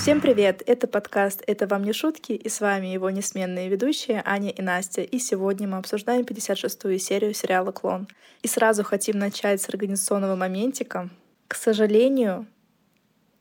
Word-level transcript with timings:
Всем 0.00 0.22
привет! 0.22 0.62
Это 0.64 0.86
подкаст 0.86 1.42
«Это 1.46 1.66
вам 1.66 1.84
не 1.84 1.92
шутки» 1.92 2.32
и 2.32 2.48
с 2.48 2.62
вами 2.62 2.86
его 2.86 3.10
несменные 3.10 3.68
ведущие 3.68 4.22
Аня 4.24 4.48
и 4.48 4.62
Настя. 4.62 5.02
И 5.02 5.18
сегодня 5.18 5.68
мы 5.68 5.76
обсуждаем 5.76 6.22
56-ю 6.22 6.98
серию 6.98 7.34
сериала 7.34 7.70
«Клон». 7.70 8.08
И 8.40 8.48
сразу 8.48 8.82
хотим 8.82 9.18
начать 9.18 9.60
с 9.60 9.68
организационного 9.68 10.36
моментика. 10.36 11.10
К 11.48 11.54
сожалению, 11.54 12.46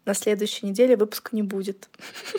на 0.04 0.14
следующей 0.14 0.66
неделе 0.66 0.98
выпуска 0.98 1.34
не 1.34 1.43
будет, 1.43 1.88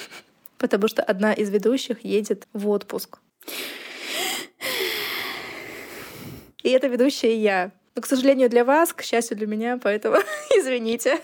потому 0.58 0.86
что 0.88 1.02
одна 1.02 1.32
из 1.32 1.48
ведущих 1.48 2.04
едет 2.04 2.46
в 2.52 2.68
отпуск. 2.68 3.20
И 6.62 6.68
это 6.68 6.88
ведущая 6.88 7.40
я. 7.40 7.72
Но, 7.94 8.02
к 8.02 8.06
сожалению, 8.06 8.50
для 8.50 8.66
вас, 8.66 8.92
к 8.92 9.00
счастью 9.00 9.38
для 9.38 9.46
меня, 9.46 9.80
поэтому 9.82 10.18
извините. 10.50 11.20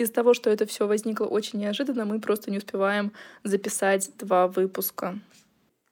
Из-за 0.00 0.14
того, 0.14 0.32
что 0.32 0.48
это 0.48 0.64
все 0.64 0.86
возникло 0.86 1.26
очень 1.26 1.58
неожиданно, 1.58 2.06
мы 2.06 2.20
просто 2.20 2.50
не 2.50 2.56
успеваем 2.56 3.12
записать 3.44 4.10
два 4.16 4.48
выпуска. 4.48 5.18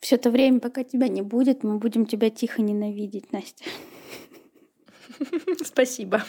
Все 0.01 0.15
это 0.15 0.31
время, 0.31 0.61
пока 0.61 0.83
тебя 0.83 1.09
не 1.09 1.21
будет, 1.21 1.63
мы 1.63 1.77
будем 1.77 2.07
тебя 2.07 2.31
тихо 2.31 2.63
ненавидеть, 2.63 3.35
Настя. 3.35 3.67
Спасибо. 5.63 6.25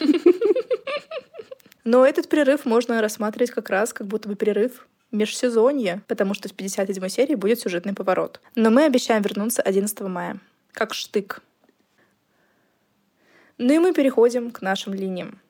Но 1.84 2.04
этот 2.04 2.28
перерыв 2.28 2.66
можно 2.66 3.00
рассматривать 3.00 3.50
как 3.50 3.70
раз 3.70 3.94
как 3.94 4.06
будто 4.06 4.28
бы 4.28 4.36
перерыв 4.36 4.86
межсезонье, 5.10 6.02
потому 6.06 6.34
что 6.34 6.50
в 6.50 6.52
57 6.52 7.08
серии 7.08 7.34
будет 7.34 7.60
сюжетный 7.60 7.94
поворот. 7.94 8.42
Но 8.56 8.68
мы 8.68 8.84
обещаем 8.84 9.22
вернуться 9.22 9.62
11 9.62 10.00
мая. 10.00 10.38
Как 10.72 10.92
штык. 10.92 11.40
Ну 13.56 13.72
и 13.72 13.78
мы 13.78 13.94
переходим 13.94 14.50
к 14.50 14.60
нашим 14.60 14.92
линиям. 14.92 15.40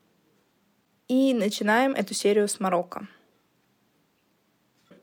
И 1.11 1.35
начинаем 1.35 1.95
эту 1.95 2.15
серию 2.15 2.47
с 2.47 2.61
Марокко. 2.61 3.09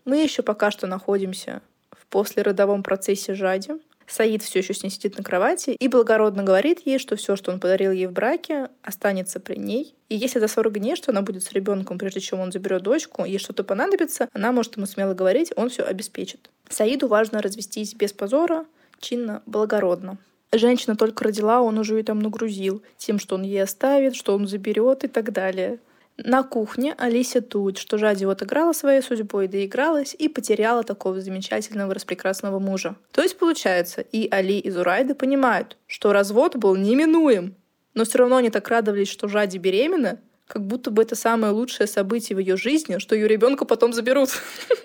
Мы 0.06 0.24
еще 0.24 0.42
пока 0.42 0.72
что 0.72 0.88
находимся 0.88 1.62
в 1.92 2.06
послеродовом 2.06 2.82
процессе 2.82 3.34
Жади. 3.34 3.74
Саид 4.08 4.42
все 4.42 4.60
еще 4.60 4.74
с 4.74 4.84
ней 4.84 4.90
сидит 4.90 5.18
на 5.18 5.24
кровати 5.26 5.72
и 5.72 5.90
благородно 5.90 6.44
говорит 6.44 6.80
ей, 6.86 6.98
что 6.98 7.18
все, 7.18 7.36
что 7.36 7.52
он 7.52 7.60
подарил 7.60 7.92
ей 7.92 8.08
в 8.08 8.14
браке, 8.14 8.70
останется 8.84 9.42
при 9.42 9.58
ней. 9.58 9.96
И 10.08 10.16
если 10.16 10.40
за 10.40 10.48
40 10.48 10.80
дней, 10.80 10.96
что 10.96 11.12
она 11.12 11.24
будет 11.24 11.44
с 11.44 11.52
ребенком, 11.52 11.98
прежде 11.98 12.22
чем 12.22 12.40
он 12.40 12.54
заберет 12.54 12.84
дочку, 12.84 13.26
ей 13.26 13.38
что-то 13.38 13.66
понадобится, 13.66 14.30
она 14.32 14.54
может 14.54 14.78
ему 14.78 14.86
смело 14.86 15.14
говорить, 15.14 15.52
он 15.58 15.68
все 15.68 15.84
обеспечит. 15.84 16.50
Саиду 16.70 17.10
важно 17.10 17.42
развестись 17.42 17.94
без 17.94 18.14
позора, 18.14 18.66
чинно, 19.02 19.44
благородно. 19.46 20.18
Женщина 20.54 20.96
только 20.96 21.26
родила, 21.26 21.62
он 21.62 21.78
уже 21.78 21.98
ее 21.98 22.04
там 22.04 22.20
нагрузил 22.20 22.82
тем, 22.96 23.20
что 23.20 23.36
он 23.36 23.42
ей 23.42 23.62
оставит, 23.62 24.16
что 24.16 24.34
он 24.34 24.48
заберет 24.48 25.04
и 25.04 25.10
так 25.10 25.34
далее. 25.34 25.80
На 26.18 26.44
кухне 26.44 26.96
Алися 26.98 27.42
тут, 27.42 27.78
что 27.78 27.98
Жади 27.98 28.26
вот 28.26 28.42
играла 28.42 28.74
своей 28.74 29.02
судьбой, 29.02 29.48
доигралась 29.48 30.16
и 30.18 30.28
потеряла 30.28 30.84
такого 30.84 31.22
замечательного, 31.22 31.94
распрекрасного 31.94 32.58
мужа. 32.58 32.96
То 33.12 33.22
есть, 33.22 33.38
получается, 33.38 34.02
и 34.02 34.28
Али, 34.32 34.58
и 34.58 34.72
Зурайда 34.72 35.14
понимают, 35.14 35.78
что 35.86 36.14
развод 36.14 36.56
был 36.56 36.76
неминуем. 36.76 37.56
Но 37.94 38.04
все 38.04 38.18
равно 38.20 38.38
они 38.38 38.50
так 38.50 38.68
радовались, 38.68 39.10
что 39.10 39.28
Жади 39.28 39.58
беременна, 39.58 40.20
как 40.48 40.66
будто 40.66 40.90
бы 40.90 41.04
это 41.04 41.16
самое 41.16 41.54
лучшее 41.54 41.86
событие 41.86 42.36
в 42.36 42.40
ее 42.40 42.58
жизни, 42.58 42.98
что 42.98 43.16
ее 43.16 43.28
ребенка 43.28 43.66
потом 43.66 43.94
заберут. 43.94 44.30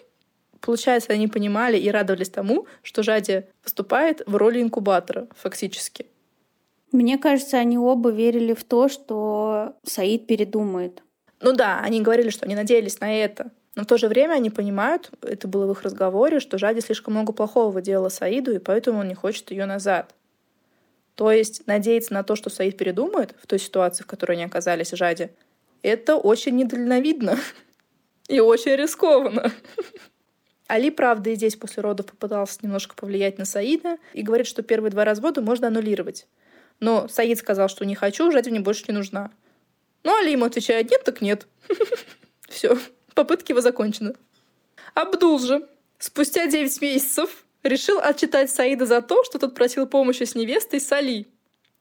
Получается, 0.61 1.12
они 1.12 1.28
понимали 1.28 1.78
и 1.78 1.91
радовались 1.91 2.28
тому, 2.28 2.67
что 2.83 3.02
Жади 3.02 3.44
выступает 3.64 4.22
в 4.27 4.36
роли 4.36 4.61
инкубатора, 4.61 5.28
фактически. 5.34 6.06
Мне 6.92 7.17
кажется, 7.17 7.56
они 7.56 7.78
оба 7.78 8.11
верили 8.11 8.52
в 8.52 8.64
то, 8.64 8.89
что 8.89 9.77
Саид 9.84 10.27
передумает. 10.27 11.02
Ну 11.43 11.53
да, 11.53 11.81
они 11.81 12.01
говорили, 12.01 12.31
что 12.31 12.47
они 12.47 12.55
надеялись 12.55 13.01
на 13.01 13.13
это. 13.13 13.51
Но 13.75 13.83
в 13.83 13.86
то 13.86 13.98
же 13.98 14.08
время 14.08 14.35
они 14.35 14.48
понимают, 14.48 15.11
это 15.23 15.48
было 15.48 15.67
в 15.67 15.73
их 15.73 15.83
разговоре, 15.83 16.41
что 16.41 16.57
Жади 16.57 16.80
слишком 16.80 17.14
много 17.14 17.33
плохого 17.33 17.83
делала 17.83 18.11
Саиду, 18.11 18.55
и 18.55 18.58
поэтому 18.58 19.01
он 19.01 19.08
не 19.08 19.14
хочет 19.14 19.51
ее 19.51 19.67
назад. 19.67 20.14
То 21.17 21.33
есть 21.33 21.67
надеяться 21.67 22.14
на 22.14 22.23
то, 22.23 22.36
что 22.36 22.48
Саид 22.48 22.79
передумает 22.79 23.35
в 23.42 23.47
той 23.47 23.58
ситуации, 23.58 24.05
в 24.05 24.07
которой 24.07 24.33
они 24.33 24.45
оказались 24.45 24.92
Жади, 24.92 25.31
это 25.83 26.17
очень 26.17 26.55
недальновидно 26.57 27.36
и 28.29 28.39
очень 28.39 28.77
рискованно. 28.77 29.51
Али, 30.69 30.91
правда, 30.91 31.31
и 31.31 31.35
здесь 31.35 31.57
после 31.57 31.83
родов 31.83 32.07
попытался 32.07 32.61
немножко 32.63 32.95
повлиять 32.95 33.39
на 33.39 33.47
Саида 33.47 33.97
и 34.13 34.23
говорит, 34.23 34.47
что 34.47 34.63
первые 34.63 34.92
два 34.92 35.05
развода 35.05 35.42
можно 35.42 35.67
аннулировать. 35.67 36.27
Но 36.79 37.08
Саид 37.08 37.39
сказал, 37.39 37.69
что 37.69 37.85
не 37.85 37.97
хочу, 37.97 38.31
Жади 38.31 38.51
мне 38.51 38.61
больше 38.61 38.85
не 38.89 38.95
нужна. 38.95 39.33
Ну, 40.05 40.17
Али 40.17 40.33
ему 40.33 40.45
отвечает, 40.45 40.90
нет, 40.90 41.05
так 41.05 41.20
нет. 41.20 41.46
Все, 42.48 42.79
попытки 43.14 43.52
его 43.52 43.61
закончены. 43.61 44.14
Абдул 44.95 45.39
же 45.39 45.67
спустя 45.98 46.46
9 46.46 46.83
месяцев 46.83 47.45
решил 47.63 47.98
отчитать 48.01 48.51
Саида 48.51 48.86
за 48.86 49.01
то, 49.02 49.23
что 49.24 49.39
тот 49.39 49.55
просил 49.55 49.86
помощи 49.86 50.24
с 50.24 50.35
невестой 50.35 50.80
Сали. 50.80 51.27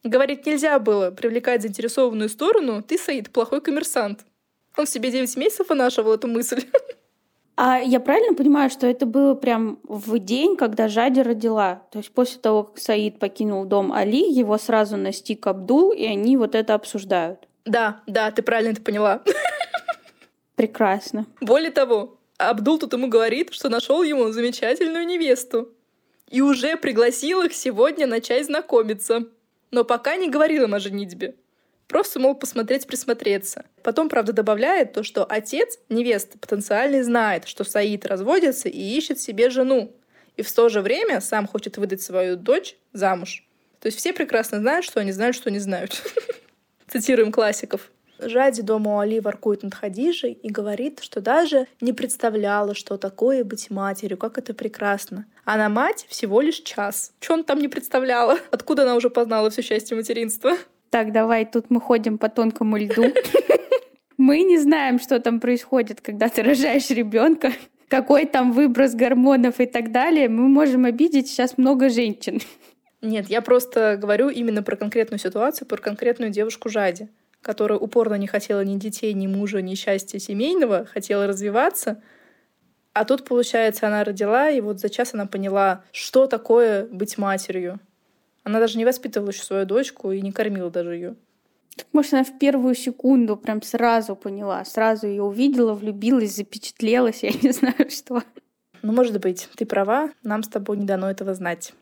Говорит, 0.03 0.45
нельзя 0.45 0.79
было 0.79 1.11
привлекать 1.11 1.61
заинтересованную 1.61 2.29
сторону, 2.29 2.81
ты, 2.81 2.97
Саид, 2.97 3.31
плохой 3.31 3.61
коммерсант. 3.61 4.25
Он 4.77 4.85
в 4.85 4.89
себе 4.89 5.11
9 5.11 5.37
месяцев 5.37 5.69
вынашивал 5.69 6.13
эту 6.13 6.27
мысль. 6.27 6.63
А 7.57 7.77
я 7.77 7.99
правильно 7.99 8.33
понимаю, 8.33 8.71
что 8.71 8.87
это 8.87 9.05
было 9.05 9.35
прям 9.35 9.77
в 9.83 10.17
день, 10.17 10.55
когда 10.55 10.87
Жади 10.87 11.19
родила? 11.21 11.83
То 11.91 11.99
есть 11.99 12.09
после 12.09 12.39
того, 12.39 12.63
как 12.63 12.79
Саид 12.79 13.19
покинул 13.19 13.65
дом 13.65 13.91
Али, 13.91 14.31
его 14.31 14.57
сразу 14.57 14.97
настиг 14.97 15.45
Абдул, 15.45 15.91
и 15.91 16.05
они 16.05 16.37
вот 16.37 16.55
это 16.55 16.73
обсуждают? 16.73 17.47
Да, 17.65 18.01
да, 18.07 18.31
ты 18.31 18.41
правильно 18.41 18.71
это 18.71 18.81
поняла. 18.81 19.21
Прекрасно. 20.55 21.25
Более 21.39 21.71
того, 21.71 22.19
Абдул 22.37 22.79
тут 22.79 22.93
ему 22.93 23.07
говорит, 23.07 23.53
что 23.53 23.69
нашел 23.69 24.03
ему 24.03 24.31
замечательную 24.31 25.05
невесту. 25.05 25.73
И 26.29 26.41
уже 26.41 26.77
пригласил 26.77 27.41
их 27.41 27.53
сегодня 27.53 28.07
начать 28.07 28.45
знакомиться. 28.45 29.27
Но 29.69 29.83
пока 29.83 30.15
не 30.15 30.29
говорил 30.29 30.63
им 30.63 30.73
о 30.73 30.79
женитьбе. 30.79 31.35
Просто, 31.87 32.19
мол, 32.19 32.35
посмотреть, 32.35 32.87
присмотреться. 32.87 33.65
Потом, 33.83 34.07
правда, 34.07 34.31
добавляет 34.31 34.93
то, 34.93 35.03
что 35.03 35.25
отец 35.25 35.77
невесты 35.89 36.37
потенциальный 36.37 37.01
знает, 37.01 37.45
что 37.45 37.65
Саид 37.65 38.05
разводится 38.05 38.69
и 38.69 38.79
ищет 38.79 39.19
себе 39.19 39.49
жену. 39.49 39.93
И 40.37 40.41
в 40.41 40.51
то 40.51 40.69
же 40.69 40.81
время 40.81 41.19
сам 41.19 41.47
хочет 41.47 41.77
выдать 41.77 42.01
свою 42.01 42.37
дочь 42.37 42.77
замуж. 42.93 43.45
То 43.81 43.87
есть 43.87 43.97
все 43.97 44.13
прекрасно 44.13 44.59
знают, 44.59 44.85
что 44.85 45.01
они 45.01 45.11
знают, 45.11 45.35
что 45.35 45.51
не 45.51 45.59
знают. 45.59 46.01
Цитируем 46.91 47.31
классиков. 47.31 47.89
Жади 48.19 48.61
дома 48.61 48.97
у 48.97 48.99
Али 48.99 49.21
воркует 49.21 49.63
над 49.63 49.73
Хадижей 49.73 50.33
и 50.33 50.49
говорит, 50.49 50.99
что 51.01 51.21
даже 51.21 51.67
не 51.79 51.93
представляла, 51.93 52.75
что 52.75 52.97
такое 52.97 53.45
быть 53.45 53.69
матерью, 53.69 54.17
как 54.17 54.37
это 54.37 54.53
прекрасно. 54.53 55.25
Она 55.45 55.69
мать 55.69 56.05
всего 56.09 56.41
лишь 56.41 56.57
час. 56.57 57.13
Что 57.21 57.35
он 57.35 57.43
там 57.45 57.59
не 57.59 57.69
представляла? 57.69 58.37
Откуда 58.51 58.83
она 58.83 58.95
уже 58.95 59.09
познала 59.09 59.49
все 59.49 59.61
счастье 59.61 59.95
материнства? 59.95 60.57
Так, 60.89 61.13
давай, 61.13 61.45
тут 61.45 61.69
мы 61.69 61.79
ходим 61.79 62.17
по 62.17 62.27
тонкому 62.27 62.75
льду. 62.75 63.05
Мы 64.17 64.43
не 64.43 64.59
знаем, 64.59 64.99
что 64.99 65.19
там 65.19 65.39
происходит, 65.39 66.01
когда 66.01 66.29
ты 66.29 66.43
рожаешь 66.43 66.89
ребенка, 66.89 67.53
какой 67.87 68.25
там 68.25 68.51
выброс 68.51 68.93
гормонов 68.93 69.61
и 69.61 69.65
так 69.65 69.91
далее. 69.91 70.27
Мы 70.27 70.49
можем 70.49 70.83
обидеть 70.85 71.29
сейчас 71.29 71.57
много 71.57 71.89
женщин. 71.89 72.41
Нет, 73.01 73.29
я 73.29 73.41
просто 73.41 73.97
говорю 73.99 74.29
именно 74.29 74.61
про 74.61 74.75
конкретную 74.75 75.19
ситуацию, 75.19 75.67
про 75.67 75.77
конкретную 75.77 76.31
девушку 76.31 76.69
Жади, 76.69 77.09
которая 77.41 77.79
упорно 77.79 78.15
не 78.15 78.27
хотела 78.27 78.63
ни 78.63 78.77
детей, 78.77 79.13
ни 79.13 79.25
мужа, 79.25 79.61
ни 79.61 79.73
счастья 79.73 80.19
семейного, 80.19 80.85
хотела 80.85 81.25
развиваться. 81.25 82.01
А 82.93 83.05
тут, 83.05 83.25
получается, 83.25 83.87
она 83.87 84.03
родила, 84.03 84.49
и 84.49 84.61
вот 84.61 84.79
за 84.79 84.89
час 84.89 85.13
она 85.13 85.25
поняла, 85.25 85.83
что 85.91 86.27
такое 86.27 86.85
быть 86.85 87.17
матерью. 87.17 87.79
Она 88.43 88.59
даже 88.59 88.77
не 88.77 88.85
воспитывала 88.85 89.29
еще 89.29 89.43
свою 89.43 89.65
дочку 89.65 90.11
и 90.11 90.21
не 90.21 90.31
кормила 90.31 90.69
даже 90.69 90.95
ее. 90.95 91.15
Так 91.75 91.87
может, 91.93 92.13
она 92.13 92.23
в 92.23 92.37
первую 92.37 92.75
секунду 92.75 93.37
прям 93.37 93.61
сразу 93.61 94.15
поняла, 94.15 94.63
сразу 94.65 95.07
ее 95.07 95.23
увидела, 95.23 95.73
влюбилась, 95.73 96.35
запечатлелась, 96.35 97.23
я 97.23 97.31
не 97.31 97.51
знаю 97.51 97.89
что. 97.89 98.23
Ну, 98.81 98.93
может 98.93 99.19
быть, 99.19 99.47
ты 99.55 99.65
права, 99.65 100.11
нам 100.21 100.43
с 100.43 100.47
тобой 100.47 100.77
не 100.77 100.85
дано 100.85 101.09
этого 101.09 101.33
знать. 101.33 101.73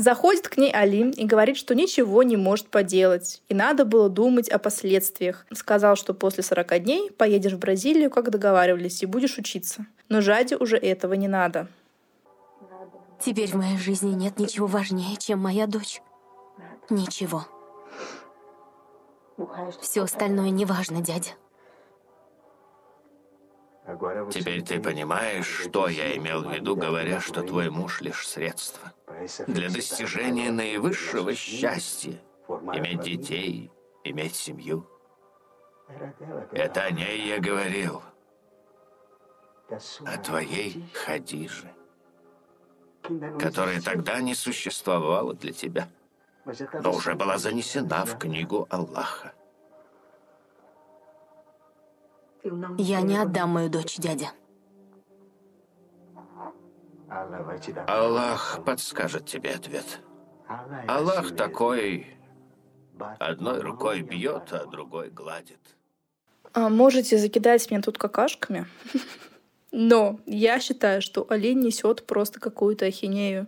Заходит 0.00 0.48
к 0.48 0.56
ней 0.56 0.72
Али 0.72 1.10
и 1.10 1.26
говорит, 1.26 1.58
что 1.58 1.74
ничего 1.74 2.22
не 2.22 2.38
может 2.38 2.68
поделать, 2.68 3.42
и 3.50 3.54
надо 3.54 3.84
было 3.84 4.08
думать 4.08 4.48
о 4.48 4.58
последствиях. 4.58 5.44
Сказал, 5.52 5.94
что 5.94 6.14
после 6.14 6.42
40 6.42 6.82
дней 6.82 7.10
поедешь 7.10 7.52
в 7.52 7.58
Бразилию, 7.58 8.10
как 8.10 8.30
договаривались, 8.30 9.02
и 9.02 9.06
будешь 9.06 9.36
учиться. 9.36 9.84
Но 10.08 10.22
Жаде 10.22 10.56
уже 10.56 10.78
этого 10.78 11.12
не 11.12 11.28
надо. 11.28 11.68
Теперь 13.22 13.50
в 13.50 13.56
моей 13.56 13.76
жизни 13.76 14.14
нет 14.14 14.38
ничего 14.38 14.66
важнее, 14.66 15.18
чем 15.18 15.40
моя 15.40 15.66
дочь. 15.66 16.00
Ничего. 16.88 17.46
Все 19.82 20.04
остальное 20.04 20.48
не 20.48 20.64
важно, 20.64 21.02
дядя. 21.02 21.32
Теперь 24.30 24.62
ты 24.62 24.80
понимаешь, 24.80 25.46
что 25.46 25.88
я 25.88 26.16
имел 26.16 26.42
в 26.42 26.52
виду, 26.52 26.76
говоря, 26.76 27.20
что 27.20 27.42
твой 27.42 27.70
муж 27.70 28.00
лишь 28.00 28.26
средство 28.26 28.92
для 29.46 29.68
достижения 29.68 30.50
наивысшего 30.50 31.34
счастья. 31.34 32.20
Иметь 32.48 33.00
детей, 33.00 33.70
иметь 34.04 34.34
семью. 34.34 34.86
Это 36.52 36.82
о 36.82 36.90
ней 36.90 37.28
я 37.28 37.38
говорил. 37.38 38.02
о 40.04 40.18
твоей 40.18 40.84
Хадиже, 40.94 41.72
которая 43.38 43.80
тогда 43.80 44.20
не 44.20 44.34
существовала 44.34 45.34
для 45.34 45.52
тебя, 45.52 45.88
но 46.82 46.92
уже 46.92 47.14
была 47.14 47.38
занесена 47.38 48.04
в 48.04 48.18
книгу 48.18 48.66
Аллаха. 48.70 49.32
Я 52.78 53.00
не 53.02 53.16
отдам 53.16 53.50
мою 53.50 53.68
дочь, 53.68 53.96
дядя. 53.96 54.32
Аллах 57.86 58.60
подскажет 58.64 59.26
тебе 59.26 59.50
ответ. 59.50 60.00
Аллах 60.86 61.34
такой, 61.36 62.06
одной 63.18 63.60
рукой 63.60 64.02
бьет, 64.02 64.52
а 64.52 64.66
другой 64.66 65.10
гладит. 65.10 65.58
А 66.52 66.68
можете 66.68 67.18
закидать 67.18 67.70
меня 67.70 67.82
тут 67.82 67.98
какашками, 67.98 68.66
но 69.72 70.18
я 70.26 70.58
считаю, 70.60 71.02
что 71.02 71.26
олень 71.28 71.60
несет 71.60 72.06
просто 72.06 72.40
какую-то 72.40 72.86
ахинею. 72.86 73.46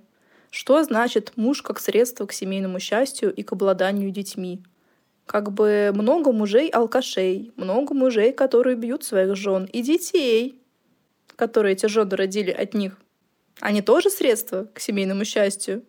Что 0.50 0.82
значит 0.84 1.32
муж 1.36 1.62
как 1.62 1.80
средство 1.80 2.26
к 2.26 2.32
семейному 2.32 2.78
счастью 2.78 3.32
и 3.32 3.42
к 3.42 3.52
обладанию 3.52 4.10
детьми? 4.10 4.62
Как 5.32 5.50
бы 5.50 5.92
много 5.94 6.30
мужей-алкашей, 6.30 7.52
много 7.56 7.94
мужей, 7.94 8.34
которые 8.34 8.76
бьют 8.76 9.02
своих 9.02 9.34
жен, 9.34 9.64
и 9.64 9.80
детей, 9.80 10.60
которые 11.36 11.72
эти 11.72 11.86
жены 11.86 12.16
родили 12.16 12.50
от 12.50 12.74
них. 12.74 12.98
Они 13.58 13.80
тоже 13.80 14.10
средства 14.10 14.68
к 14.74 14.78
семейному 14.78 15.24
счастью. 15.24 15.84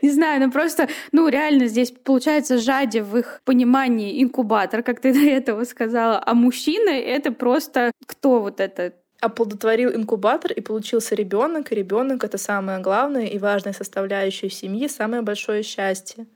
Не 0.00 0.10
знаю, 0.10 0.40
ну 0.40 0.50
просто, 0.50 0.88
ну 1.12 1.28
реально 1.28 1.66
здесь 1.66 1.90
получается 1.90 2.56
жади 2.56 3.00
в 3.00 3.18
их 3.18 3.42
понимании 3.44 4.22
инкубатор, 4.22 4.82
как 4.82 5.00
ты 5.00 5.12
до 5.12 5.20
этого 5.20 5.64
сказала, 5.64 6.22
а 6.24 6.32
мужчина 6.32 6.88
это 6.88 7.30
просто 7.30 7.92
кто 8.06 8.40
вот 8.40 8.58
это? 8.58 8.94
Оплодотворил 9.20 9.94
инкубатор 9.94 10.50
и 10.52 10.62
получился 10.62 11.14
ребенок, 11.14 11.72
ребенок 11.72 12.24
это 12.24 12.38
самое 12.38 12.78
главное 12.78 13.26
и 13.26 13.36
важная 13.36 13.74
составляющая 13.74 14.48
семьи, 14.48 14.88
самое 14.88 15.20
большое 15.20 15.62
счастье. 15.62 16.26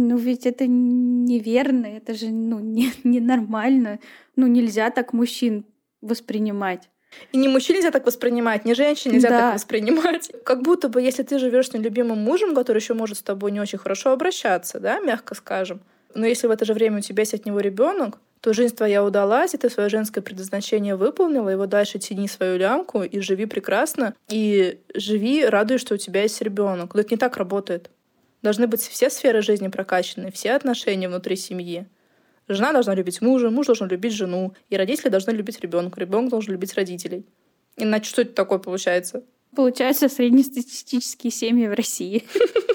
Ну 0.00 0.16
ведь 0.16 0.46
это 0.46 0.66
неверно, 0.66 1.84
это 1.84 2.14
же 2.14 2.30
ну, 2.30 2.58
не, 2.58 2.90
ненормально. 3.04 3.98
Ну 4.34 4.46
нельзя 4.46 4.90
так 4.90 5.12
мужчин 5.12 5.66
воспринимать. 6.00 6.88
И 7.32 7.36
не 7.36 7.48
мужчин 7.48 7.76
нельзя 7.76 7.90
так 7.90 8.06
воспринимать, 8.06 8.64
ни 8.64 8.72
женщин 8.72 9.12
нельзя 9.12 9.28
да. 9.28 9.40
так 9.40 9.54
воспринимать. 9.54 10.30
Как 10.44 10.62
будто 10.62 10.88
бы, 10.88 11.02
если 11.02 11.22
ты 11.22 11.38
живешь 11.38 11.68
с 11.68 11.74
нелюбимым 11.74 12.18
мужем, 12.18 12.54
который 12.54 12.78
еще 12.78 12.94
может 12.94 13.18
с 13.18 13.22
тобой 13.22 13.50
не 13.50 13.60
очень 13.60 13.78
хорошо 13.78 14.12
обращаться, 14.12 14.80
да, 14.80 15.00
мягко 15.00 15.34
скажем. 15.34 15.80
Но 16.14 16.26
если 16.26 16.46
в 16.46 16.50
это 16.50 16.64
же 16.64 16.72
время 16.72 16.98
у 16.98 17.00
тебя 17.00 17.22
есть 17.22 17.34
от 17.34 17.44
него 17.44 17.60
ребенок, 17.60 18.18
то 18.40 18.54
жизнь 18.54 18.74
твоя 18.74 19.04
удалась, 19.04 19.52
и 19.52 19.58
ты 19.58 19.68
свое 19.68 19.90
женское 19.90 20.22
предназначение 20.22 20.96
выполнила, 20.96 21.50
его 21.50 21.66
дальше 21.66 21.98
тяни 21.98 22.26
свою 22.26 22.56
лямку 22.58 23.02
и 23.02 23.20
живи 23.20 23.44
прекрасно, 23.44 24.14
и 24.28 24.80
живи, 24.94 25.44
радуясь, 25.44 25.82
что 25.82 25.94
у 25.94 25.98
тебя 25.98 26.22
есть 26.22 26.40
ребенок. 26.40 26.94
Но 26.94 27.00
это 27.00 27.10
не 27.10 27.18
так 27.18 27.36
работает. 27.36 27.90
Должны 28.42 28.66
быть 28.66 28.80
все 28.80 29.10
сферы 29.10 29.42
жизни 29.42 29.68
прокачаны, 29.68 30.30
все 30.30 30.52
отношения 30.52 31.08
внутри 31.08 31.36
семьи. 31.36 31.86
Жена 32.48 32.72
должна 32.72 32.94
любить 32.94 33.20
мужа, 33.20 33.50
муж 33.50 33.66
должен 33.66 33.88
любить 33.88 34.12
жену, 34.12 34.54
и 34.70 34.76
родители 34.76 35.08
должны 35.08 35.30
любить 35.32 35.60
ребенка, 35.60 36.00
ребенок 36.00 36.30
должен 36.30 36.52
любить 36.52 36.74
родителей. 36.74 37.26
Иначе 37.76 38.10
что 38.10 38.22
это 38.22 38.32
такое 38.32 38.58
получается? 38.58 39.22
Получается 39.54 40.08
среднестатистические 40.08 41.30
семьи 41.30 41.66
в 41.66 41.74
России. 41.74 42.24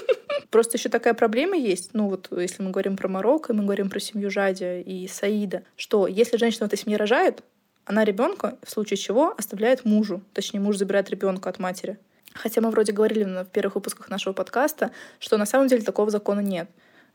Просто 0.50 0.78
еще 0.78 0.88
такая 0.88 1.14
проблема 1.14 1.56
есть, 1.56 1.90
ну 1.92 2.08
вот 2.08 2.28
если 2.30 2.62
мы 2.62 2.70
говорим 2.70 2.96
про 2.96 3.08
Марокко, 3.08 3.52
мы 3.52 3.64
говорим 3.64 3.90
про 3.90 3.98
семью 3.98 4.30
Жадя 4.30 4.78
и 4.78 5.06
Саида, 5.08 5.64
что 5.76 6.06
если 6.06 6.36
женщина 6.36 6.66
в 6.66 6.72
этой 6.72 6.78
семье 6.78 6.96
рожает, 6.96 7.42
она 7.84 8.04
ребенка, 8.04 8.58
в 8.62 8.70
случае 8.70 8.96
чего, 8.96 9.34
оставляет 9.36 9.84
мужу. 9.84 10.22
Точнее, 10.32 10.60
муж 10.60 10.76
забирает 10.76 11.10
ребенка 11.10 11.48
от 11.48 11.58
матери. 11.58 11.98
Хотя 12.36 12.60
мы 12.60 12.70
вроде 12.70 12.92
говорили 12.92 13.24
в 13.24 13.46
первых 13.46 13.74
выпусках 13.76 14.08
нашего 14.08 14.32
подкаста, 14.32 14.90
что 15.18 15.36
на 15.36 15.46
самом 15.46 15.68
деле 15.68 15.82
такого 15.82 16.10
закона 16.10 16.40
нет. 16.40 16.68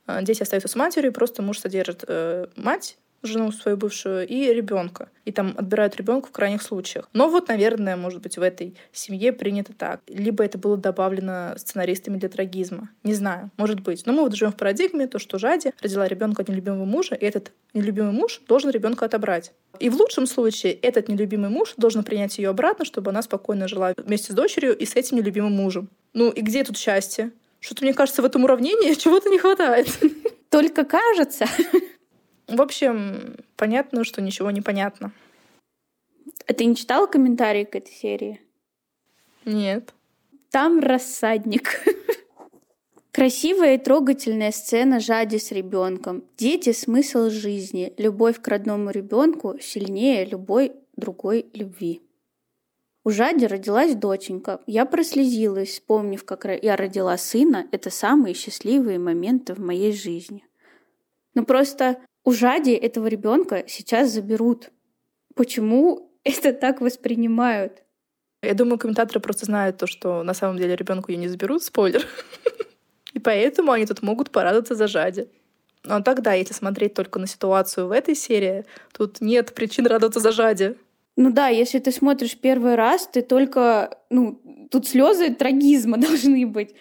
А, 0.05 0.21
дети 0.21 0.41
остаются 0.41 0.67
с 0.67 0.75
матерью, 0.75 1.13
просто 1.13 1.41
муж 1.41 1.59
содержит 1.59 2.03
э, 2.07 2.47
мать, 2.55 2.97
жену 3.23 3.51
свою 3.51 3.77
бывшую 3.77 4.27
и 4.27 4.53
ребенка. 4.53 5.09
И 5.25 5.31
там 5.31 5.53
отбирают 5.57 5.95
ребенка 5.95 6.27
в 6.27 6.31
крайних 6.31 6.61
случаях. 6.61 7.09
Но 7.13 7.29
вот, 7.29 7.47
наверное, 7.47 7.95
может 7.95 8.21
быть, 8.21 8.37
в 8.37 8.41
этой 8.41 8.75
семье 8.91 9.33
принято 9.33 9.73
так. 9.73 10.01
Либо 10.07 10.43
это 10.43 10.57
было 10.57 10.77
добавлено 10.77 11.53
сценаристами 11.57 12.17
для 12.17 12.29
трагизма. 12.29 12.89
Не 13.03 13.13
знаю, 13.13 13.51
может 13.57 13.81
быть. 13.81 14.05
Но 14.05 14.13
мы 14.13 14.23
вот 14.23 14.35
живем 14.35 14.51
в 14.51 14.57
парадигме, 14.57 15.07
то, 15.07 15.19
что 15.19 15.37
Жади 15.37 15.73
родила 15.81 16.07
ребенка 16.07 16.41
от 16.41 16.49
нелюбимого 16.49 16.85
мужа, 16.85 17.15
и 17.15 17.25
этот 17.25 17.51
нелюбимый 17.73 18.11
муж 18.11 18.41
должен 18.47 18.71
ребенка 18.71 19.05
отобрать. 19.05 19.53
И 19.79 19.89
в 19.89 19.95
лучшем 19.95 20.25
случае 20.25 20.73
этот 20.73 21.07
нелюбимый 21.07 21.49
муж 21.49 21.73
должен 21.77 22.03
принять 22.03 22.37
ее 22.37 22.49
обратно, 22.49 22.85
чтобы 22.85 23.11
она 23.11 23.21
спокойно 23.21 23.67
жила 23.67 23.93
вместе 23.97 24.31
с 24.31 24.35
дочерью 24.35 24.77
и 24.77 24.85
с 24.85 24.95
этим 24.95 25.17
нелюбимым 25.17 25.53
мужем. 25.53 25.89
Ну 26.13 26.29
и 26.29 26.41
где 26.41 26.63
тут 26.63 26.77
счастье? 26.77 27.31
Что-то, 27.59 27.83
мне 27.83 27.93
кажется, 27.93 28.21
в 28.21 28.25
этом 28.25 28.43
уравнении 28.43 28.93
чего-то 28.95 29.29
не 29.29 29.37
хватает. 29.37 29.87
Только 30.49 30.83
кажется. 30.83 31.45
В 32.51 32.61
общем, 32.61 33.37
понятно, 33.55 34.03
что 34.03 34.21
ничего 34.21 34.51
не 34.51 34.59
понятно. 34.59 35.13
А 36.47 36.53
ты 36.53 36.65
не 36.65 36.75
читала 36.75 37.07
комментарии 37.07 37.63
к 37.63 37.75
этой 37.77 37.93
серии? 37.93 38.41
Нет. 39.45 39.93
Там 40.49 40.79
рассадник. 40.79 41.81
Красивая 43.13 43.75
и 43.75 43.77
трогательная 43.77 44.51
сцена 44.51 44.99
жади 44.99 45.37
с 45.37 45.51
ребенком. 45.51 46.25
Дети— 46.37 46.71
смысл 46.73 47.29
жизни. 47.29 47.93
Любовь 47.97 48.41
к 48.41 48.47
родному 48.49 48.91
ребенку 48.91 49.57
сильнее 49.61 50.25
любой 50.25 50.73
другой 50.97 51.45
любви. 51.53 52.01
У 53.03 53.09
Жади 53.11 53.45
родилась 53.45 53.95
доченька. 53.95 54.61
Я 54.67 54.85
прослезилась, 54.85 55.69
вспомнив, 55.69 56.23
как 56.25 56.45
я 56.61 56.75
родила 56.75 57.17
сына. 57.17 57.67
Это 57.71 57.89
самые 57.89 58.35
счастливые 58.35 58.99
моменты 58.99 59.53
в 59.53 59.59
моей 59.59 59.93
жизни. 59.93 60.45
Но 61.33 61.45
просто 61.45 61.97
у 62.23 62.31
Жади 62.31 62.71
этого 62.71 63.07
ребенка 63.07 63.63
сейчас 63.67 64.11
заберут. 64.11 64.69
Почему 65.35 66.11
это 66.23 66.53
так 66.53 66.81
воспринимают? 66.81 67.83
Я 68.43 68.53
думаю, 68.55 68.79
комментаторы 68.79 69.19
просто 69.19 69.45
знают 69.45 69.77
то, 69.77 69.87
что 69.87 70.23
на 70.23 70.33
самом 70.33 70.57
деле 70.57 70.75
ребенку 70.75 71.11
ее 71.11 71.17
не 71.17 71.27
заберут, 71.27 71.63
спойлер. 71.63 72.07
И 73.13 73.19
поэтому 73.19 73.71
они 73.71 73.85
тут 73.85 74.01
могут 74.01 74.31
порадоваться 74.31 74.73
за 74.75 74.87
Жади. 74.87 75.27
Но 75.83 76.01
тогда, 76.01 76.33
если 76.33 76.53
смотреть 76.53 76.93
только 76.93 77.19
на 77.19 77.27
ситуацию 77.27 77.87
в 77.87 77.91
этой 77.91 78.15
серии, 78.15 78.65
тут 78.93 79.21
нет 79.21 79.53
причин 79.53 79.85
радоваться 79.87 80.19
за 80.19 80.31
Жади. 80.31 80.75
Ну 81.17 81.31
да, 81.31 81.49
если 81.49 81.79
ты 81.79 81.91
смотришь 81.91 82.37
первый 82.37 82.75
раз, 82.75 83.07
ты 83.07 83.21
только, 83.21 83.97
ну, 84.09 84.39
тут 84.71 84.87
слезы 84.87 85.33
трагизма 85.33 85.97
должны 85.99 86.45
быть. 86.47 86.73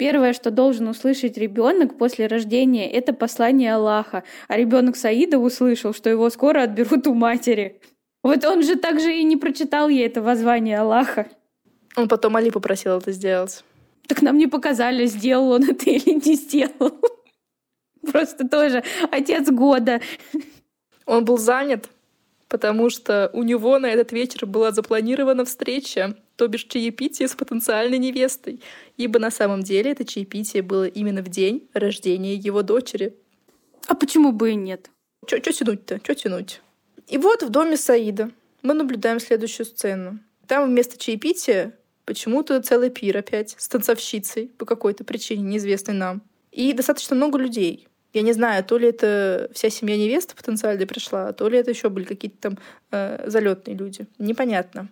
Первое, 0.00 0.32
что 0.32 0.50
должен 0.50 0.88
услышать 0.88 1.36
ребенок 1.36 1.98
после 1.98 2.26
рождения, 2.26 2.90
это 2.90 3.12
послание 3.12 3.74
Аллаха. 3.74 4.24
А 4.48 4.56
ребенок 4.56 4.96
Саида 4.96 5.38
услышал, 5.38 5.92
что 5.92 6.08
его 6.08 6.30
скоро 6.30 6.62
отберут 6.62 7.06
у 7.06 7.12
матери. 7.12 7.82
Вот 8.22 8.42
он 8.46 8.62
же 8.62 8.76
также 8.76 9.14
и 9.14 9.22
не 9.24 9.36
прочитал 9.36 9.90
ей 9.90 10.06
это 10.06 10.22
воззвание 10.22 10.78
Аллаха. 10.78 11.28
Он 11.96 12.08
потом 12.08 12.34
Али 12.36 12.50
попросил 12.50 12.96
это 12.96 13.12
сделать. 13.12 13.62
Так 14.06 14.22
нам 14.22 14.38
не 14.38 14.46
показали, 14.46 15.04
сделал 15.04 15.50
он 15.50 15.68
это 15.68 15.90
или 15.90 16.14
не 16.14 16.34
сделал. 16.34 16.98
Просто 18.10 18.48
тоже 18.48 18.82
отец 19.10 19.50
года. 19.50 20.00
Он 21.04 21.26
был 21.26 21.36
занят 21.36 21.90
потому 22.50 22.90
что 22.90 23.30
у 23.32 23.44
него 23.44 23.78
на 23.78 23.86
этот 23.86 24.12
вечер 24.12 24.44
была 24.44 24.72
запланирована 24.72 25.44
встреча, 25.44 26.16
то 26.36 26.48
бишь 26.48 26.64
чаепитие 26.64 27.28
с 27.28 27.34
потенциальной 27.34 27.96
невестой, 27.96 28.60
ибо 28.96 29.18
на 29.20 29.30
самом 29.30 29.62
деле 29.62 29.92
это 29.92 30.04
чаепитие 30.04 30.62
было 30.62 30.86
именно 30.86 31.22
в 31.22 31.28
день 31.28 31.68
рождения 31.72 32.34
его 32.34 32.62
дочери. 32.62 33.14
А 33.86 33.94
почему 33.94 34.32
бы 34.32 34.50
и 34.50 34.56
нет? 34.56 34.90
Чё, 35.26 35.38
чё 35.38 35.52
тянуть-то? 35.52 36.00
Чё 36.00 36.14
тянуть? 36.14 36.60
И 37.06 37.18
вот 37.18 37.44
в 37.44 37.50
доме 37.50 37.76
Саида 37.76 38.30
мы 38.62 38.74
наблюдаем 38.74 39.20
следующую 39.20 39.66
сцену. 39.66 40.18
Там 40.48 40.68
вместо 40.68 40.98
чаепития 40.98 41.78
почему-то 42.04 42.60
целый 42.60 42.90
пир 42.90 43.16
опять 43.16 43.54
с 43.58 43.68
танцовщицей 43.68 44.48
по 44.58 44.66
какой-то 44.66 45.04
причине, 45.04 45.44
неизвестной 45.44 45.94
нам. 45.94 46.22
И 46.50 46.72
достаточно 46.72 47.14
много 47.14 47.38
людей. 47.38 47.86
Я 48.12 48.22
не 48.22 48.32
знаю, 48.32 48.64
то 48.64 48.76
ли 48.78 48.88
это 48.88 49.50
вся 49.52 49.70
семья 49.70 49.96
невесты 49.96 50.34
потенциально 50.34 50.86
пришла, 50.86 51.32
то 51.32 51.48
ли 51.48 51.58
это 51.58 51.70
еще 51.70 51.88
были 51.88 52.04
какие-то 52.04 52.38
там 52.40 52.58
э, 52.90 53.24
залетные 53.28 53.76
люди. 53.76 54.06
Непонятно. 54.18 54.88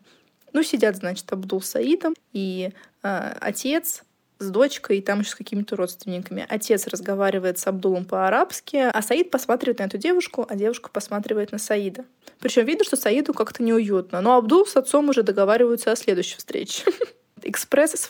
Ну, 0.52 0.62
сидят, 0.62 0.96
значит, 0.96 1.30
Абдул 1.32 1.60
Саидом 1.60 2.14
и 2.32 2.70
э, 3.02 3.32
отец 3.40 4.04
с 4.38 4.50
дочкой 4.50 4.98
и 4.98 5.02
там 5.02 5.20
еще 5.20 5.30
с 5.30 5.34
какими-то 5.34 5.76
родственниками. 5.76 6.46
Отец 6.48 6.86
разговаривает 6.86 7.58
с 7.58 7.66
Абдулом 7.66 8.04
по-арабски, 8.04 8.76
а 8.76 9.02
Саид 9.02 9.30
посматривает 9.30 9.80
на 9.80 9.84
эту 9.84 9.98
девушку, 9.98 10.46
а 10.48 10.54
девушка 10.54 10.90
посматривает 10.90 11.52
на 11.52 11.58
Саида. 11.58 12.04
Причем 12.38 12.64
видно, 12.64 12.84
что 12.84 12.96
Саиду 12.96 13.34
как-то 13.34 13.62
неуютно. 13.62 14.20
Но 14.20 14.36
Абдул 14.36 14.64
с 14.64 14.76
отцом 14.76 15.08
уже 15.08 15.22
договариваются 15.22 15.90
о 15.90 15.96
следующей 15.96 16.36
встрече. 16.36 16.84
Экспресс 17.42 17.92
с. 17.92 18.08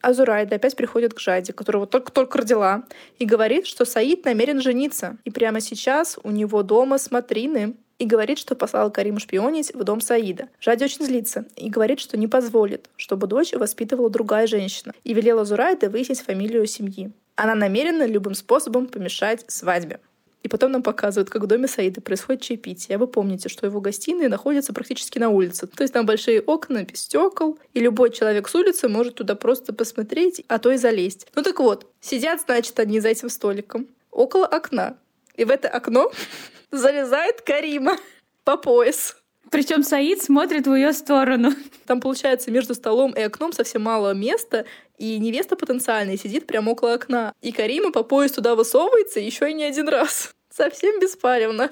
Азурайда 0.00 0.56
опять 0.56 0.76
приходит 0.76 1.14
к 1.14 1.20
Жаде, 1.20 1.52
которого 1.52 1.86
только-только 1.86 2.38
родила, 2.38 2.84
и 3.18 3.24
говорит, 3.24 3.66
что 3.66 3.84
Саид 3.84 4.24
намерен 4.24 4.60
жениться. 4.60 5.18
И 5.24 5.30
прямо 5.30 5.60
сейчас 5.60 6.18
у 6.22 6.30
него 6.30 6.62
дома 6.62 6.98
смотрины 6.98 7.74
и 7.98 8.06
говорит, 8.06 8.38
что 8.38 8.54
послал 8.54 8.90
Кариму 8.90 9.18
шпионить 9.18 9.74
в 9.74 9.82
дом 9.84 10.00
Саида. 10.00 10.48
Жади 10.60 10.84
очень 10.84 11.04
злится 11.04 11.46
и 11.56 11.68
говорит, 11.68 12.00
что 12.00 12.16
не 12.16 12.28
позволит, 12.28 12.88
чтобы 12.96 13.26
дочь 13.26 13.52
воспитывала 13.52 14.08
другая 14.08 14.46
женщина, 14.46 14.92
и 15.04 15.14
велела 15.14 15.44
Зурайде 15.44 15.88
выяснить 15.88 16.20
фамилию 16.20 16.66
семьи. 16.66 17.10
Она 17.34 17.54
намерена 17.54 18.06
любым 18.06 18.34
способом 18.34 18.86
помешать 18.86 19.44
свадьбе. 19.48 20.00
И 20.42 20.48
потом 20.48 20.72
нам 20.72 20.82
показывают, 20.82 21.30
как 21.30 21.42
в 21.42 21.46
доме 21.46 21.66
Саида 21.66 22.00
происходит 22.00 22.42
чаепитие. 22.42 22.96
А 22.96 22.98
вы 22.98 23.06
помните, 23.06 23.48
что 23.48 23.66
его 23.66 23.80
гостиная 23.80 24.28
находится 24.28 24.72
практически 24.72 25.18
на 25.18 25.30
улице. 25.30 25.66
То 25.66 25.82
есть 25.82 25.92
там 25.92 26.06
большие 26.06 26.40
окна 26.40 26.84
без 26.84 27.00
стекол, 27.00 27.58
и 27.74 27.80
любой 27.80 28.10
человек 28.10 28.48
с 28.48 28.54
улицы 28.54 28.88
может 28.88 29.16
туда 29.16 29.34
просто 29.34 29.72
посмотреть, 29.72 30.44
а 30.48 30.58
то 30.58 30.70
и 30.70 30.76
залезть. 30.76 31.26
Ну 31.34 31.42
так 31.42 31.58
вот, 31.58 31.86
сидят, 32.00 32.40
значит, 32.42 32.78
они 32.78 33.00
за 33.00 33.08
этим 33.08 33.28
столиком 33.28 33.88
около 34.10 34.46
окна. 34.46 34.96
И 35.34 35.44
в 35.44 35.50
это 35.50 35.68
окно 35.68 36.10
залезает 36.70 37.40
Карима 37.42 37.96
по 38.44 38.56
пояс. 38.56 39.16
Причем 39.50 39.82
Саид 39.82 40.22
смотрит 40.22 40.66
в 40.66 40.74
ее 40.74 40.92
сторону. 40.92 41.52
Там, 41.86 42.00
получается, 42.00 42.50
между 42.50 42.74
столом 42.74 43.12
и 43.12 43.20
окном 43.20 43.52
совсем 43.52 43.82
мало 43.82 44.12
места, 44.12 44.66
и 44.98 45.18
невеста 45.18 45.56
потенциальная 45.56 46.16
сидит 46.16 46.46
прямо 46.46 46.70
около 46.70 46.94
окна. 46.94 47.32
И 47.40 47.52
Карима 47.52 47.92
по 47.92 48.02
пояс 48.02 48.32
туда 48.32 48.54
высовывается 48.54 49.20
еще 49.20 49.50
и 49.50 49.54
не 49.54 49.64
один 49.64 49.88
раз. 49.88 50.32
Совсем 50.50 51.00
беспаревно. 51.00 51.70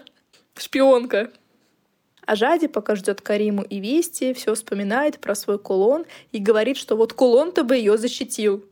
Шпионка. 0.56 1.30
А 2.24 2.34
Жади, 2.34 2.66
пока 2.66 2.96
ждет 2.96 3.20
Кариму 3.20 3.62
и 3.62 3.78
Вести, 3.78 4.32
все 4.32 4.54
вспоминает 4.54 5.18
про 5.20 5.34
свой 5.34 5.58
кулон 5.58 6.06
и 6.32 6.38
говорит, 6.38 6.76
что 6.76 6.96
вот 6.96 7.12
кулон-то 7.12 7.62
бы 7.62 7.76
ее 7.76 7.98
защитил. 7.98 8.64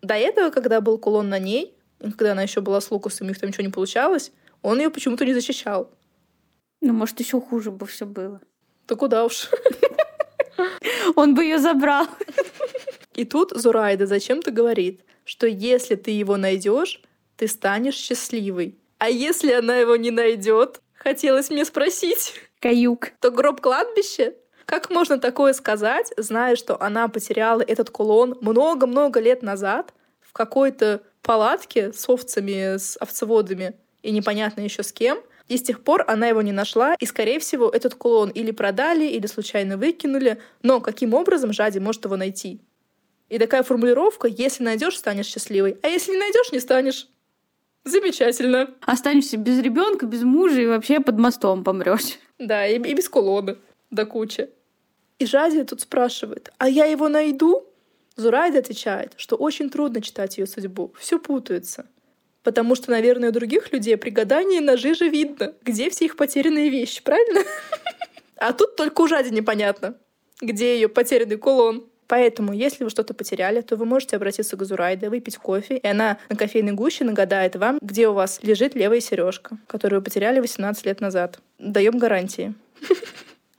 До 0.00 0.14
этого, 0.14 0.50
когда 0.50 0.80
был 0.80 0.98
кулон 0.98 1.28
на 1.28 1.38
ней, 1.38 1.74
когда 2.00 2.32
она 2.32 2.42
еще 2.42 2.60
была 2.60 2.80
с 2.80 2.90
Лукасом, 2.90 3.26
у 3.26 3.30
них 3.30 3.38
там 3.38 3.50
ничего 3.50 3.64
не 3.64 3.70
получалось, 3.70 4.32
он 4.62 4.80
ее 4.80 4.90
почему-то 4.90 5.24
не 5.24 5.32
защищал. 5.32 5.90
Ну, 6.82 6.92
может, 6.92 7.20
еще 7.20 7.40
хуже 7.40 7.70
бы 7.70 7.86
все 7.86 8.04
было. 8.04 8.40
Да 8.88 8.96
куда 8.96 9.24
уж. 9.24 9.48
Он 11.16 11.34
бы 11.34 11.44
ее 11.44 11.58
забрал. 11.58 12.08
И 13.14 13.24
тут 13.24 13.52
Зурайда 13.52 14.06
зачем-то 14.06 14.50
говорит, 14.50 15.00
что 15.24 15.46
если 15.46 15.94
ты 15.94 16.10
его 16.10 16.36
найдешь, 16.36 17.00
ты 17.36 17.46
станешь 17.46 17.94
счастливой. 17.94 18.76
А 18.98 19.08
если 19.08 19.52
она 19.52 19.76
его 19.76 19.94
не 19.94 20.10
найдет, 20.10 20.80
хотелось 20.94 21.50
мне 21.50 21.64
спросить. 21.64 22.34
Каюк. 22.60 23.10
То 23.20 23.30
гроб 23.30 23.60
кладбище? 23.60 24.34
Как 24.66 24.90
можно 24.90 25.18
такое 25.18 25.52
сказать, 25.52 26.12
зная, 26.16 26.56
что 26.56 26.80
она 26.80 27.06
потеряла 27.06 27.62
этот 27.62 27.90
кулон 27.90 28.36
много-много 28.40 29.20
лет 29.20 29.42
назад 29.42 29.94
в 30.20 30.32
какой-то 30.32 31.02
палатке 31.22 31.92
с 31.92 32.08
овцами, 32.08 32.76
с 32.76 32.96
овцеводами 32.98 33.74
и 34.02 34.10
непонятно 34.10 34.62
еще 34.62 34.82
с 34.82 34.92
кем, 34.92 35.20
и 35.52 35.58
с 35.58 35.62
тех 35.62 35.84
пор 35.84 36.02
она 36.08 36.28
его 36.28 36.40
не 36.40 36.52
нашла, 36.52 36.94
и, 36.94 37.04
скорее 37.04 37.38
всего, 37.38 37.68
этот 37.68 37.94
кулон 37.94 38.30
или 38.30 38.52
продали, 38.52 39.04
или 39.04 39.26
случайно 39.26 39.76
выкинули. 39.76 40.40
Но 40.62 40.80
каким 40.80 41.12
образом 41.12 41.52
Жади 41.52 41.78
может 41.78 42.06
его 42.06 42.16
найти? 42.16 42.58
И 43.28 43.38
такая 43.38 43.62
формулировка 43.62 44.28
«если 44.28 44.64
найдешь, 44.64 44.96
станешь 44.96 45.26
счастливой», 45.26 45.76
а 45.82 45.88
если 45.88 46.12
не 46.12 46.18
найдешь, 46.18 46.52
не 46.52 46.58
станешь. 46.58 47.06
Замечательно. 47.84 48.70
Останешься 48.80 49.36
без 49.36 49.58
ребенка, 49.60 50.06
без 50.06 50.22
мужа 50.22 50.58
и 50.58 50.66
вообще 50.66 51.00
под 51.00 51.18
мостом 51.18 51.64
помрешь. 51.64 52.18
Да, 52.38 52.66
и, 52.66 52.76
и 52.76 52.94
без 52.94 53.10
кулона 53.10 53.58
до 53.90 54.06
кучи. 54.06 54.48
И 55.18 55.26
Жади 55.26 55.64
тут 55.64 55.82
спрашивает, 55.82 56.50
а 56.56 56.66
я 56.66 56.86
его 56.86 57.10
найду? 57.10 57.66
Зурайда 58.16 58.60
отвечает, 58.60 59.12
что 59.16 59.36
очень 59.36 59.68
трудно 59.68 60.00
читать 60.00 60.38
ее 60.38 60.46
судьбу, 60.46 60.94
все 60.98 61.18
путается. 61.18 61.86
Потому 62.42 62.74
что, 62.74 62.90
наверное, 62.90 63.30
у 63.30 63.32
других 63.32 63.72
людей 63.72 63.96
при 63.96 64.10
гадании 64.10 64.58
ножи 64.58 64.94
же 64.94 65.08
видно, 65.08 65.54
где 65.62 65.90
все 65.90 66.06
их 66.06 66.16
потерянные 66.16 66.70
вещи, 66.70 67.02
правильно? 67.02 67.42
А 68.36 68.52
тут 68.52 68.74
только 68.74 69.00
у 69.02 69.06
Жади 69.06 69.30
непонятно, 69.30 69.94
где 70.40 70.74
ее 70.74 70.88
потерянный 70.88 71.36
кулон. 71.36 71.86
Поэтому, 72.08 72.52
если 72.52 72.84
вы 72.84 72.90
что-то 72.90 73.14
потеряли, 73.14 73.60
то 73.60 73.76
вы 73.76 73.86
можете 73.86 74.16
обратиться 74.16 74.56
к 74.56 74.64
Зурайде, 74.64 75.08
выпить 75.08 75.38
кофе, 75.38 75.76
и 75.78 75.86
она 75.86 76.18
на 76.28 76.36
кофейной 76.36 76.72
гуще 76.72 77.04
нагадает 77.04 77.56
вам, 77.56 77.78
где 77.80 78.08
у 78.08 78.12
вас 78.12 78.40
лежит 78.42 78.74
левая 78.74 79.00
сережка, 79.00 79.56
которую 79.66 80.00
вы 80.00 80.04
потеряли 80.04 80.40
18 80.40 80.84
лет 80.84 81.00
назад. 81.00 81.38
Даем 81.58 81.96
гарантии. 81.98 82.54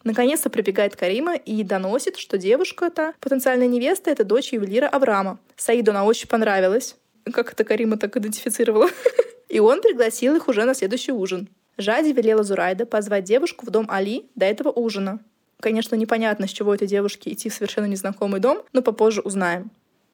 Наконец-то 0.03 0.49
прибегает 0.49 0.95
Карима 0.95 1.35
и 1.35 1.63
доносит, 1.63 2.17
что 2.17 2.37
девушка-то, 2.37 3.13
потенциальная 3.21 3.67
невеста, 3.67 4.11
это 4.11 4.25
дочь 4.25 4.51
ювелира 4.51 4.87
Авраама. 4.87 5.39
Саиду 5.55 5.91
она 5.91 6.03
очень 6.03 6.27
понравилась. 6.27 6.97
Как 7.31 7.53
это 7.53 7.63
Карима 7.63 7.97
так 7.97 8.17
идентифицировала? 8.17 8.89
И 9.49 9.59
он 9.59 9.81
пригласил 9.81 10.35
их 10.35 10.47
уже 10.47 10.65
на 10.65 10.73
следующий 10.73 11.11
ужин. 11.11 11.49
Жади 11.77 12.11
велела 12.11 12.43
Зурайда 12.43 12.85
позвать 12.85 13.23
девушку 13.23 13.65
в 13.65 13.69
дом 13.69 13.87
Али 13.89 14.29
до 14.35 14.45
этого 14.45 14.69
ужина. 14.69 15.19
Конечно, 15.59 15.95
непонятно, 15.95 16.47
с 16.47 16.51
чего 16.51 16.73
этой 16.73 16.87
девушке 16.87 17.31
идти 17.31 17.49
в 17.49 17.53
совершенно 17.53 17.85
незнакомый 17.85 18.39
дом, 18.39 18.63
но 18.73 18.81
попозже 18.81 19.21
узнаем. 19.21 19.71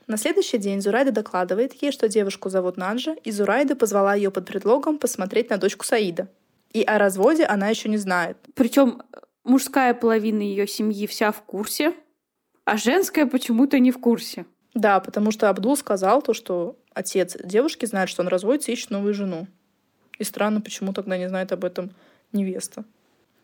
На 0.08 0.18
следующий 0.18 0.58
день 0.58 0.82
Зурайда 0.82 1.12
докладывает 1.12 1.74
ей, 1.82 1.92
что 1.92 2.08
девушку 2.08 2.50
зовут 2.50 2.78
Наджа, 2.78 3.16
и 3.24 3.32
Зурайда 3.32 3.76
позвала 3.76 4.16
ее 4.16 4.32
под 4.32 4.46
предлогом 4.46 4.98
посмотреть 4.98 5.50
на 5.50 5.58
дочку 5.58 5.86
Саида. 5.86 6.28
И 6.72 6.82
о 6.84 6.98
разводе 6.98 7.46
она 7.46 7.70
еще 7.70 7.90
не 7.90 7.98
знает. 7.98 8.38
Причем 8.56 9.02
мужская 9.44 9.94
половина 9.94 10.42
ее 10.42 10.68
семьи 10.68 11.06
вся 11.08 11.32
в 11.32 11.42
курсе, 11.44 11.94
а 12.66 12.78
женская 12.78 13.26
почему-то 13.26 13.80
не 13.80 13.92
в 13.92 14.00
курсе. 14.00 14.46
Да, 14.74 15.00
потому 15.00 15.32
что 15.32 15.50
Абдул 15.50 15.78
сказал 15.78 16.22
то, 16.22 16.34
что 16.34 16.79
отец 16.94 17.38
девушки 17.44 17.86
знает, 17.86 18.10
что 18.10 18.22
он 18.22 18.28
разводится 18.28 18.72
и 18.72 18.74
ищет 18.74 18.90
новую 18.90 19.14
жену. 19.14 19.48
И 20.18 20.24
странно, 20.24 20.62
почему 20.62 20.94
тогда 20.94 21.18
не 21.18 21.30
знает 21.30 21.52
об 21.52 21.64
этом 21.64 21.92
невеста. 22.32 22.84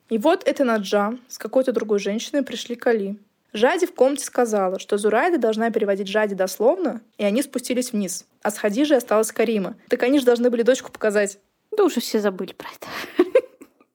И 0.10 0.18
вот 0.18 0.48
эта 0.48 0.64
Наджа 0.64 1.18
с 1.28 1.38
какой-то 1.38 1.72
другой 1.72 2.00
женщиной 2.00 2.44
пришли 2.44 2.76
к 2.76 2.86
Али. 2.86 3.18
Жади 3.54 3.86
в 3.86 3.96
комнате 3.96 4.26
сказала, 4.26 4.80
что 4.80 4.98
Зурайда 4.98 5.38
должна 5.38 5.72
переводить 5.72 6.10
Жади 6.10 6.36
дословно, 6.36 7.02
и 7.18 7.24
они 7.24 7.42
спустились 7.42 7.94
вниз. 7.94 8.26
А 8.42 8.52
с 8.52 8.58
Хадижей 8.58 8.98
осталась 8.98 9.32
Карима. 9.32 9.78
Так 9.88 10.04
они 10.04 10.20
же 10.20 10.26
должны 10.26 10.50
были 10.50 10.62
дочку 10.62 10.92
показать. 10.92 11.40
Да 11.76 11.86
уже 11.86 12.02
все 12.02 12.20
забыли 12.20 12.54
про 12.54 12.68
это. 12.76 13.32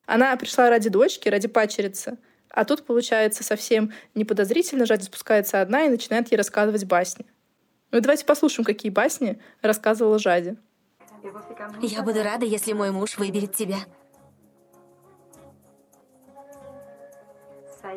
Она 0.07 0.35
пришла 0.37 0.71
ради 0.71 0.89
дочки, 0.89 1.29
ради 1.29 1.47
пачерицы. 1.47 2.17
А 2.49 2.65
тут, 2.65 2.85
получается, 2.85 3.45
совсем 3.45 3.93
неподозрительно 4.15 4.87
Жади 4.87 5.05
спускается 5.05 5.61
одна 5.61 5.85
и 5.85 5.91
начинает 5.91 6.33
ей 6.33 6.39
рассказывать 6.39 6.85
басни. 6.85 7.27
Ну 7.93 8.01
давайте 8.01 8.25
послушаем, 8.25 8.65
какие 8.65 8.91
басни 8.91 9.41
рассказывала 9.63 10.19
Жади. 10.19 10.57
Я 11.83 12.03
буду 12.03 12.23
рада, 12.23 12.47
если 12.47 12.73
мой 12.73 12.91
муж 12.91 13.19
выберет 13.19 13.55
тебя. 13.55 13.79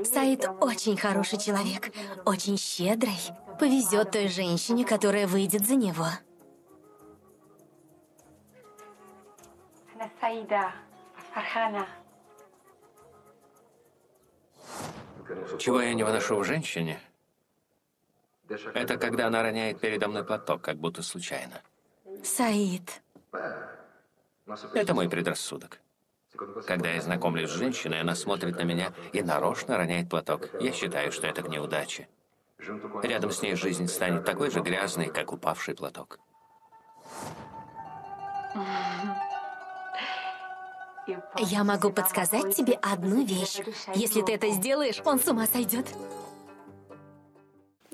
Саид 0.03 0.45
очень 0.59 0.97
хороший 0.97 1.37
человек, 1.39 1.91
очень 2.25 2.57
щедрый. 2.57 3.19
Повезет 3.59 4.11
той 4.11 4.27
женщине, 4.27 4.83
которая 4.85 5.27
выйдет 5.27 5.65
за 5.65 5.75
него. 5.75 6.07
Чего 15.59 15.81
я 15.81 15.93
не 15.93 16.03
выношу 16.03 16.35
в 16.37 16.43
женщине, 16.43 16.99
это 18.49 18.97
когда 18.97 19.27
она 19.27 19.43
роняет 19.43 19.79
передо 19.79 20.07
мной 20.07 20.23
платок, 20.23 20.61
как 20.61 20.77
будто 20.77 21.01
случайно. 21.01 21.61
Саид. 22.23 23.01
Это 24.73 24.93
мой 24.93 25.09
предрассудок. 25.09 25.79
Когда 26.65 26.91
я 26.91 27.01
знакомлюсь 27.01 27.49
с 27.49 27.53
женщиной, 27.53 28.01
она 28.01 28.15
смотрит 28.15 28.57
на 28.57 28.63
меня 28.63 28.93
и 29.11 29.21
нарочно 29.21 29.77
роняет 29.77 30.09
платок. 30.09 30.49
Я 30.59 30.71
считаю, 30.71 31.11
что 31.11 31.27
это 31.27 31.43
к 31.43 31.49
неудаче. 31.49 32.07
Рядом 33.03 33.31
с 33.31 33.41
ней 33.41 33.55
жизнь 33.55 33.87
станет 33.87 34.25
такой 34.25 34.49
же 34.49 34.61
грязной, 34.61 35.07
как 35.07 35.31
упавший 35.31 35.75
платок. 35.75 36.19
Я 41.37 41.63
могу 41.63 41.91
подсказать 41.91 42.55
тебе 42.55 42.73
одну 42.75 43.25
вещь. 43.25 43.59
Если 43.93 44.21
ты 44.21 44.33
это 44.33 44.49
сделаешь, 44.49 45.01
он 45.03 45.19
с 45.19 45.27
ума 45.27 45.45
сойдет. 45.45 45.87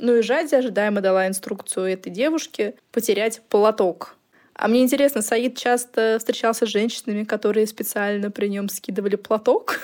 Ну 0.02 0.16
и 0.16 0.22
Жади 0.22 0.56
ожидаемо 0.56 1.02
дала 1.02 1.28
инструкцию 1.28 1.88
этой 1.88 2.10
девушке 2.10 2.76
потерять 2.94 3.42
платок. 3.50 4.16
А 4.54 4.70
мне 4.70 4.82
интересно, 4.82 5.22
Саид 5.22 5.58
часто 5.58 6.18
встречался 6.20 6.66
с 6.66 6.70
женщинами, 6.70 7.26
которые 7.26 7.68
специально 7.68 8.32
при 8.32 8.48
нем 8.48 8.70
скидывали 8.70 9.18
платок? 9.18 9.82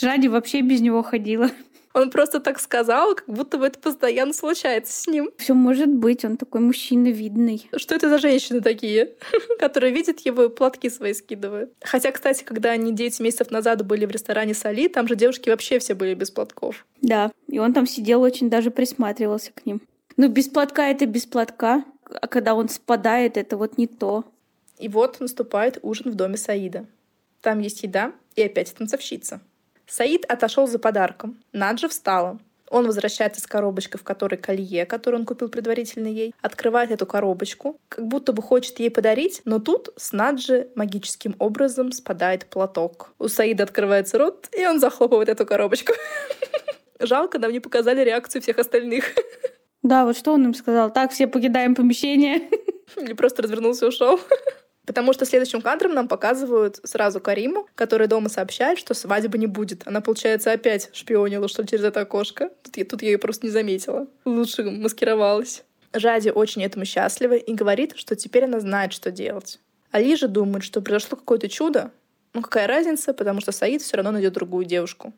Жади 0.00 0.28
вообще 0.28 0.62
без 0.62 0.80
него 0.80 1.02
ходила. 1.02 1.50
Он 1.92 2.10
просто 2.10 2.38
так 2.38 2.60
сказал, 2.60 3.14
как 3.14 3.26
будто 3.26 3.58
бы 3.58 3.66
это 3.66 3.78
постоянно 3.78 4.32
случается 4.32 4.92
с 4.92 5.06
ним. 5.08 5.30
Все 5.38 5.54
может 5.54 5.88
быть, 5.88 6.24
он 6.24 6.36
такой 6.36 6.60
мужчина 6.60 7.08
видный. 7.08 7.68
Что 7.76 7.94
это 7.96 8.08
за 8.08 8.18
женщины 8.18 8.60
такие, 8.60 9.14
которые 9.58 9.92
видят 9.92 10.20
его 10.20 10.44
и 10.44 10.48
платки 10.48 10.88
свои 10.88 11.14
скидывают? 11.14 11.72
Хотя, 11.82 12.12
кстати, 12.12 12.44
когда 12.44 12.70
они 12.70 12.92
9 12.92 13.20
месяцев 13.20 13.50
назад 13.50 13.84
были 13.84 14.06
в 14.06 14.10
ресторане 14.10 14.54
Сали, 14.54 14.88
там 14.88 15.08
же 15.08 15.16
девушки 15.16 15.50
вообще 15.50 15.78
все 15.80 15.94
были 15.94 16.14
без 16.14 16.30
платков. 16.30 16.86
Да, 17.02 17.32
и 17.48 17.58
он 17.58 17.72
там 17.72 17.86
сидел, 17.86 18.22
очень 18.22 18.50
даже 18.50 18.70
присматривался 18.70 19.52
к 19.52 19.66
ним. 19.66 19.82
Ну, 20.16 20.28
без 20.28 20.48
платка 20.48 20.88
это 20.88 21.06
без 21.06 21.26
платка, 21.26 21.84
а 22.04 22.26
когда 22.28 22.54
он 22.54 22.68
спадает, 22.68 23.36
это 23.36 23.56
вот 23.56 23.78
не 23.78 23.86
то. 23.86 24.24
И 24.78 24.88
вот 24.88 25.20
наступает 25.20 25.78
ужин 25.82 26.12
в 26.12 26.14
доме 26.14 26.36
Саида. 26.36 26.86
Там 27.40 27.58
есть 27.60 27.82
еда 27.82 28.12
и 28.36 28.42
опять 28.42 28.74
танцовщица. 28.74 29.40
Саид 29.90 30.24
отошел 30.26 30.68
за 30.68 30.78
подарком. 30.78 31.36
Наджа 31.52 31.88
встала. 31.88 32.38
Он 32.70 32.86
возвращается 32.86 33.40
с 33.40 33.46
коробочкой, 33.48 33.98
в 34.00 34.04
которой 34.04 34.36
колье, 34.36 34.86
которое 34.86 35.16
он 35.16 35.26
купил 35.26 35.48
предварительно 35.48 36.06
ей, 36.06 36.32
открывает 36.40 36.92
эту 36.92 37.04
коробочку, 37.04 37.80
как 37.88 38.06
будто 38.06 38.32
бы 38.32 38.40
хочет 38.40 38.78
ей 38.78 38.92
подарить, 38.92 39.42
но 39.44 39.58
тут 39.58 39.88
с 39.96 40.12
Наджи 40.12 40.68
магическим 40.76 41.34
образом 41.40 41.90
спадает 41.90 42.46
платок. 42.46 43.12
У 43.18 43.26
Саида 43.26 43.64
открывается 43.64 44.18
рот, 44.18 44.48
и 44.56 44.64
он 44.64 44.78
захлопывает 44.78 45.28
эту 45.28 45.44
коробочку. 45.44 45.92
Жалко, 47.00 47.40
нам 47.40 47.50
не 47.50 47.58
показали 47.58 48.04
реакцию 48.04 48.42
всех 48.42 48.58
остальных. 48.58 49.06
Да, 49.82 50.04
вот 50.04 50.16
что 50.16 50.32
он 50.32 50.44
им 50.44 50.54
сказал? 50.54 50.92
Так, 50.92 51.10
все 51.10 51.26
покидаем 51.26 51.74
помещение. 51.74 52.48
Или 52.96 53.14
просто 53.14 53.42
развернулся 53.42 53.86
и 53.86 53.88
ушел. 53.88 54.20
Потому 54.90 55.12
что 55.12 55.24
следующим 55.24 55.62
кадром 55.62 55.94
нам 55.94 56.08
показывают 56.08 56.80
сразу 56.82 57.20
Кариму, 57.20 57.68
которая 57.76 58.08
дома 58.08 58.28
сообщает, 58.28 58.76
что 58.76 58.92
свадьбы 58.92 59.38
не 59.38 59.46
будет. 59.46 59.86
Она, 59.86 60.00
получается, 60.00 60.50
опять 60.50 60.90
шпионила, 60.92 61.46
что 61.46 61.64
через 61.64 61.84
это 61.84 62.00
окошко. 62.00 62.50
Тут 62.64 62.76
я, 62.76 62.84
тут 62.84 63.00
я 63.02 63.10
ее 63.10 63.18
просто 63.18 63.46
не 63.46 63.52
заметила. 63.52 64.08
Лучше 64.24 64.64
маскировалась. 64.64 65.62
Жади 65.92 66.30
очень 66.30 66.64
этому 66.64 66.84
счастлива 66.86 67.34
и 67.34 67.54
говорит, 67.54 67.92
что 67.94 68.16
теперь 68.16 68.46
она 68.46 68.58
знает, 68.58 68.92
что 68.92 69.12
делать. 69.12 69.60
Али 69.92 70.16
же 70.16 70.26
думает, 70.26 70.64
что 70.64 70.82
произошло 70.82 71.16
какое-то 71.16 71.48
чудо. 71.48 71.92
Ну 72.34 72.42
какая 72.42 72.66
разница, 72.66 73.14
потому 73.14 73.40
что 73.40 73.52
Саид 73.52 73.82
все 73.82 73.96
равно 73.96 74.10
найдет 74.10 74.32
другую 74.32 74.64
девушку. 74.64 75.12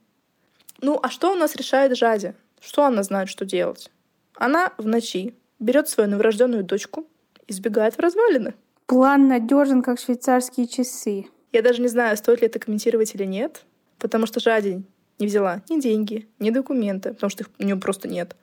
Ну 0.83 1.01
а 1.03 1.09
что 1.09 1.33
у 1.33 1.35
нас 1.35 1.57
решает 1.57 1.97
Жади? 1.97 2.35
Что 2.61 2.85
она 2.85 3.03
знает, 3.03 3.31
что 3.31 3.47
делать? 3.47 3.91
Она 4.35 4.75
в 4.77 4.87
ночи 4.87 5.35
берет 5.59 5.89
свою 5.89 6.11
новорожденную 6.11 6.63
дочку 6.63 7.07
и 7.47 7.55
сбегает 7.55 7.95
в 7.95 8.01
развалины. 8.01 8.53
План 8.87 9.29
надежен, 9.29 9.83
как 9.83 9.99
швейцарские 9.99 10.67
часы. 10.67 11.27
Я 11.53 11.63
даже 11.63 11.83
не 11.83 11.89
знаю, 11.89 12.17
стоит 12.17 12.41
ли 12.41 12.47
это 12.47 12.59
комментировать 12.59 13.15
или 13.15 13.25
нет, 13.25 13.65
потому 13.99 14.27
что 14.27 14.41
Жадень 14.41 14.87
не 15.19 15.27
взяла 15.27 15.63
ни 15.69 15.81
деньги, 15.81 16.29
ни 16.39 16.51
документы, 16.51 17.13
потому 17.15 17.31
что 17.31 17.45
их 17.45 17.51
у 17.59 17.63
нее 17.63 17.77
просто 17.77 18.09
нет. 18.09 18.37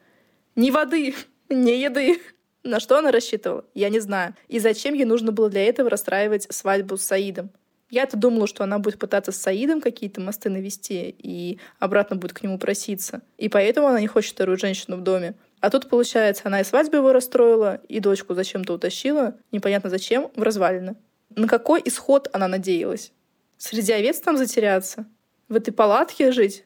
Ни 0.56 0.72
воды, 0.72 1.16
ни 1.50 1.72
еды. 1.72 2.20
На 2.64 2.80
что 2.80 2.98
она 2.98 3.12
рассчитывала? 3.12 3.66
Я 3.74 3.90
не 3.90 4.00
знаю. 4.00 4.36
И 4.48 4.60
зачем 4.60 4.94
ей 4.94 5.06
нужно 5.06 5.32
было 5.32 5.50
для 5.50 5.64
этого 5.66 5.90
расстраивать 5.90 6.48
свадьбу 6.52 6.98
с 6.98 7.04
Саидом? 7.04 7.52
Я-то 7.90 8.18
думала, 8.18 8.46
что 8.46 8.64
она 8.64 8.78
будет 8.78 9.00
пытаться 9.00 9.32
с 9.32 9.38
Саидом 9.38 9.82
какие-то 9.82 10.22
мосты 10.22 10.50
навести 10.50 11.16
и 11.18 11.60
обратно 11.80 12.18
будет 12.18 12.34
к 12.34 12.44
нему 12.44 12.60
проситься. 12.60 13.22
И 13.38 13.50
поэтому 13.50 13.88
она 13.88 14.00
не 14.00 14.08
хочет 14.08 14.34
вторую 14.34 14.58
женщину 14.58 14.98
в 14.98 15.02
доме. 15.02 15.36
А 15.62 15.70
тут, 15.70 15.90
получается, 15.90 16.44
она 16.46 16.62
и 16.62 16.64
свадьбу 16.64 16.98
его 16.98 17.12
расстроила, 17.12 17.82
и 17.88 18.00
дочку 18.00 18.34
зачем-то 18.34 18.74
утащила, 18.74 19.36
непонятно 19.52 19.90
зачем, 19.90 20.32
в 20.36 20.44
развалины. 20.44 20.96
На 21.36 21.48
какой 21.48 21.82
исход 21.84 22.30
она 22.32 22.48
надеялась? 22.48 23.12
Среди 23.58 23.92
овец 23.92 24.20
там 24.20 24.38
затеряться? 24.38 25.06
В 25.50 25.56
этой 25.56 25.72
палатке 25.72 26.32
жить? 26.32 26.66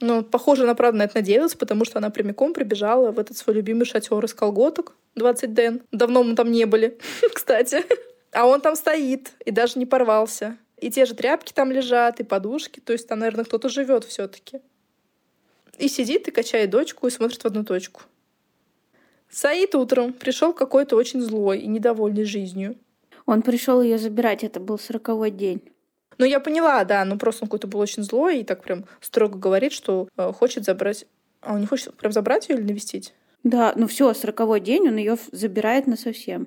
Ну, 0.00 0.22
похоже, 0.22 0.64
она 0.64 0.74
правда 0.74 0.98
на 0.98 1.02
это 1.04 1.16
надеялась, 1.16 1.54
потому 1.54 1.84
что 1.84 1.98
она 1.98 2.10
прямиком 2.10 2.54
прибежала 2.54 3.12
в 3.12 3.18
этот 3.18 3.36
свой 3.36 3.56
любимый 3.56 3.84
шатер 3.84 4.24
из 4.24 4.34
колготок 4.34 4.96
20 5.14 5.54
ден. 5.54 5.82
Давно 5.92 6.22
мы 6.22 6.34
там 6.34 6.50
не 6.50 6.64
были, 6.64 6.98
кстати. 7.34 7.84
А 8.32 8.46
он 8.46 8.60
там 8.60 8.76
стоит 8.76 9.32
и 9.44 9.50
даже 9.50 9.78
не 9.78 9.86
порвался. 9.86 10.56
И 10.78 10.90
те 10.90 11.04
же 11.04 11.14
тряпки 11.14 11.52
там 11.52 11.70
лежат, 11.70 12.18
и 12.18 12.24
подушки. 12.24 12.80
То 12.80 12.92
есть 12.92 13.06
там, 13.06 13.20
наверное, 13.20 13.44
кто-то 13.44 13.68
живет 13.68 14.04
все-таки. 14.04 14.60
И 15.78 15.88
сидит 15.88 16.26
и 16.28 16.32
качает 16.32 16.70
дочку 16.70 17.06
и 17.06 17.10
смотрит 17.10 17.42
в 17.42 17.46
одну 17.46 17.64
точку. 17.64 18.02
Саид 19.32 19.74
утром 19.74 20.12
пришел 20.12 20.52
какой-то 20.52 20.94
очень 20.94 21.22
злой 21.22 21.60
и 21.60 21.66
недовольный 21.66 22.24
жизнью. 22.24 22.76
Он 23.24 23.40
пришел 23.40 23.80
ее 23.80 23.96
забирать, 23.96 24.44
это 24.44 24.60
был 24.60 24.78
сороковой 24.78 25.30
день. 25.30 25.62
Ну, 26.18 26.26
я 26.26 26.38
поняла, 26.38 26.84
да, 26.84 27.02
ну 27.06 27.16
просто 27.16 27.44
он 27.44 27.48
какой-то 27.48 27.66
был 27.66 27.80
очень 27.80 28.02
злой 28.02 28.40
и 28.40 28.44
так 28.44 28.62
прям 28.62 28.84
строго 29.00 29.38
говорит, 29.38 29.72
что 29.72 30.06
э, 30.16 30.32
хочет 30.32 30.64
забрать... 30.64 31.06
А 31.40 31.54
он 31.54 31.60
не 31.60 31.66
хочет 31.66 31.94
прям 31.94 32.12
забрать 32.12 32.50
ее 32.50 32.56
или 32.56 32.64
навестить? 32.64 33.14
Да, 33.42 33.72
ну 33.74 33.86
все, 33.86 34.12
сороковой 34.12 34.60
день 34.60 34.88
он 34.88 34.96
ее 34.96 35.16
забирает 35.32 35.86
на 35.86 35.96
совсем. 35.96 36.46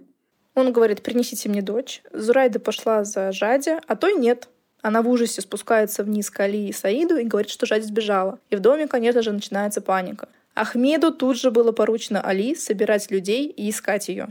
Он 0.53 0.71
говорит, 0.71 1.01
принесите 1.01 1.49
мне 1.49 1.63
дочь. 1.63 2.03
Зурайда 2.13 2.59
пошла 2.59 3.03
за 3.03 3.31
Жади, 3.31 3.79
а 3.87 3.95
той 3.95 4.13
нет. 4.13 4.47
Она 4.81 5.01
в 5.01 5.09
ужасе 5.09 5.41
спускается 5.41 6.03
вниз 6.03 6.29
к 6.29 6.39
Али 6.39 6.69
и 6.69 6.71
Саиду 6.71 7.17
и 7.17 7.23
говорит, 7.23 7.49
что 7.49 7.65
Жади 7.65 7.83
сбежала. 7.83 8.37
И 8.51 8.55
в 8.55 8.59
доме, 8.59 8.87
конечно 8.87 9.23
же, 9.23 9.31
начинается 9.31 9.81
паника. 9.81 10.29
Ахмеду 10.55 11.11
тут 11.11 11.37
же 11.37 11.51
было 11.51 11.71
поручено 11.73 12.21
Али 12.21 12.55
собирать 12.55 13.11
людей 13.11 13.47
и 13.47 13.69
искать 13.69 14.07
ее. 14.07 14.29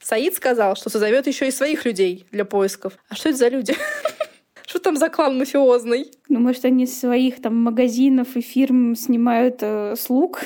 Саид 0.00 0.34
сказал, 0.34 0.74
что 0.74 0.90
созовет 0.90 1.26
еще 1.26 1.48
и 1.48 1.50
своих 1.50 1.84
людей 1.84 2.26
для 2.30 2.44
поисков. 2.44 2.98
А 3.08 3.14
что 3.14 3.28
это 3.28 3.38
за 3.38 3.48
люди? 3.48 3.74
Что 4.66 4.80
там 4.80 4.96
за 4.96 5.10
клан 5.10 5.38
мафиозный? 5.38 6.10
Ну, 6.28 6.40
может, 6.40 6.64
они 6.64 6.88
своих 6.88 7.40
там 7.40 7.54
магазинов 7.54 8.36
и 8.36 8.40
фирм 8.40 8.96
снимают 8.96 9.58
э, 9.60 9.94
слуг 9.96 10.40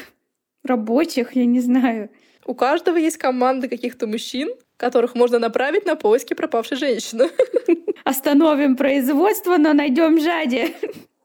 рабочих, 0.63 1.37
я 1.37 1.47
не 1.47 1.61
знаю. 1.61 2.11
У 2.45 2.55
каждого 2.55 2.99
есть 2.99 3.17
команда 3.17 3.67
каких-то 3.67 4.07
мужчин, 4.07 4.51
которых 4.77 5.15
можно 5.15 5.39
направить 5.39 5.87
на 5.87 5.97
поиски 5.97 6.35
пропавшей 6.35 6.77
женщины. 6.77 7.31
Остановим 8.05 8.77
производство, 8.77 9.57
но 9.57 9.73
найдем 9.73 10.21
Жади. 10.21 10.75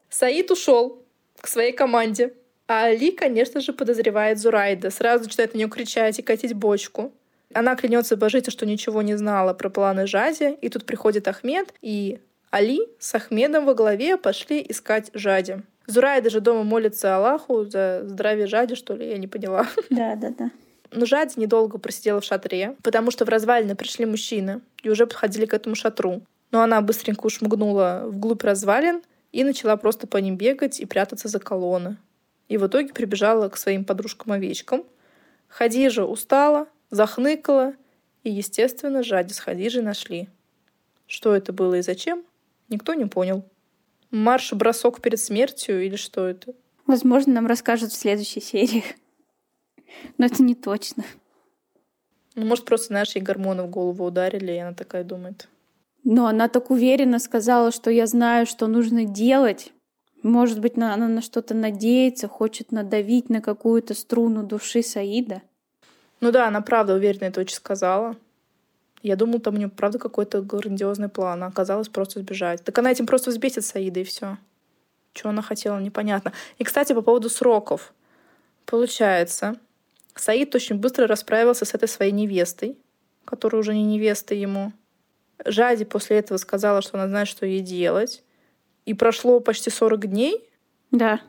Саид 0.08 0.50
ушел 0.50 1.04
к 1.38 1.48
своей 1.48 1.72
команде. 1.72 2.32
А 2.68 2.86
Али, 2.86 3.12
конечно 3.12 3.60
же, 3.60 3.72
подозревает 3.72 4.38
Зурайда. 4.38 4.90
Сразу 4.90 5.24
начинает 5.24 5.54
на 5.54 5.58
нее 5.58 5.68
кричать 5.68 6.18
и 6.18 6.22
катить 6.22 6.54
бочку. 6.54 7.12
Она 7.54 7.76
клянется 7.76 8.16
божиться, 8.16 8.50
что 8.50 8.66
ничего 8.66 9.02
не 9.02 9.16
знала 9.16 9.54
про 9.54 9.70
планы 9.70 10.06
Жади. 10.06 10.56
И 10.60 10.68
тут 10.68 10.84
приходит 10.84 11.28
Ахмед, 11.28 11.72
и 11.80 12.18
Али 12.50 12.80
с 12.98 13.14
Ахмедом 13.14 13.66
во 13.66 13.74
главе 13.74 14.16
пошли 14.16 14.64
искать 14.68 15.10
Жади. 15.14 15.62
Зурайда 15.86 16.30
же 16.30 16.40
дома 16.40 16.64
молится 16.64 17.16
Аллаху 17.16 17.64
за 17.64 18.02
здравие 18.04 18.48
Жади, 18.48 18.74
что 18.74 18.94
ли, 18.94 19.08
я 19.08 19.18
не 19.18 19.28
поняла. 19.28 19.66
Да, 19.90 20.16
да, 20.16 20.30
да. 20.36 20.50
Но 20.90 21.06
Жади 21.06 21.38
недолго 21.38 21.78
просидела 21.78 22.20
в 22.20 22.24
шатре, 22.24 22.76
потому 22.82 23.10
что 23.10 23.24
в 23.24 23.28
развалины 23.28 23.76
пришли 23.76 24.06
мужчины 24.06 24.60
и 24.82 24.88
уже 24.88 25.06
подходили 25.06 25.46
к 25.46 25.54
этому 25.54 25.74
шатру. 25.74 26.22
Но 26.50 26.62
она 26.62 26.80
быстренько 26.80 27.26
ушмыгнула 27.26 28.04
вглубь 28.06 28.42
развалин 28.42 29.02
и 29.32 29.44
начала 29.44 29.76
просто 29.76 30.06
по 30.06 30.16
ним 30.16 30.36
бегать 30.36 30.80
и 30.80 30.86
прятаться 30.86 31.28
за 31.28 31.38
колонны. 31.38 31.96
И 32.48 32.58
в 32.58 32.66
итоге 32.66 32.92
прибежала 32.92 33.48
к 33.48 33.56
своим 33.56 33.84
подружкам-овечкам. 33.84 34.84
Хадижа 35.48 36.04
устала, 36.04 36.68
захныкала, 36.90 37.74
и, 38.22 38.30
естественно, 38.30 39.02
Жади 39.02 39.32
с 39.32 39.38
Хадижей 39.38 39.82
нашли. 39.82 40.28
Что 41.06 41.34
это 41.34 41.52
было 41.52 41.74
и 41.74 41.82
зачем, 41.82 42.24
никто 42.68 42.94
не 42.94 43.06
понял. 43.06 43.44
Марш-бросок 44.10 45.00
перед 45.00 45.20
смертью 45.20 45.84
или 45.84 45.96
что 45.96 46.26
это? 46.26 46.54
Возможно, 46.86 47.34
нам 47.34 47.46
расскажут 47.46 47.92
в 47.92 47.96
следующей 47.96 48.40
серии. 48.40 48.84
Но 50.18 50.26
это 50.26 50.42
не 50.42 50.54
точно. 50.54 51.04
Ну, 52.34 52.44
может, 52.46 52.64
просто, 52.64 52.88
знаешь, 52.88 53.14
ей 53.14 53.22
гормоны 53.22 53.62
в 53.62 53.70
голову 53.70 54.04
ударили, 54.04 54.52
и 54.52 54.58
она 54.58 54.74
такая 54.74 55.04
думает. 55.04 55.48
Но 56.04 56.26
она 56.26 56.48
так 56.48 56.70
уверенно 56.70 57.18
сказала, 57.18 57.72
что 57.72 57.90
я 57.90 58.06
знаю, 58.06 58.46
что 58.46 58.66
нужно 58.66 59.04
делать. 59.04 59.72
Может 60.26 60.58
быть, 60.58 60.76
она 60.76 60.96
на 61.06 61.22
что-то 61.22 61.54
надеется, 61.54 62.26
хочет 62.26 62.72
надавить 62.72 63.30
на 63.30 63.40
какую-то 63.40 63.94
струну 63.94 64.42
души 64.42 64.82
Саида. 64.82 65.40
Ну 66.20 66.32
да, 66.32 66.48
она 66.48 66.62
правда 66.62 66.94
уверенно 66.94 67.26
это 67.26 67.42
очень 67.42 67.54
сказала. 67.54 68.16
Я 69.02 69.14
думала, 69.14 69.38
там 69.38 69.54
у 69.54 69.58
нее 69.58 69.68
правда 69.68 70.00
какой-то 70.00 70.42
грандиозный 70.42 71.08
план, 71.08 71.44
а 71.44 71.46
оказалось 71.46 71.88
просто 71.88 72.18
сбежать. 72.18 72.64
Так 72.64 72.76
она 72.76 72.90
этим 72.90 73.06
просто 73.06 73.30
взбесит 73.30 73.64
Саида, 73.64 74.00
и 74.00 74.02
все. 74.02 74.36
Что 75.12 75.28
она 75.28 75.42
хотела, 75.42 75.78
непонятно. 75.78 76.32
И, 76.58 76.64
кстати, 76.64 76.92
по 76.92 77.02
поводу 77.02 77.30
сроков. 77.30 77.94
Получается, 78.64 79.54
Саид 80.16 80.52
очень 80.56 80.74
быстро 80.74 81.06
расправился 81.06 81.64
с 81.64 81.72
этой 81.72 81.86
своей 81.86 82.10
невестой, 82.10 82.76
которая 83.24 83.60
уже 83.60 83.74
не 83.74 83.84
невеста 83.84 84.34
ему. 84.34 84.72
Жади 85.44 85.84
после 85.84 86.18
этого 86.18 86.38
сказала, 86.38 86.82
что 86.82 86.98
она 86.98 87.06
знает, 87.06 87.28
что 87.28 87.46
ей 87.46 87.60
делать. 87.60 88.24
И 88.86 88.94
прошло 88.94 89.40
почти 89.40 89.68
40 89.68 90.06
дней. 90.06 90.48
Да. 90.90 91.20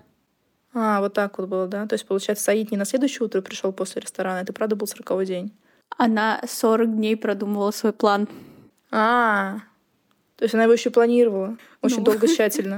А, 0.73 1.01
вот 1.01 1.13
так 1.13 1.37
вот 1.37 1.49
было, 1.49 1.67
да? 1.67 1.85
То 1.87 1.93
есть, 1.93 2.05
получается, 2.05 2.45
Саид 2.45 2.71
не 2.71 2.77
на 2.77 2.85
следующее 2.85 3.25
утро 3.25 3.41
пришел 3.41 3.73
после 3.73 4.01
ресторана, 4.01 4.39
это 4.39 4.53
правда 4.53 4.75
был 4.75 4.87
40 4.87 5.25
день. 5.25 5.51
Она 5.97 6.41
40 6.47 6.95
дней 6.95 7.17
продумывала 7.17 7.71
свой 7.71 7.93
план. 7.93 8.27
А, 8.91 9.57
то 10.37 10.43
есть 10.43 10.53
она 10.53 10.63
его 10.63 10.73
еще 10.73 10.91
планировала. 10.91 11.57
Очень 11.81 11.99
ну. 11.99 12.03
долго, 12.03 12.27
тщательно. 12.27 12.77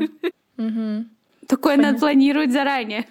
Такое 1.47 1.77
надо 1.77 1.99
планировать 1.99 2.51
заранее. 2.51 3.05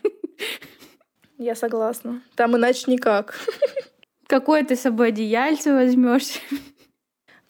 Я 1.38 1.54
согласна. 1.54 2.22
Там 2.34 2.56
иначе 2.56 2.90
никак. 2.90 3.38
Какое 4.26 4.64
ты 4.64 4.74
с 4.74 4.80
собой 4.80 5.08
одеяльце 5.08 5.72
возьмешь? 5.72 6.40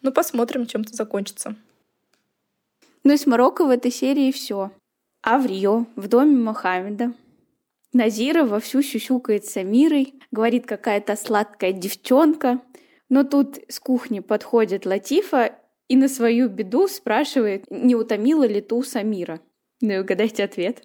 Ну, 0.01 0.11
посмотрим, 0.11 0.65
чем 0.65 0.81
это 0.81 0.93
закончится. 0.93 1.55
Ну 3.03 3.13
и 3.13 3.17
с 3.17 3.25
Марокко 3.25 3.65
в 3.65 3.69
этой 3.69 3.91
серии 3.91 4.31
все. 4.31 4.71
А 5.21 5.37
в 5.37 5.45
Рио, 5.45 5.85
в 5.95 6.07
доме 6.07 6.35
Мохаммеда, 6.35 7.13
Назира 7.91 8.45
вовсю 8.45 8.83
щущукает 8.83 9.45
с 9.45 9.57
Амирой, 9.57 10.13
говорит 10.31 10.67
какая-то 10.67 11.15
сладкая 11.15 11.71
девчонка. 11.71 12.61
Но 13.09 13.23
тут 13.23 13.57
с 13.67 13.79
кухни 13.79 14.19
подходит 14.19 14.85
Латифа 14.85 15.55
и 15.87 15.95
на 15.95 16.07
свою 16.07 16.49
беду 16.49 16.87
спрашивает, 16.87 17.65
не 17.71 17.95
утомила 17.95 18.43
ли 18.45 18.61
ту 18.61 18.83
Самира. 18.83 19.39
Ну 19.81 19.93
и 19.93 19.97
угадайте 19.97 20.43
ответ. 20.43 20.83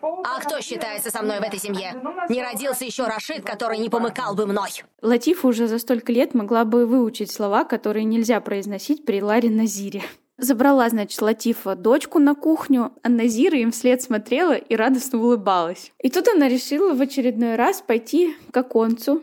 А 0.00 0.40
кто 0.40 0.60
считается 0.60 1.10
со 1.10 1.22
мной 1.22 1.40
в 1.40 1.42
этой 1.42 1.58
семье? 1.58 1.94
Не 2.28 2.42
родился 2.42 2.84
еще 2.84 3.04
Рашид, 3.04 3.42
который 3.44 3.78
не 3.78 3.88
помыкал 3.88 4.34
бы 4.34 4.46
мной. 4.46 4.70
Латифа 5.02 5.48
уже 5.48 5.66
за 5.66 5.78
столько 5.78 6.12
лет 6.12 6.34
могла 6.34 6.64
бы 6.64 6.86
выучить 6.86 7.32
слова, 7.32 7.64
которые 7.64 8.04
нельзя 8.04 8.40
произносить 8.40 9.04
при 9.04 9.20
Ларе 9.20 9.50
Назире. 9.50 10.02
Забрала, 10.36 10.88
значит, 10.88 11.22
Латифа 11.22 11.76
дочку 11.76 12.18
на 12.18 12.34
кухню, 12.34 12.92
а 13.02 13.08
Назира 13.08 13.56
им 13.56 13.70
вслед 13.70 14.02
смотрела 14.02 14.54
и 14.54 14.74
радостно 14.74 15.20
улыбалась. 15.20 15.92
И 16.02 16.10
тут 16.10 16.26
она 16.28 16.48
решила 16.48 16.92
в 16.92 17.00
очередной 17.00 17.54
раз 17.54 17.82
пойти 17.82 18.34
к 18.50 18.56
оконцу. 18.56 19.22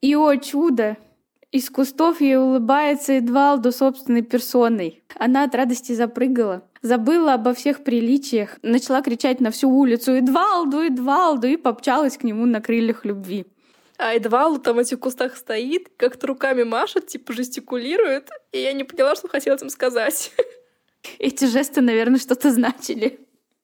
И, 0.00 0.16
о 0.16 0.34
чудо, 0.36 0.96
из 1.52 1.70
кустов 1.70 2.20
ей 2.20 2.36
улыбается 2.36 3.14
Эдвалду 3.14 3.70
собственной 3.70 4.22
персоной. 4.22 5.04
Она 5.14 5.44
от 5.44 5.54
радости 5.54 5.92
запрыгала, 5.92 6.64
забыла 6.82 7.34
обо 7.34 7.54
всех 7.54 7.84
приличиях, 7.84 8.58
начала 8.62 9.02
кричать 9.02 9.40
на 9.40 9.52
всю 9.52 9.70
улицу 9.70 10.12
«Эдвалду! 10.12 10.80
Эдвалду!» 10.80 11.46
и 11.46 11.56
попчалась 11.56 12.18
к 12.18 12.24
нему 12.24 12.46
на 12.46 12.60
крыльях 12.60 13.04
любви. 13.04 13.46
А 13.98 14.14
Эдвалду 14.14 14.60
там 14.60 14.76
в 14.76 14.78
этих 14.78 15.00
кустах 15.00 15.36
стоит, 15.36 15.90
как-то 15.96 16.26
руками 16.26 16.62
машет, 16.62 17.06
типа 17.06 17.32
жестикулирует, 17.32 18.30
и 18.52 18.58
я 18.58 18.72
не 18.72 18.84
поняла, 18.84 19.16
что 19.16 19.28
хотела 19.28 19.56
им 19.56 19.70
сказать. 19.70 20.32
Эти 21.18 21.46
жесты, 21.46 21.80
наверное, 21.80 22.18
что-то 22.18 22.50
значили. 22.50 23.20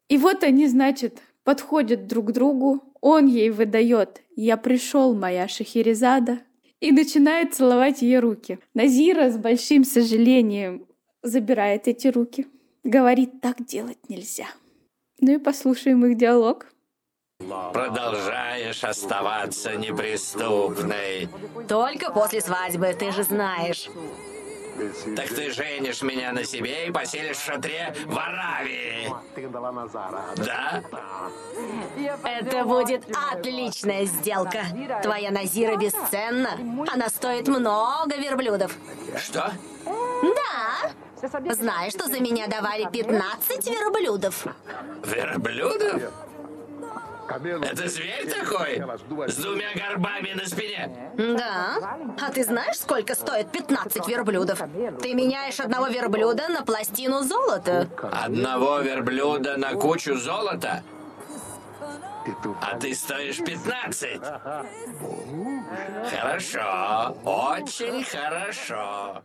И 0.09 0.17
вот 0.17 0.43
они, 0.43 0.69
значит, 0.69 1.19
подходят 1.45 2.07
друг 2.07 2.29
к 2.29 2.33
другу, 2.33 2.83
он 3.01 3.27
ей 3.27 3.51
выдает 3.51 4.23
«Я 4.37 4.57
пришел, 4.57 5.15
моя 5.15 5.49
Шахерезада», 5.49 6.41
и 6.81 6.91
начинает 6.91 7.55
целовать 7.55 8.03
ее 8.03 8.19
руки. 8.19 8.59
Назира 8.75 9.31
с 9.31 9.37
большим 9.37 9.85
сожалением 9.85 10.87
забирает 11.23 11.87
эти 11.87 12.09
руки. 12.09 12.49
Говорит, 12.83 13.41
так 13.41 13.65
делать 13.65 14.09
нельзя. 14.09 14.47
Ну 15.21 15.35
и 15.35 15.39
послушаем 15.39 16.05
их 16.05 16.17
диалог. 16.17 16.72
Продолжаешь 17.73 18.85
оставаться 18.85 19.77
неприступной. 19.77 21.29
Только 21.69 22.11
после 22.11 22.41
свадьбы, 22.41 22.95
ты 22.95 23.13
же 23.13 23.23
знаешь. 23.25 23.89
Так 25.17 25.29
ты 25.29 25.53
женишь 25.53 26.03
меня 26.03 26.33
на 26.33 26.45
себе 26.45 26.87
и 26.87 26.91
поселишь 26.91 27.37
в 27.37 27.45
шатре 27.45 27.95
в 28.07 28.19
Аравии. 28.19 29.13
Да? 30.37 30.83
Это 32.25 32.65
будет 32.65 33.05
отличная 33.33 34.07
сделка. 34.07 34.65
Твоя 35.03 35.31
Назира 35.31 35.77
бесценна. 35.77 36.59
Она 36.91 37.09
стоит 37.09 37.49
много 37.49 38.17
верблюдов. 38.17 38.75
Что? 39.19 39.53
Да. 39.85 40.91
Знаешь, 41.53 41.93
что 41.93 42.09
за 42.09 42.21
меня 42.21 42.49
давали 42.49 42.89
15 42.91 43.67
верблюдов? 43.67 44.47
Верблюдов? 45.05 46.03
Это 47.29 47.89
зверь 47.89 48.29
такой? 48.29 48.83
С 49.29 49.37
двумя 49.37 49.73
горбами 49.75 50.33
на 50.35 50.47
спине? 50.47 51.13
Да. 51.17 51.99
А 52.21 52.31
ты 52.31 52.45
знаешь, 52.45 52.79
сколько 52.79 53.15
стоит 53.15 53.51
15 53.51 54.09
верблюдов? 54.09 54.63
Ты 55.01 55.15
меняешь 55.15 55.61
одного 55.61 55.89
верблюда 55.89 56.49
на 56.49 56.63
пластину 56.63 57.23
золота. 57.23 57.89
Одного 58.03 58.81
верблюда 58.81 59.57
на 59.57 59.75
кучу 59.75 60.17
золота? 60.17 60.83
А 62.61 62.79
ты 62.79 62.95
стоишь 62.95 63.39
15. 63.39 64.21
Хорошо, 66.11 67.17
очень 67.25 68.05
хорошо. 68.05 69.23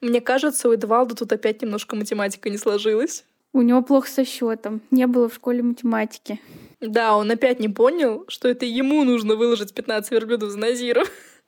Мне 0.00 0.20
кажется, 0.20 0.68
у 0.68 0.72
Эдвалда 0.72 1.14
тут 1.14 1.32
опять 1.32 1.62
немножко 1.62 1.96
математика 1.96 2.50
не 2.50 2.58
сложилась. 2.58 3.24
У 3.52 3.62
него 3.62 3.82
плохо 3.82 4.08
со 4.08 4.24
счетом. 4.24 4.80
Не 4.90 5.06
было 5.06 5.28
в 5.28 5.34
школе 5.34 5.62
математики. 5.62 6.40
Да, 6.80 7.16
он 7.16 7.30
опять 7.30 7.60
не 7.60 7.68
понял, 7.68 8.24
что 8.28 8.48
это 8.48 8.66
ему 8.66 9.04
нужно 9.04 9.36
выложить 9.36 9.74
15 9.74 10.10
верблюдов 10.12 10.50
за 10.50 10.58
Назиру. 10.58 11.02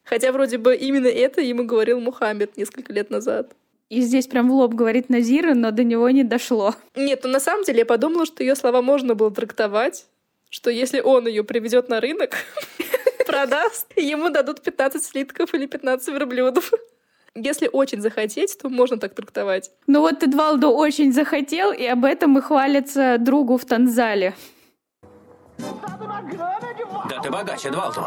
Хотя 0.05 0.33
вроде 0.33 0.59
бы 0.59 0.75
именно 0.75 1.09
это 1.09 1.41
ему 1.41 1.65
говорил 1.65 2.01
Мухаммед 2.01 2.57
несколько 2.57 2.93
лет 2.93 3.11
назад. 3.11 3.55
И 3.89 4.01
здесь 4.01 4.27
прям 4.27 4.49
в 4.49 4.53
лоб 4.53 4.75
говорит 4.75 5.09
Назира, 5.11 5.55
но 5.55 5.71
до 5.71 5.85
него 5.85 6.11
не 6.11 6.25
дошло. 6.25 6.75
Нет, 6.97 7.21
ну 7.23 7.31
на 7.31 7.41
самом 7.41 7.65
деле 7.65 7.81
я 7.81 7.87
подумала, 7.87 8.27
что 8.27 8.43
ее 8.43 8.57
слова 8.57 8.83
можно 8.83 9.15
было 9.15 9.31
трактовать, 9.31 10.07
что 10.51 10.71
если 10.71 11.01
он 11.01 11.29
ее 11.29 11.45
приведет 11.45 11.89
на 11.89 12.01
рынок, 12.01 12.37
продаст, 13.27 13.87
ему 13.97 14.31
дадут 14.31 14.63
15 14.63 15.05
слитков 15.05 15.55
или 15.55 15.67
15 15.67 16.09
верблюдов. 16.09 16.73
Если 17.37 17.69
очень 17.71 18.01
захотеть, 18.01 18.57
то 18.59 18.69
можно 18.69 18.99
так 18.99 19.15
трактовать. 19.15 19.71
Ну 19.87 20.01
вот 20.01 20.23
Эдвалдо 20.23 20.69
очень 20.69 21.13
захотел, 21.13 21.71
и 21.71 21.85
об 21.85 22.05
этом 22.05 22.39
и 22.39 22.41
хвалится 22.41 23.19
другу 23.19 23.59
в 23.59 23.65
Танзале. 23.67 24.35
Да 25.59 27.21
ты 27.23 27.31
богач, 27.31 27.65
Эдвалду. 27.65 28.07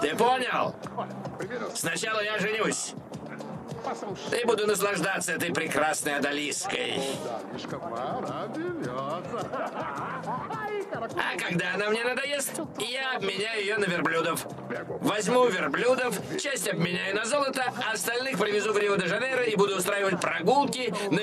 Ты 0.00 0.14
понял? 0.14 0.74
Сначала 1.74 2.22
я 2.22 2.38
женюсь. 2.38 2.94
И 4.40 4.44
буду 4.46 4.66
наслаждаться 4.66 5.32
этой 5.32 5.52
прекрасной 5.52 6.16
Адалиской. 6.16 7.00
А 11.16 11.38
когда 11.38 11.74
она 11.74 11.90
мне 11.90 12.04
надоест, 12.04 12.60
я 12.78 13.16
обменяю 13.16 13.60
ее 13.60 13.76
на 13.76 13.84
верблюдов. 13.84 14.46
Возьму 15.00 15.46
верблюдов, 15.48 16.18
часть 16.40 16.68
обменяю 16.68 17.14
на 17.14 17.24
золото, 17.24 17.64
а 17.86 17.92
остальных 17.92 18.38
привезу 18.38 18.72
в 18.72 18.78
Рио-де-Жанейро 18.78 19.44
и 19.44 19.56
буду 19.56 19.76
устраивать 19.76 20.20
прогулки 20.20 20.94
на 21.10 21.20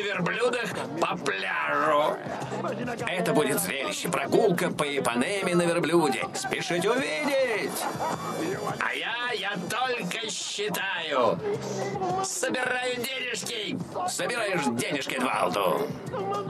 зрелище. 4.02 4.10
Прогулка 4.10 4.72
по 4.72 4.84
Ипанеме 4.84 5.56
на 5.56 5.64
верблюде. 5.64 6.26
Спешите 6.34 6.90
увидеть! 6.90 7.72
А 8.80 8.94
я, 8.94 9.32
я 9.34 9.54
только 9.70 10.30
считаю. 10.30 11.40
Собираю 12.24 12.96
денежки. 12.96 13.78
Собираешь 14.08 14.64
денежки, 14.80 15.20
Двалду. 15.20 15.88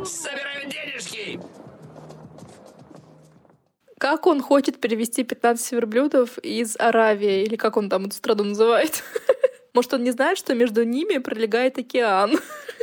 Собираю 0.06 0.70
денежки. 0.70 1.40
Как 3.98 4.26
он 4.26 4.42
хочет 4.42 4.82
перевести 4.82 5.24
15 5.24 5.74
верблюдов 5.74 6.40
из 6.40 6.76
Аравии, 6.80 7.44
или 7.44 7.56
как 7.56 7.78
он 7.78 7.88
там 7.88 8.06
эту 8.06 8.16
страну 8.16 8.44
называет? 8.46 9.04
Может, 9.74 9.94
он 9.94 10.04
не 10.04 10.12
знает, 10.12 10.40
что 10.40 10.56
между 10.56 10.84
ними 10.84 11.20
пролегает 11.20 11.78
океан? 11.78 12.32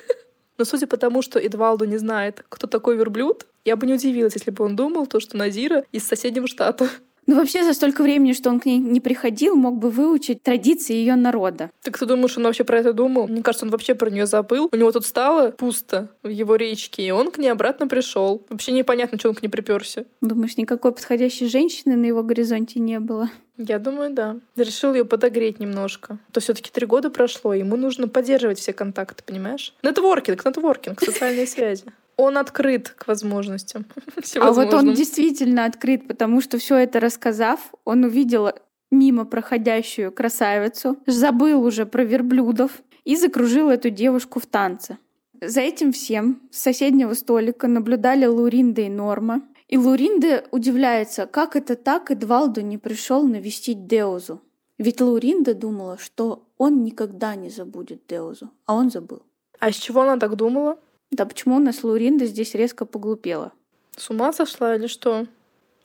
Но 0.59 0.65
судя 0.65 0.87
по 0.87 0.97
тому, 0.97 1.23
что 1.23 1.41
Эдвалду 1.41 1.87
не 1.87 1.99
знает, 1.99 2.45
кто 2.49 2.69
такой 2.69 2.97
верблюд, 2.97 3.47
я 3.69 3.77
бы 3.77 3.87
не 3.87 3.95
удивилась, 3.95 4.35
если 4.35 4.51
бы 4.51 4.65
он 4.65 4.77
думал, 4.77 5.07
то, 5.07 5.21
что 5.21 5.37
Назира 5.37 5.85
из 5.93 6.07
соседнего 6.07 6.47
штата. 6.47 6.89
Ну, 7.27 7.37
вообще, 7.37 7.63
за 7.63 7.75
столько 7.75 8.03
времени, 8.03 8.33
что 8.33 8.49
он 8.49 8.59
к 8.59 8.65
ней 8.65 8.79
не 8.79 9.01
приходил, 9.01 9.55
мог 9.55 9.77
бы 9.77 9.91
выучить 9.91 10.43
традиции 10.43 10.95
ее 10.95 11.15
народа. 11.15 11.71
Так 11.83 11.99
ты 11.99 12.07
думаешь, 12.07 12.39
он 12.39 12.45
вообще 12.45 12.65
про 12.65 12.79
это 12.79 12.95
думал? 12.95 13.29
Мне 13.29 13.43
кажется, 13.43 13.67
он 13.67 13.71
вообще 13.71 13.95
про 13.95 14.09
нее 14.09 14.25
забыл. 14.25 14.71
У 14.73 14.77
него 14.77 14.91
тут 14.93 15.05
стало 15.05 15.51
пусто 15.51 16.09
в 16.23 16.29
его 16.29 16.57
речке, 16.57 17.03
и 17.03 17.11
он 17.11 17.31
к 17.31 17.37
ней 17.37 17.49
обратно 17.49 17.87
пришел. 17.87 18.47
Вообще 18.49 18.73
непонятно, 18.73 19.19
что 19.19 19.29
он 19.29 19.35
к 19.35 19.43
ней 19.43 19.51
приперся. 19.51 20.07
Думаешь, 20.23 20.57
никакой 20.57 20.93
подходящей 20.93 21.49
женщины 21.49 21.97
на 21.97 22.07
его 22.07 22.23
горизонте 22.23 22.81
не 22.81 22.99
было? 22.99 23.29
Я 23.59 23.79
думаю, 23.79 24.15
да. 24.15 24.39
Решил 24.57 24.95
ее 24.95 25.05
подогреть 25.05 25.61
немножко. 25.61 26.19
То 26.33 26.41
все-таки 26.41 26.71
три 26.71 26.87
года 26.87 27.11
прошло, 27.11 27.53
ему 27.53 27.77
нужно 27.77 28.09
поддерживать 28.09 28.59
все 28.59 28.73
контакты, 28.73 29.23
понимаешь? 29.23 29.75
Нетворкинг, 29.83 30.47
нетворкинг, 30.47 30.99
социальные 31.03 31.47
связи 31.47 31.85
он 32.19 32.37
открыт 32.37 32.91
к 32.91 33.07
возможностям. 33.07 33.87
А 34.41 34.53
вот 34.53 34.75
он 34.75 34.93
действительно 34.93 35.65
открыт, 35.65 36.07
потому 36.07 36.43
что 36.43 36.59
все 36.59 36.77
это 36.77 37.01
рассказав, 37.01 37.73
он 37.85 38.05
увидел 38.05 38.51
мимо 38.91 39.25
проходящую 39.25 40.13
красавицу, 40.13 40.99
забыл 41.07 41.63
уже 41.63 41.87
про 41.87 42.05
верблюдов 42.05 42.83
и 43.05 43.17
закружил 43.17 43.71
эту 43.71 43.91
девушку 43.91 44.41
в 44.41 44.47
танце. 44.47 44.99
За 45.41 45.61
этим 45.61 45.93
всем 45.93 46.43
с 46.51 46.59
соседнего 46.59 47.15
столика 47.15 47.69
наблюдали 47.69 48.27
Луринда 48.27 48.83
и 48.83 48.89
Норма. 48.89 49.43
И 49.69 49.79
Луринда 49.79 50.45
удивляется, 50.51 51.27
как 51.27 51.55
это 51.55 51.77
так 51.77 52.11
Эдвалду 52.11 52.61
не 52.63 52.79
пришел 52.79 53.23
навестить 53.23 53.87
Деузу. 53.87 54.41
Ведь 54.79 55.01
Луринда 55.01 55.55
думала, 55.55 55.99
что 55.99 56.43
он 56.57 56.83
никогда 56.83 57.37
не 57.37 57.51
забудет 57.51 58.01
Деузу, 58.09 58.51
а 58.67 58.75
он 58.75 58.91
забыл. 58.91 59.23
А 59.61 59.71
с 59.71 59.77
чего 59.77 60.03
она 60.03 60.17
так 60.17 60.35
думала? 60.37 60.79
Да 61.11 61.25
почему 61.25 61.57
у 61.57 61.61
нас 61.61 61.83
Луринда 61.83 62.27
здесь 62.27 62.55
резко 62.55 62.85
поглупела? 62.85 63.53
С 63.97 64.11
ума 64.11 64.33
сошла 64.33 64.77
или 64.77 64.87
что? 64.87 65.27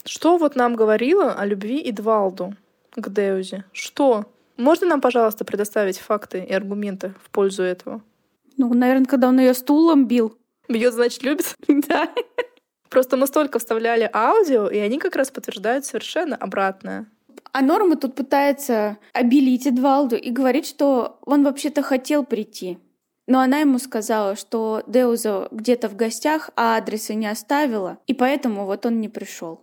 Что 0.06 0.38
вот 0.38 0.56
нам 0.56 0.76
говорила 0.76 1.34
о 1.34 1.46
любви 1.46 1.82
Идвалду 1.90 2.56
к 2.92 3.10
Деузе? 3.10 3.64
Что? 3.72 4.26
Можно 4.58 4.88
нам, 4.88 5.02
пожалуйста, 5.02 5.46
предоставить 5.46 5.98
факты 5.98 6.44
и 6.44 6.54
аргументы 6.54 7.14
в 7.24 7.30
пользу 7.30 7.64
этого? 7.64 8.02
Ну, 8.58 8.74
наверное, 8.74 9.06
когда 9.06 9.30
он 9.30 9.40
ее 9.40 9.54
стулом 9.54 10.08
бил. 10.08 10.38
Бьет, 10.68 10.94
значит, 10.94 11.24
любит? 11.24 11.56
Да. 11.88 12.10
Просто 12.90 13.18
мы 13.18 13.26
столько 13.26 13.58
вставляли 13.58 14.08
аудио, 14.14 14.68
и 14.68 14.78
они 14.78 15.00
как 15.00 15.16
раз 15.16 15.32
подтверждают 15.32 15.86
совершенно 15.86 16.36
обратное. 16.36 17.08
А 17.52 17.62
Норма 17.62 17.96
тут 17.96 18.14
пытается 18.14 18.98
обелить 19.14 19.66
Эдвалду 19.66 20.16
и 20.16 20.30
говорит, 20.30 20.68
что 20.68 21.18
он 21.26 21.44
вообще-то 21.44 21.82
хотел 21.82 22.24
прийти. 22.24 22.78
Но 23.26 23.40
она 23.40 23.60
ему 23.60 23.80
сказала, 23.80 24.36
что 24.36 24.84
Деуза 24.86 25.48
где-то 25.52 25.88
в 25.90 25.96
гостях, 25.96 26.50
а 26.56 26.78
адреса 26.78 27.14
не 27.14 27.28
оставила, 27.28 27.98
и 28.06 28.14
поэтому 28.14 28.66
вот 28.66 28.86
он 28.86 29.00
не 29.00 29.10
пришел. 29.10 29.62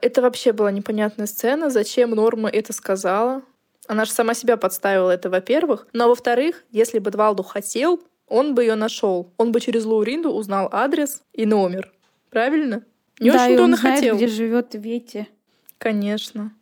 Это 0.00 0.22
вообще 0.22 0.52
была 0.52 0.70
непонятная 0.70 1.26
сцена, 1.26 1.70
зачем 1.70 2.10
Норма 2.10 2.48
это 2.48 2.72
сказала. 2.72 3.42
Она 3.86 4.04
же 4.04 4.12
сама 4.12 4.34
себя 4.34 4.56
подставила 4.56 5.10
это, 5.10 5.28
во-первых. 5.28 5.88
Но 5.92 6.08
во-вторых, 6.08 6.64
если 6.70 7.00
бы 7.00 7.10
Двалду 7.10 7.42
хотел, 7.42 8.00
он 8.26 8.54
бы 8.54 8.62
ее 8.62 8.76
нашел. 8.76 9.32
Он 9.36 9.52
бы 9.52 9.60
через 9.60 9.84
Лауринду 9.84 10.30
узнал 10.30 10.68
адрес 10.72 11.22
и 11.32 11.44
номер. 11.44 11.92
Правильно? 12.30 12.84
Не 13.18 13.32
да, 13.32 13.44
очень-то 13.44 13.64
он, 13.64 13.72
он 13.72 13.78
знает, 13.78 13.98
хотел. 13.98 14.16
где 14.16 14.28
живет 14.28 14.74
Вети. 14.74 15.28
Конечно. 15.76 16.52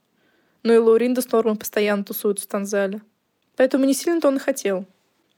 Ну 0.63 0.73
и 0.73 0.79
Лауринда 0.79 1.21
с 1.21 1.31
Нормой 1.31 1.57
постоянно 1.57 2.05
тусуют 2.05 2.41
в 2.41 2.47
Танзале. 2.47 3.03
Поэтому 3.57 3.85
не 3.85 3.95
сильно-то 3.95 4.29
он 4.29 4.37
и 4.37 4.41
хотел. 4.41 4.87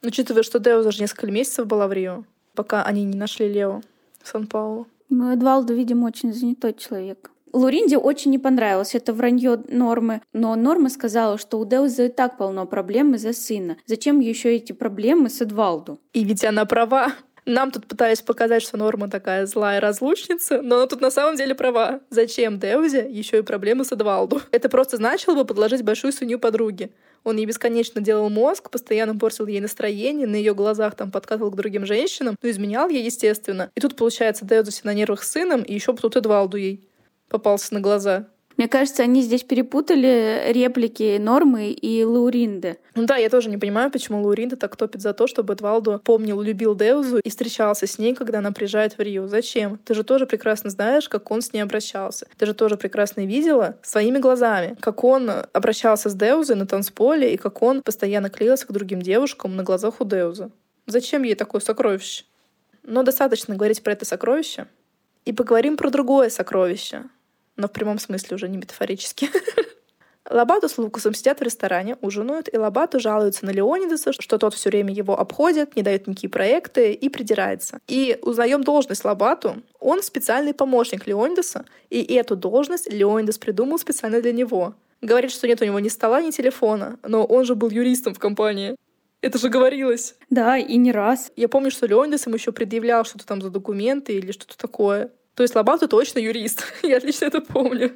Учитывая, 0.02 0.42
что 0.42 0.58
Део 0.58 0.82
даже 0.82 1.02
несколько 1.02 1.30
месяцев 1.30 1.66
была 1.66 1.86
в 1.86 1.92
Рио, 1.92 2.24
пока 2.54 2.82
они 2.82 3.04
не 3.04 3.16
нашли 3.16 3.48
Лео 3.48 3.82
в 4.22 4.28
Сан-Паулу. 4.28 4.86
Ну, 5.08 5.32
Эдвалдо, 5.32 5.74
видимо, 5.74 6.06
очень 6.06 6.32
занятой 6.32 6.72
человек. 6.74 7.30
Луринде 7.52 7.98
очень 7.98 8.30
не 8.30 8.38
понравилось 8.38 8.94
это 8.94 9.12
вранье 9.12 9.60
Нормы, 9.68 10.22
но 10.32 10.54
Норма 10.54 10.88
сказала, 10.88 11.36
что 11.36 11.58
у 11.58 11.64
Деуза 11.64 12.04
и 12.04 12.08
так 12.08 12.36
полно 12.38 12.64
проблем 12.66 13.14
из-за 13.14 13.32
сына. 13.32 13.76
Зачем 13.86 14.20
еще 14.20 14.54
эти 14.54 14.72
проблемы 14.72 15.28
с 15.28 15.40
Эдвалду? 15.40 15.98
И 16.12 16.22
ведь 16.24 16.44
она 16.44 16.64
права. 16.64 17.12
Нам 17.46 17.70
тут 17.70 17.86
пытались 17.86 18.20
показать, 18.20 18.62
что 18.62 18.76
Норма 18.76 19.08
такая 19.08 19.46
злая 19.46 19.80
разлучница, 19.80 20.62
но 20.62 20.76
она 20.76 20.86
тут 20.86 21.00
на 21.00 21.10
самом 21.10 21.36
деле 21.36 21.54
права. 21.54 22.00
Зачем 22.10 22.58
Деузе 22.58 23.06
еще 23.08 23.38
и 23.38 23.42
проблемы 23.42 23.84
с 23.84 23.92
Эдвалду? 23.92 24.42
Это 24.52 24.68
просто 24.68 24.96
значило 24.96 25.34
бы 25.34 25.44
подложить 25.44 25.82
большую 25.82 26.12
свинью 26.12 26.38
подруге. 26.38 26.90
Он 27.24 27.36
ей 27.36 27.46
бесконечно 27.46 28.00
делал 28.00 28.30
мозг, 28.30 28.70
постоянно 28.70 29.16
портил 29.16 29.46
ей 29.46 29.60
настроение, 29.60 30.26
на 30.26 30.36
ее 30.36 30.54
глазах 30.54 30.94
там 30.94 31.10
подкатывал 31.10 31.50
к 31.50 31.56
другим 31.56 31.84
женщинам, 31.84 32.36
ну, 32.40 32.50
изменял 32.50 32.88
ей, 32.88 33.04
естественно. 33.04 33.70
И 33.74 33.80
тут, 33.80 33.96
получается, 33.96 34.44
Деузе 34.44 34.80
на 34.84 34.94
нервах 34.94 35.22
с 35.22 35.30
сыном, 35.30 35.62
и 35.62 35.74
еще 35.74 35.94
тут 35.94 36.16
Эдвалду 36.16 36.56
ей 36.56 36.88
попался 37.28 37.74
на 37.74 37.80
глаза. 37.80 38.28
Мне 38.60 38.68
кажется, 38.68 39.02
они 39.04 39.22
здесь 39.22 39.42
перепутали 39.42 40.52
реплики 40.52 41.16
Нормы 41.16 41.70
и 41.70 42.04
Лауринды. 42.04 42.76
Ну 42.94 43.06
да, 43.06 43.16
я 43.16 43.30
тоже 43.30 43.48
не 43.48 43.56
понимаю, 43.56 43.90
почему 43.90 44.20
Лауринда 44.20 44.56
так 44.56 44.76
топит 44.76 45.00
за 45.00 45.14
то, 45.14 45.26
чтобы 45.26 45.54
Эдвалду 45.54 45.98
помнил, 45.98 46.42
любил 46.42 46.74
Деузу 46.74 47.20
и 47.20 47.30
встречался 47.30 47.86
с 47.86 47.96
ней, 47.96 48.14
когда 48.14 48.40
она 48.40 48.52
приезжает 48.52 48.98
в 48.98 49.00
Рио. 49.00 49.28
Зачем? 49.28 49.78
Ты 49.78 49.94
же 49.94 50.04
тоже 50.04 50.26
прекрасно 50.26 50.68
знаешь, 50.68 51.08
как 51.08 51.30
он 51.30 51.40
с 51.40 51.54
ней 51.54 51.62
обращался. 51.62 52.26
Ты 52.36 52.44
же 52.44 52.52
тоже 52.52 52.76
прекрасно 52.76 53.24
видела 53.24 53.78
своими 53.80 54.18
глазами, 54.18 54.76
как 54.78 55.04
он 55.04 55.30
обращался 55.54 56.10
с 56.10 56.14
Деузой 56.14 56.56
на 56.56 56.66
танцполе 56.66 57.32
и 57.32 57.38
как 57.38 57.62
он 57.62 57.80
постоянно 57.80 58.28
клеился 58.28 58.66
к 58.66 58.72
другим 58.72 59.00
девушкам 59.00 59.56
на 59.56 59.62
глазах 59.62 60.02
у 60.02 60.04
Деузы. 60.04 60.50
Зачем 60.86 61.22
ей 61.22 61.34
такое 61.34 61.62
сокровище? 61.62 62.24
Но 62.82 63.04
достаточно 63.04 63.56
говорить 63.56 63.82
про 63.82 63.94
это 63.94 64.04
сокровище. 64.04 64.66
И 65.24 65.32
поговорим 65.32 65.78
про 65.78 65.88
другое 65.88 66.28
сокровище, 66.28 67.04
но 67.60 67.68
в 67.68 67.72
прямом 67.72 67.98
смысле 67.98 68.36
уже 68.36 68.48
не 68.48 68.56
метафорически. 68.56 69.30
Лабату 70.30 70.68
с 70.68 70.78
Лукасом 70.78 71.12
сидят 71.12 71.40
в 71.40 71.42
ресторане, 71.42 71.96
ужинают, 72.02 72.48
и 72.52 72.56
Лабату 72.56 73.00
жалуется 73.00 73.44
на 73.46 73.50
Леонидаса, 73.50 74.12
что 74.12 74.38
тот 74.38 74.54
все 74.54 74.70
время 74.70 74.92
его 74.92 75.18
обходит, 75.18 75.74
не 75.74 75.82
дает 75.82 76.06
никакие 76.06 76.30
проекты 76.30 76.92
и 76.92 77.08
придирается. 77.08 77.80
И 77.88 78.18
узнаем 78.22 78.62
должность 78.62 79.04
Лабату. 79.04 79.62
Он 79.80 80.02
специальный 80.02 80.54
помощник 80.54 81.06
Леонидаса, 81.06 81.64
и 81.88 82.00
эту 82.14 82.36
должность 82.36 82.92
Леонидас 82.92 83.38
придумал 83.38 83.78
специально 83.78 84.20
для 84.20 84.32
него. 84.32 84.74
Говорит, 85.02 85.32
что 85.32 85.48
нет 85.48 85.62
у 85.62 85.64
него 85.64 85.80
ни 85.80 85.88
стола, 85.88 86.22
ни 86.22 86.30
телефона, 86.30 86.98
но 87.02 87.24
он 87.24 87.44
же 87.44 87.54
был 87.54 87.70
юристом 87.70 88.14
в 88.14 88.18
компании. 88.18 88.76
Это 89.22 89.38
же 89.38 89.48
говорилось. 89.48 90.14
Да, 90.30 90.56
и 90.56 90.76
не 90.76 90.92
раз. 90.92 91.32
Я 91.36 91.48
помню, 91.48 91.70
что 91.70 91.86
Леонидас 91.86 92.26
ему 92.26 92.36
еще 92.36 92.52
предъявлял 92.52 93.04
что-то 93.04 93.26
там 93.26 93.42
за 93.42 93.50
документы 93.50 94.14
или 94.14 94.32
что-то 94.32 94.56
такое. 94.56 95.10
То 95.40 95.44
есть 95.44 95.54
Лобату 95.54 95.88
точно 95.88 96.18
юрист. 96.18 96.64
Я 96.82 96.98
отлично 96.98 97.24
это 97.24 97.40
помню. 97.40 97.92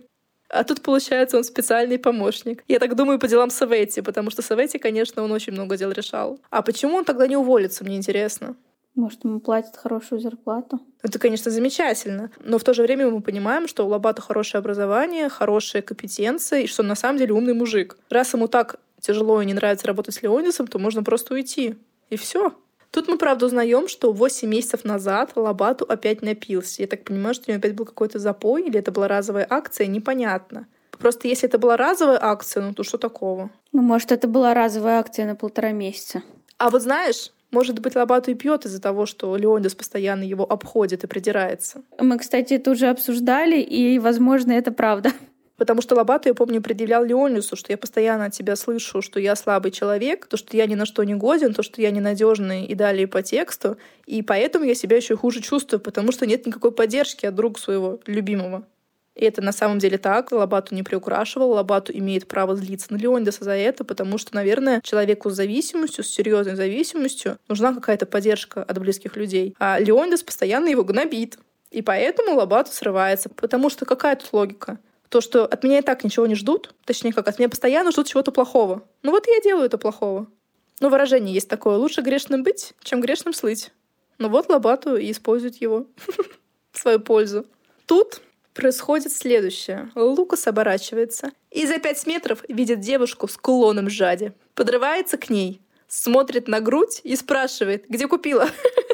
А 0.49 0.65
тут, 0.65 0.81
получается, 0.81 1.37
он 1.37 1.45
специальный 1.45 1.99
помощник. 1.99 2.65
Я 2.69 2.79
так 2.79 2.97
думаю 2.97 3.19
по 3.19 3.29
делам 3.29 3.51
Савети, 3.51 4.01
потому 4.01 4.31
что 4.31 4.41
Савети, 4.41 4.79
конечно, 4.79 5.23
он 5.23 5.31
очень 5.31 5.53
много 5.53 5.77
дел 5.77 5.93
решал. 5.93 6.41
А 6.49 6.63
почему 6.63 6.97
он 6.97 7.05
тогда 7.05 7.27
не 7.27 7.37
уволится, 7.37 7.85
мне 7.85 7.99
интересно. 7.99 8.57
Может, 8.95 9.25
ему 9.25 9.41
платят 9.41 9.77
хорошую 9.77 10.23
зарплату? 10.23 10.81
Это, 11.03 11.19
конечно, 11.19 11.51
замечательно. 11.51 12.31
Но 12.43 12.59
в 12.59 12.65
то 12.65 12.73
же 12.73 12.81
время 12.81 13.11
мы 13.11 13.21
понимаем, 13.21 13.69
что 13.69 13.85
у 13.85 13.91
Лобата 13.91 14.23
хорошее 14.23 14.61
образование, 14.61 15.29
хорошие 15.29 15.83
компетенции, 15.83 16.65
и 16.65 16.67
что 16.67 16.81
он 16.81 16.89
на 16.89 16.95
самом 16.95 17.19
деле 17.19 17.35
умный 17.35 17.53
мужик. 17.53 17.99
Раз 18.09 18.33
ему 18.33 18.49
так 18.49 18.77
тяжело 19.01 19.43
и 19.43 19.45
не 19.45 19.53
нравится 19.53 19.87
работать 19.87 20.15
с 20.15 20.23
Леонисом, 20.23 20.67
то 20.67 20.79
можно 20.79 21.03
просто 21.03 21.35
уйти. 21.35 21.75
И 22.09 22.17
все. 22.17 22.55
Тут 22.95 23.09
мы, 23.09 23.19
правда, 23.19 23.47
узнаем, 23.47 23.89
что 23.89 24.13
8 24.13 24.49
месяцев 24.49 24.85
назад 24.85 25.33
Лабату 25.35 25.85
опять 25.85 26.23
напился. 26.23 26.81
Я 26.81 26.87
так 26.87 27.03
понимаю, 27.03 27.35
что 27.35 27.47
у 27.49 27.51
него 27.51 27.59
опять 27.59 27.75
был 27.75 27.87
какой-то 27.87 28.21
запой, 28.21 28.63
или 28.63 28.79
это 28.79 28.93
была 28.93 29.09
разовая 29.09 29.49
акция, 29.51 29.89
непонятно. 29.89 30.69
Просто 30.93 31.27
если 31.27 31.49
это 31.49 31.59
была 31.59 31.77
разовая 31.77 32.21
акция, 32.23 32.63
ну 32.63 32.73
то 32.73 32.85
что 32.85 32.97
такого? 32.97 33.51
Ну, 33.73 33.83
может, 33.83 34.13
это 34.13 34.29
была 34.29 34.55
разовая 34.55 35.01
акция 35.01 35.27
на 35.27 35.35
полтора 35.35 35.73
месяца. 35.73 36.23
А 36.57 36.71
вот 36.71 36.83
знаешь, 36.83 37.33
может 37.51 37.81
быть, 37.81 37.97
Лобату 37.97 38.31
и 38.31 38.35
пьет 38.35 38.65
из-за 38.65 38.81
того, 38.81 39.07
что 39.07 39.37
Леонидас 39.37 39.75
постоянно 39.75 40.23
его 40.23 40.45
обходит 40.45 41.03
и 41.03 41.09
придирается. 41.09 41.83
Мы, 41.99 42.17
кстати, 42.17 42.55
это 42.55 42.71
уже 42.71 42.87
обсуждали, 42.87 43.61
и, 43.61 43.99
возможно, 43.99 44.53
это 44.53 44.71
правда. 44.71 45.11
Потому 45.57 45.83
что 45.83 45.95
Лобату, 45.95 46.29
я 46.29 46.35
помню, 46.35 46.61
предъявлял 46.61 47.05
Леонису, 47.05 47.55
что 47.55 47.73
я 47.73 47.79
постоянно 47.79 48.27
от 48.27 48.33
тебя 48.33 48.57
слышу, 48.57 49.03
что 49.03 49.21
я 49.21 49.37
слабый 49.37 49.71
человек, 49.71 50.27
то, 50.27 50.37
что 50.37 50.57
я 50.57 50.67
ни 50.67 50.75
на 50.75 50.85
что 50.85 51.05
не 51.05 51.15
годен, 51.15 51.55
то, 51.55 51.63
что 51.63 51.81
я 51.81 51.91
ненадежный 51.91 52.65
и 52.65 52.75
далее 52.75 53.07
по 53.07 53.23
тексту. 53.23 53.77
И 54.07 54.23
поэтому 54.23 54.65
я 54.65 54.75
себя 54.75 54.97
еще 54.97 55.17
хуже 55.17 55.41
чувствую, 55.41 55.81
потому 55.81 56.11
что 56.11 56.27
нет 56.27 56.47
никакой 56.47 56.73
поддержки 56.73 57.27
от 57.27 57.35
друга 57.35 57.59
своего 57.61 58.01
любимого. 58.07 58.65
И 59.15 59.25
это 59.25 59.43
на 59.43 59.53
самом 59.53 59.79
деле 59.79 59.97
так. 59.97 60.33
Лобату 60.33 60.75
не 60.75 60.83
приукрашивал. 60.83 61.51
Лобату 61.51 61.93
имеет 61.93 62.27
право 62.27 62.57
злиться 62.57 62.93
на 62.93 62.97
Леонидаса 62.97 63.45
за 63.45 63.53
это, 63.53 63.85
потому 63.85 64.19
что, 64.19 64.35
наверное, 64.35 64.81
человеку 64.81 65.31
с 65.31 65.35
зависимостью, 65.35 66.03
с 66.03 66.09
серьезной 66.09 66.57
зависимостью, 66.57 67.39
нужна 67.49 67.73
какая-то 67.73 68.07
поддержка 68.07 68.63
от 68.63 68.79
близких 68.79 69.17
людей. 69.17 69.55
А 69.61 69.79
Леонидас 69.79 70.25
постоянно 70.25 70.69
его 70.69 70.83
гнобит. 70.83 71.39
И 71.71 71.81
поэтому 71.81 72.35
Лобату 72.35 72.73
срывается. 72.73 73.29
Потому 73.29 73.71
что 73.71 73.85
какая 73.85 74.17
тут 74.17 74.33
логика? 74.33 74.79
То, 75.15 75.21
что 75.21 75.47
от 75.47 75.63
меня 75.63 75.79
и 75.79 75.83
так 75.83 76.03
ничего 76.03 76.27
не 76.27 76.35
ждут, 76.35 76.75
точнее 76.85 77.13
как, 77.13 77.29
от 77.29 77.39
меня 77.39 77.49
постоянно 77.49 77.93
ждут 77.93 78.09
чего-то 78.09 78.33
плохого. 78.33 78.83
Ну 79.05 79.13
вот 79.13 79.29
я 79.29 79.41
делаю 79.41 79.67
это 79.67 79.79
плохого. 79.79 80.27
Ну, 80.81 80.89
выражение 80.89 81.33
есть 81.33 81.49
такое. 81.49 81.77
Лучше 81.77 82.01
грешным 82.01 82.43
быть, 82.43 82.73
чем 82.83 83.01
грешным 83.01 83.33
слыть. 83.33 83.71
Ну 84.19 84.29
вот 84.29 84.49
Лобату 84.49 84.97
и 84.97 85.13
использует 85.13 85.55
его 85.61 85.87
в 86.73 86.79
свою 86.81 86.99
пользу. 86.99 87.47
Тут 87.87 88.23
происходит 88.55 89.13
следующее. 89.13 89.93
Лукас 89.95 90.49
оборачивается 90.49 91.31
и 91.53 91.65
за 91.65 91.79
пять 91.79 92.05
метров 92.09 92.43
видит 92.49 92.81
девушку 92.81 93.29
с 93.29 93.37
кулоном 93.37 93.89
жади. 93.89 94.33
Подрывается 94.57 95.17
к 95.17 95.31
ней, 95.31 95.61
смотрит 95.87 96.49
на 96.49 96.59
грудь 96.59 97.01
и 97.05 97.15
спрашивает, 97.15 97.85
где 97.89 98.09
купила. 98.09 98.49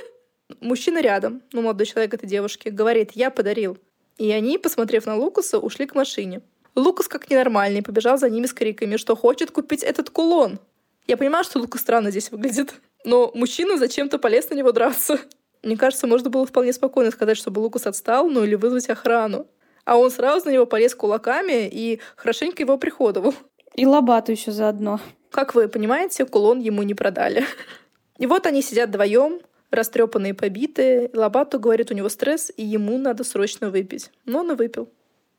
Мужчина 0.61 1.01
рядом, 1.01 1.41
ну, 1.53 1.63
молодой 1.63 1.87
человек 1.87 2.13
этой 2.13 2.29
девушки, 2.29 2.69
говорит, 2.69 3.13
я 3.15 3.31
подарил. 3.31 3.79
И 4.21 4.31
они, 4.33 4.59
посмотрев 4.59 5.07
на 5.07 5.17
Лукаса, 5.17 5.59
ушли 5.59 5.87
к 5.87 5.95
машине. 5.95 6.43
Лукас, 6.77 7.09
как 7.09 7.31
ненормальный, 7.31 7.83
побежал 7.83 8.19
за 8.19 8.29
ними 8.29 8.45
с 8.45 8.53
криками, 8.53 8.99
что 8.99 9.17
хочет 9.17 9.51
купить 9.51 9.83
этот 9.83 10.11
кулон. 10.11 10.59
Я 11.07 11.17
понимаю, 11.17 11.43
что 11.43 11.59
Лукас 11.59 11.81
странно 11.81 12.11
здесь 12.11 12.31
выглядит, 12.31 12.75
но 13.03 13.33
мужчина 13.35 13.79
зачем-то 13.79 14.19
полез 14.19 14.51
на 14.51 14.57
него 14.57 14.73
драться. 14.73 15.19
Мне 15.63 15.79
кажется, 15.79 16.07
можно 16.07 16.29
было 16.29 16.45
вполне 16.45 16.75
спокойно 16.75 17.11
сказать, 17.13 17.39
чтобы 17.39 17.61
Лукас 17.61 17.87
отстал, 17.87 18.29
ну 18.29 18.45
или 18.45 18.57
вызвать 18.57 18.91
охрану. 18.91 19.47
А 19.87 19.97
он 19.97 20.11
сразу 20.11 20.49
на 20.49 20.51
него 20.51 20.67
полез 20.67 20.95
кулаками 20.95 21.67
и 21.67 21.99
хорошенько 22.15 22.63
его 22.63 22.77
приходовал. 22.77 23.35
И 23.75 23.87
лобату 23.87 24.33
еще 24.33 24.53
заодно. 24.53 25.01
Как 25.31 25.55
вы 25.55 25.67
понимаете, 25.67 26.27
кулон 26.27 26.61
ему 26.61 26.83
не 26.83 26.93
продали. 26.93 27.47
И 28.19 28.27
вот 28.27 28.45
они 28.45 28.61
сидят 28.61 28.91
вдвоем, 28.91 29.41
растрепанные, 29.71 30.35
побитые. 30.35 31.11
Лобату 31.13 31.59
говорит, 31.59 31.91
у 31.91 31.95
него 31.95 32.09
стресс, 32.09 32.53
и 32.57 32.65
ему 32.65 32.99
надо 32.99 33.25
срочно 33.25 33.71
выпить. 33.71 34.11
Но 34.25 34.41
он 34.41 34.53
и 34.53 34.55
выпил. 34.55 34.89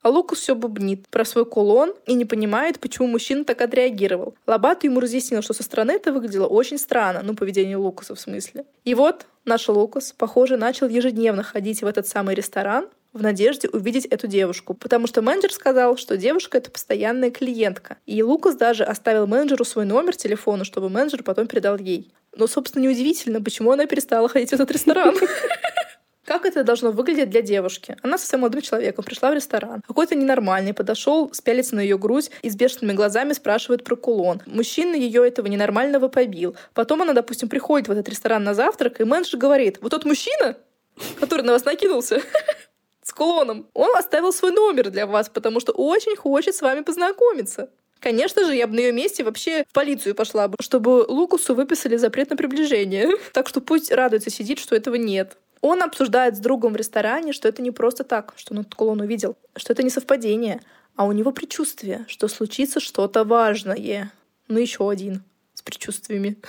А 0.01 0.09
Лукас 0.09 0.39
все 0.39 0.55
бубнит 0.55 1.07
про 1.09 1.23
свой 1.25 1.45
кулон 1.45 1.93
и 2.07 2.15
не 2.15 2.25
понимает, 2.25 2.79
почему 2.79 3.07
мужчина 3.07 3.45
так 3.45 3.61
отреагировал. 3.61 4.33
Лобату 4.47 4.87
ему 4.87 4.99
разъяснил, 4.99 5.43
что 5.43 5.53
со 5.53 5.61
стороны 5.61 5.91
это 5.91 6.11
выглядело 6.11 6.47
очень 6.47 6.79
странно, 6.79 7.21
ну, 7.21 7.35
поведение 7.35 7.77
Лукаса 7.77 8.15
в 8.15 8.19
смысле. 8.19 8.65
И 8.83 8.95
вот 8.95 9.27
наш 9.45 9.69
Лукас, 9.69 10.13
похоже, 10.17 10.57
начал 10.57 10.87
ежедневно 10.87 11.43
ходить 11.43 11.83
в 11.83 11.85
этот 11.85 12.07
самый 12.07 12.33
ресторан, 12.33 12.87
в 13.13 13.21
надежде 13.21 13.67
увидеть 13.69 14.05
эту 14.05 14.27
девушку, 14.27 14.73
потому 14.73 15.07
что 15.07 15.21
менеджер 15.21 15.51
сказал, 15.51 15.97
что 15.97 16.17
девушка— 16.17 16.57
это 16.59 16.71
постоянная 16.71 17.31
клиентка. 17.31 17.97
И 18.05 18.23
Лукас 18.23 18.55
даже 18.55 18.83
оставил 18.83 19.27
менеджеру 19.27 19.65
свой 19.65 19.85
номер 19.85 20.15
телефона, 20.15 20.63
чтобы 20.63 20.89
менеджер 20.89 21.23
потом 21.23 21.47
передал 21.47 21.77
ей. 21.77 22.13
Но, 22.35 22.47
собственно, 22.47 22.83
неудивительно, 22.83 23.41
почему 23.41 23.71
она 23.71 23.85
перестала 23.85 24.29
ходить 24.29 24.51
в 24.51 24.53
этот 24.53 24.71
ресторан. 24.71 25.15
Как 26.25 26.45
это 26.45 26.63
должно 26.63 26.91
выглядеть 26.91 27.29
для 27.29 27.41
девушки? 27.41 27.97
Она 28.03 28.17
со 28.17 28.25
своим 28.25 28.41
молодым 28.41 28.61
человеком 28.61 29.03
пришла 29.03 29.31
в 29.31 29.33
ресторан. 29.33 29.81
Какой-то 29.85 30.15
ненормальный 30.15 30.73
подошел, 30.73 31.33
спялится 31.33 31.75
на 31.75 31.81
ее 31.81 31.97
грудь 31.97 32.31
и 32.41 32.49
с 32.49 32.55
бешеными 32.55 32.93
глазами 32.95 33.33
спрашивает 33.33 33.83
про 33.83 33.97
кулон. 33.97 34.41
Мужчина 34.45 34.95
ее 34.95 35.27
этого 35.27 35.47
ненормального 35.47 36.07
побил. 36.07 36.55
Потом 36.73 37.01
она, 37.01 37.11
допустим, 37.11 37.49
приходит 37.49 37.89
в 37.89 37.91
этот 37.91 38.07
ресторан 38.07 38.45
на 38.45 38.53
завтрак, 38.53 39.01
и 39.01 39.03
менеджер 39.03 39.39
говорит, 39.39 39.79
вот 39.81 39.89
тот 39.89 40.05
мужчина, 40.05 40.55
который 41.19 41.41
на 41.41 41.51
вас 41.51 41.65
накинулся, 41.65 42.21
с 43.21 43.23
кулоном, 43.23 43.67
он 43.75 43.95
оставил 43.95 44.33
свой 44.33 44.51
номер 44.51 44.89
для 44.89 45.05
вас, 45.05 45.29
потому 45.29 45.59
что 45.59 45.73
очень 45.73 46.15
хочет 46.15 46.55
с 46.55 46.61
вами 46.61 46.81
познакомиться. 46.81 47.69
Конечно 47.99 48.43
же, 48.45 48.55
я 48.55 48.65
бы 48.65 48.73
на 48.73 48.79
ее 48.79 48.91
месте 48.91 49.23
вообще 49.23 49.63
в 49.69 49.73
полицию 49.73 50.15
пошла 50.15 50.47
бы, 50.47 50.55
чтобы 50.59 51.05
Лукусу 51.07 51.53
выписали 51.53 51.97
запрет 51.97 52.31
на 52.31 52.35
приближение. 52.35 53.11
Так 53.33 53.47
что 53.47 53.61
пусть 53.61 53.91
радуется, 53.91 54.31
сидит, 54.31 54.57
что 54.57 54.75
этого 54.75 54.95
нет. 54.95 55.37
Он 55.61 55.83
обсуждает 55.83 56.35
с 56.35 56.39
другом 56.39 56.73
в 56.73 56.77
ресторане, 56.77 57.31
что 57.31 57.47
это 57.47 57.61
не 57.61 57.69
просто 57.69 58.03
так, 58.03 58.33
что 58.37 58.55
он 58.55 58.61
этот 58.61 58.73
кулон 58.73 59.01
увидел, 59.01 59.35
что 59.55 59.73
это 59.73 59.83
не 59.83 59.91
совпадение, 59.91 60.59
а 60.95 61.05
у 61.05 61.11
него 61.11 61.31
предчувствие, 61.31 62.05
что 62.07 62.27
случится 62.27 62.79
что-то 62.79 63.23
важное. 63.23 64.11
Ну, 64.47 64.57
еще 64.57 64.89
один 64.89 65.21
с 65.53 65.61
предчувствиями. 65.61 66.37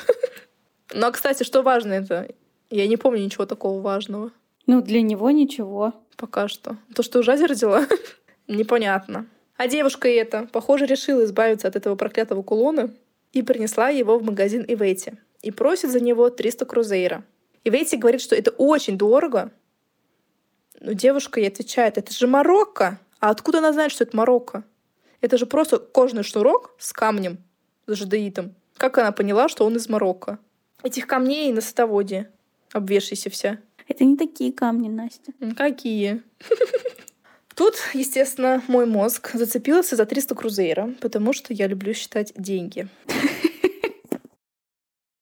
Ну, 0.95 1.07
а, 1.07 1.11
кстати, 1.11 1.43
что 1.43 1.63
важно 1.63 1.95
это? 1.95 2.29
Я 2.69 2.87
не 2.87 2.99
помню 2.99 3.25
ничего 3.25 3.47
такого 3.47 3.81
важного. 3.81 4.31
Ну, 4.67 4.81
для 4.81 5.03
него 5.03 5.31
ничего. 5.31 5.95
Пока 6.17 6.49
что. 6.49 6.77
То, 6.95 7.03
что 7.03 7.19
уже 7.19 7.35
родила, 7.47 7.87
непонятно. 8.49 9.27
А 9.57 9.69
девушка 9.69 10.09
эта, 10.09 10.49
похоже, 10.53 10.87
решила 10.87 11.25
избавиться 11.25 11.69
от 11.69 11.77
этого 11.77 11.95
проклятого 11.97 12.43
кулона 12.43 12.95
и 13.33 13.43
принесла 13.43 13.89
его 13.89 14.19
в 14.19 14.23
магазин 14.23 14.65
Ивейти. 14.67 15.19
И 15.43 15.51
просит 15.51 15.91
за 15.91 16.01
него 16.01 16.31
300 16.31 16.65
крузейра. 16.67 17.25
И 17.65 17.71
Вейти 17.71 17.97
говорит, 17.97 18.21
что 18.21 18.35
это 18.35 18.51
очень 18.53 18.99
дорого. 18.99 19.51
Но 20.81 20.93
девушка 20.93 21.41
ей 21.41 21.49
отвечает, 21.49 21.99
это 21.99 22.13
же 22.13 22.27
Марокко. 22.27 22.99
А 23.21 23.31
откуда 23.31 23.59
она 23.59 23.73
знает, 23.73 23.93
что 23.93 24.05
это 24.05 24.17
Марокко? 24.17 24.65
Это 25.21 25.39
же 25.39 25.47
просто 25.47 25.79
кожный 25.79 26.25
шнурок 26.25 26.75
с 26.79 26.93
камнем, 26.93 27.39
с 27.87 27.95
жадеитом. 27.95 28.55
Как 28.77 28.99
она 28.99 29.13
поняла, 29.13 29.49
что 29.49 29.65
он 29.65 29.77
из 29.77 29.89
Марокко? 29.89 30.39
Этих 30.83 31.07
камней 31.07 31.53
на 31.53 31.61
садоводе 31.61 32.31
обвешайся 32.73 33.31
вся. 33.31 33.59
Это 33.89 34.05
не 34.05 34.17
такие 34.17 34.53
камни, 34.53 34.89
Настя. 34.89 35.33
Какие? 35.57 36.23
Тут, 37.55 37.75
естественно, 37.93 38.63
мой 38.67 38.87
мозг 38.87 39.31
зацепился 39.35 39.97
за 39.97 40.07
300 40.07 40.35
крузейра, 40.35 40.95
потому 41.01 41.33
что 41.33 41.53
я 41.53 41.67
люблю 41.67 41.93
считать 41.93 42.33
деньги. 42.37 42.89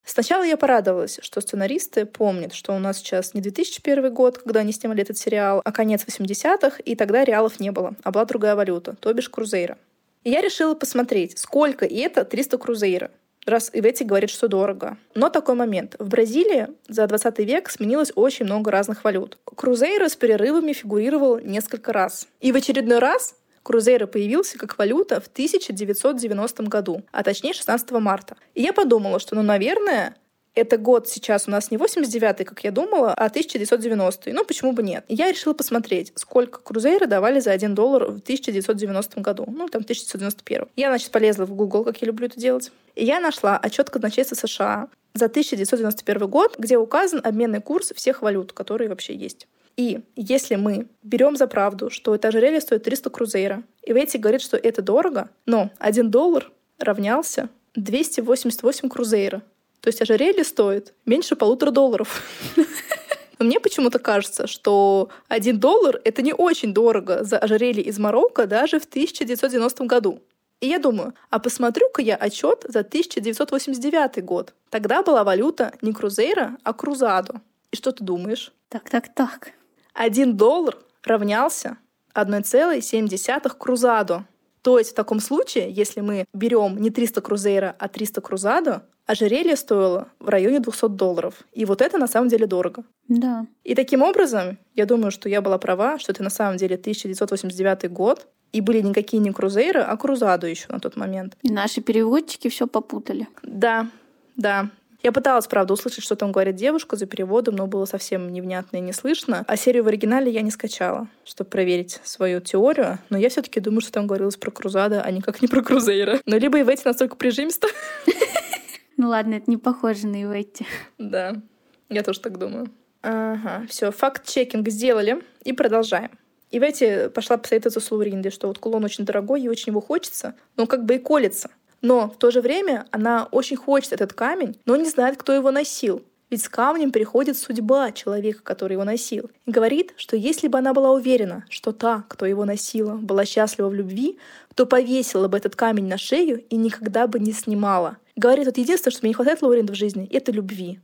Сначала 0.03 0.43
я 0.43 0.57
порадовалась, 0.57 1.19
что 1.21 1.39
сценаристы 1.39 2.05
помнят, 2.05 2.53
что 2.53 2.75
у 2.75 2.79
нас 2.79 2.97
сейчас 2.97 3.33
не 3.33 3.41
2001 3.41 4.13
год, 4.13 4.39
когда 4.39 4.59
они 4.59 4.73
снимали 4.73 5.01
этот 5.01 5.17
сериал, 5.17 5.61
а 5.63 5.71
конец 5.71 6.05
80-х, 6.05 6.79
и 6.83 6.95
тогда 6.95 7.23
реалов 7.23 7.59
не 7.59 7.71
было, 7.71 7.95
а 8.03 8.11
была 8.11 8.25
другая 8.25 8.55
валюта, 8.55 8.95
то 8.99 9.13
бишь 9.13 9.29
крузейра. 9.29 9.77
И 10.23 10.29
я 10.29 10.41
решила 10.41 10.75
посмотреть, 10.75 11.37
сколько 11.39 11.85
и 11.85 11.95
это 11.95 12.25
300 12.25 12.57
крузейра 12.57 13.11
раз 13.45 13.69
Ивети 13.73 14.03
говорит, 14.03 14.29
что 14.29 14.47
дорого. 14.47 14.97
Но 15.15 15.29
такой 15.29 15.55
момент. 15.55 15.95
В 15.99 16.07
Бразилии 16.07 16.67
за 16.87 17.07
20 17.07 17.39
век 17.39 17.69
сменилось 17.69 18.11
очень 18.15 18.45
много 18.45 18.71
разных 18.71 19.03
валют. 19.03 19.37
Крузейро 19.45 20.07
с 20.07 20.15
перерывами 20.15 20.73
фигурировал 20.73 21.39
несколько 21.39 21.93
раз. 21.93 22.27
И 22.39 22.51
в 22.51 22.55
очередной 22.55 22.99
раз 22.99 23.35
Крузейро 23.63 24.07
появился 24.07 24.57
как 24.57 24.77
валюта 24.77 25.21
в 25.21 25.27
1990 25.27 26.63
году, 26.63 27.03
а 27.11 27.23
точнее 27.23 27.53
16 27.53 27.91
марта. 27.91 28.35
И 28.55 28.61
я 28.61 28.73
подумала, 28.73 29.19
что, 29.19 29.35
ну, 29.35 29.43
наверное, 29.43 30.15
это 30.53 30.77
год 30.77 31.07
сейчас 31.07 31.47
у 31.47 31.51
нас 31.51 31.71
не 31.71 31.77
89-й, 31.77 32.45
как 32.45 32.63
я 32.63 32.71
думала, 32.71 33.13
а 33.13 33.27
1990-й. 33.27 34.33
Ну, 34.33 34.45
почему 34.45 34.73
бы 34.73 34.83
нет? 34.83 35.05
я 35.07 35.29
решила 35.29 35.53
посмотреть, 35.53 36.11
сколько 36.15 36.59
крузейры 36.59 37.07
давали 37.07 37.39
за 37.39 37.51
1 37.51 37.73
доллар 37.75 38.05
в 38.05 38.19
1990 38.19 39.21
году. 39.21 39.45
Ну, 39.47 39.67
там, 39.67 39.81
1991. 39.83 40.67
Я, 40.75 40.89
значит, 40.89 41.11
полезла 41.11 41.45
в 41.45 41.53
Google, 41.53 41.83
как 41.83 42.01
я 42.01 42.07
люблю 42.07 42.27
это 42.27 42.39
делать. 42.39 42.71
И 42.95 43.05
я 43.05 43.19
нашла 43.19 43.57
отчет 43.57 43.89
казначейства 43.89 44.35
США 44.35 44.87
за 45.13 45.25
1991 45.25 46.27
год, 46.29 46.55
где 46.57 46.77
указан 46.77 47.21
обменный 47.23 47.61
курс 47.61 47.93
всех 47.95 48.21
валют, 48.21 48.53
которые 48.53 48.89
вообще 48.89 49.15
есть. 49.15 49.47
И 49.77 50.01
если 50.15 50.55
мы 50.55 50.87
берем 51.01 51.37
за 51.37 51.47
правду, 51.47 51.89
что 51.89 52.13
это 52.13 52.27
ожерелье 52.27 52.59
стоит 52.59 52.83
300 52.83 53.09
крузейра, 53.09 53.63
и 53.83 53.93
Ветти 53.93 54.17
говорит, 54.17 54.41
что 54.41 54.57
это 54.57 54.81
дорого, 54.81 55.29
но 55.45 55.71
1 55.79 56.11
доллар 56.11 56.51
равнялся 56.77 57.49
288 57.75 58.89
крузейра. 58.89 59.41
То 59.81 59.87
есть 59.87 60.01
ожерелье 60.01 60.43
стоит 60.43 60.93
меньше 61.05 61.35
полутора 61.35 61.71
долларов. 61.71 62.23
Но 63.39 63.45
мне 63.45 63.59
почему-то 63.59 63.97
кажется, 63.97 64.45
что 64.45 65.09
1 65.27 65.59
доллар— 65.59 65.99
это 66.03 66.21
не 66.21 66.33
очень 66.33 66.73
дорого 66.73 67.23
за 67.23 67.39
ожерелье 67.39 67.83
из 67.83 67.97
Марокко 67.97 68.45
даже 68.45 68.79
в 68.79 68.85
1990 68.85 69.85
году. 69.85 70.21
И 70.59 70.67
я 70.67 70.77
думаю, 70.77 71.15
а 71.31 71.39
посмотрю-ка 71.39 72.03
я 72.03 72.15
отчет 72.15 72.63
за 72.67 72.81
1989 72.81 74.23
год. 74.23 74.53
Тогда 74.69 75.01
была 75.01 75.23
валюта 75.23 75.73
не 75.81 75.91
крузейра, 75.91 76.57
а 76.63 76.73
крузадо. 76.73 77.41
И 77.71 77.75
что 77.75 77.91
ты 77.91 78.03
думаешь? 78.03 78.53
Так, 78.69 78.87
так, 78.87 79.11
так. 79.13 79.53
1 79.95 80.37
доллар 80.37 80.77
равнялся 81.03 81.77
1,7 82.13 83.57
крузадо. 83.57 84.25
То 84.61 84.77
есть 84.77 84.91
в 84.91 84.93
таком 84.93 85.19
случае, 85.19 85.71
если 85.71 86.01
мы 86.01 86.25
берем 86.33 86.77
не 86.77 86.91
300 86.91 87.21
крузейра, 87.21 87.75
а 87.79 87.87
300 87.87 88.21
крузадо, 88.21 88.85
ожерелье 89.11 89.55
стоило 89.55 90.07
в 90.19 90.29
районе 90.29 90.59
200 90.59 90.89
долларов. 90.89 91.35
И 91.51 91.65
вот 91.65 91.81
это 91.81 91.97
на 91.97 92.07
самом 92.07 92.29
деле 92.29 92.47
дорого. 92.47 92.83
Да. 93.07 93.45
И 93.63 93.75
таким 93.75 94.01
образом, 94.01 94.57
я 94.75 94.85
думаю, 94.85 95.11
что 95.11 95.29
я 95.29 95.41
была 95.41 95.57
права, 95.57 95.99
что 95.99 96.11
это 96.11 96.23
на 96.23 96.29
самом 96.29 96.57
деле 96.57 96.75
1989 96.75 97.91
год, 97.91 98.27
и 98.53 98.61
были 98.61 98.81
никакие 98.81 99.21
не 99.21 99.31
крузейры, 99.31 99.81
а 99.81 99.95
крузадо 99.97 100.47
еще 100.47 100.67
на 100.69 100.79
тот 100.79 100.95
момент. 100.95 101.37
И 101.41 101.51
наши 101.51 101.81
переводчики 101.81 102.49
все 102.49 102.67
попутали. 102.67 103.27
Да, 103.43 103.87
да. 104.35 104.69
Я 105.03 105.11
пыталась, 105.11 105.47
правда, 105.47 105.73
услышать, 105.73 106.03
что 106.03 106.15
там 106.15 106.31
говорит 106.31 106.55
девушка 106.55 106.95
за 106.95 107.07
переводом, 107.07 107.55
но 107.55 107.65
было 107.65 107.85
совсем 107.85 108.31
невнятно 108.31 108.77
и 108.77 108.81
не 108.81 108.93
слышно. 108.93 109.43
А 109.47 109.57
серию 109.57 109.83
в 109.83 109.87
оригинале 109.87 110.31
я 110.31 110.41
не 110.41 110.51
скачала, 110.51 111.07
чтобы 111.23 111.49
проверить 111.49 111.99
свою 112.03 112.39
теорию. 112.39 112.99
Но 113.09 113.17
я 113.17 113.29
все 113.29 113.41
таки 113.41 113.59
думаю, 113.59 113.81
что 113.81 113.91
там 113.91 114.05
говорилось 114.05 114.37
про 114.37 114.51
Крузада, 114.51 115.01
а 115.01 115.09
никак 115.09 115.41
не 115.41 115.47
про 115.47 115.63
Крузейра. 115.63 116.19
Но 116.25 116.37
либо 116.37 116.59
и 116.59 116.63
в 116.63 116.69
эти 116.69 116.83
настолько 116.85 117.15
прижимисто. 117.15 117.67
Ну 118.97 119.09
ладно, 119.09 119.35
это 119.35 119.49
не 119.49 119.57
похоже 119.57 120.07
на 120.07 120.21
Иветти. 120.21 120.65
Да, 120.97 121.41
я 121.89 122.03
тоже 122.03 122.19
так 122.19 122.37
думаю. 122.37 122.69
Ага, 123.01 123.65
все, 123.67 123.91
факт-чекинг 123.91 124.67
сделали 124.69 125.23
и 125.43 125.53
продолжаем. 125.53 126.11
И 126.51 126.59
в 126.59 126.63
эти 126.63 127.07
пошла 127.07 127.37
посоветоваться 127.37 127.79
с 127.79 127.91
Луринды, 127.91 128.29
что 128.29 128.47
вот 128.47 128.59
кулон 128.59 128.83
очень 128.83 129.05
дорогой, 129.05 129.41
ей 129.41 129.49
очень 129.49 129.71
его 129.71 129.81
хочется, 129.81 130.35
но 130.57 130.67
как 130.67 130.85
бы 130.85 130.95
и 130.95 130.99
колется. 130.99 131.49
Но 131.81 132.09
в 132.09 132.17
то 132.17 132.29
же 132.29 132.41
время 132.41 132.85
она 132.91 133.27
очень 133.31 133.55
хочет 133.55 133.93
этот 133.93 134.13
камень, 134.13 134.57
но 134.65 134.75
не 134.75 134.89
знает, 134.89 135.17
кто 135.17 135.33
его 135.33 135.49
носил. 135.49 136.03
Ведь 136.29 136.43
с 136.43 136.49
камнем 136.49 136.91
приходит 136.91 137.37
судьба 137.37 137.91
человека, 137.91 138.41
который 138.41 138.73
его 138.73 138.85
носил. 138.85 139.29
И 139.45 139.51
говорит, 139.51 139.93
что 139.97 140.15
если 140.15 140.47
бы 140.47 140.59
она 140.59 140.73
была 140.73 140.91
уверена, 140.91 141.43
что 141.49 141.73
та, 141.73 142.05
кто 142.07 142.25
его 142.25 142.45
носила, 142.45 142.95
была 142.95 143.25
счастлива 143.25 143.67
в 143.67 143.73
любви, 143.73 144.17
то 144.55 144.65
повесила 144.65 145.27
бы 145.27 145.37
этот 145.37 145.57
камень 145.57 145.87
на 145.87 145.97
шею 145.97 146.41
и 146.49 146.55
никогда 146.55 147.07
бы 147.07 147.19
не 147.19 147.33
снимала. 147.33 147.97
Говорит, 148.21 148.45
вот 148.45 148.57
единственное, 148.59 148.91
что 148.91 149.01
мне 149.01 149.09
не 149.09 149.13
хватает 149.15 149.41
Лоуренда 149.41 149.73
в 149.73 149.75
жизни, 149.75 150.07
это 150.11 150.31
любви. 150.31 150.79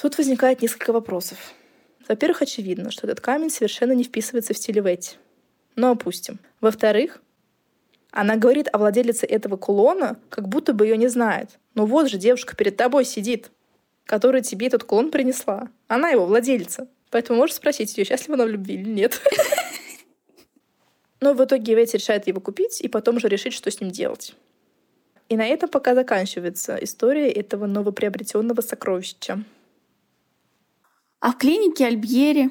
Тут 0.00 0.16
возникает 0.16 0.62
несколько 0.62 0.94
вопросов. 0.94 1.36
Во-первых, 2.08 2.40
очевидно, 2.40 2.90
что 2.90 3.06
этот 3.06 3.20
камень 3.20 3.50
совершенно 3.50 3.92
не 3.92 4.02
вписывается 4.02 4.54
в 4.54 4.56
стиль 4.56 4.80
Ветти. 4.80 5.16
Но 5.76 5.90
опустим. 5.90 6.38
Во-вторых, 6.62 7.20
она 8.12 8.36
говорит 8.36 8.68
о 8.72 8.78
владелице 8.78 9.26
этого 9.26 9.58
кулона, 9.58 10.18
как 10.30 10.48
будто 10.48 10.72
бы 10.72 10.86
ее 10.86 10.96
не 10.96 11.08
знает. 11.08 11.50
Но 11.74 11.84
вот 11.84 12.08
же 12.08 12.16
девушка 12.16 12.56
перед 12.56 12.78
тобой 12.78 13.04
сидит, 13.04 13.50
которая 14.06 14.40
тебе 14.40 14.68
этот 14.68 14.84
кулон 14.84 15.10
принесла. 15.10 15.68
Она 15.86 16.08
его 16.08 16.24
владелица. 16.24 16.88
Поэтому 17.10 17.40
можешь 17.40 17.56
спросить 17.56 17.94
ее, 17.98 18.06
счастлива 18.06 18.36
она 18.36 18.46
в 18.46 18.48
любви 18.48 18.76
или 18.76 18.88
нет. 18.88 19.20
Но 21.20 21.34
в 21.34 21.44
итоге 21.44 21.74
Ветти 21.74 21.98
решает 21.98 22.26
его 22.26 22.40
купить 22.40 22.80
и 22.80 22.88
потом 22.88 23.20
же 23.20 23.28
решить, 23.28 23.52
что 23.52 23.70
с 23.70 23.82
ним 23.82 23.90
делать. 23.90 24.34
И 25.28 25.36
на 25.36 25.46
этом 25.46 25.68
пока 25.70 25.94
заканчивается 25.94 26.76
история 26.76 27.30
этого 27.30 27.66
новоприобретенного 27.66 28.60
сокровища. 28.60 29.42
А 31.20 31.32
в 31.32 31.38
клинике 31.38 31.86
Альбьери, 31.86 32.50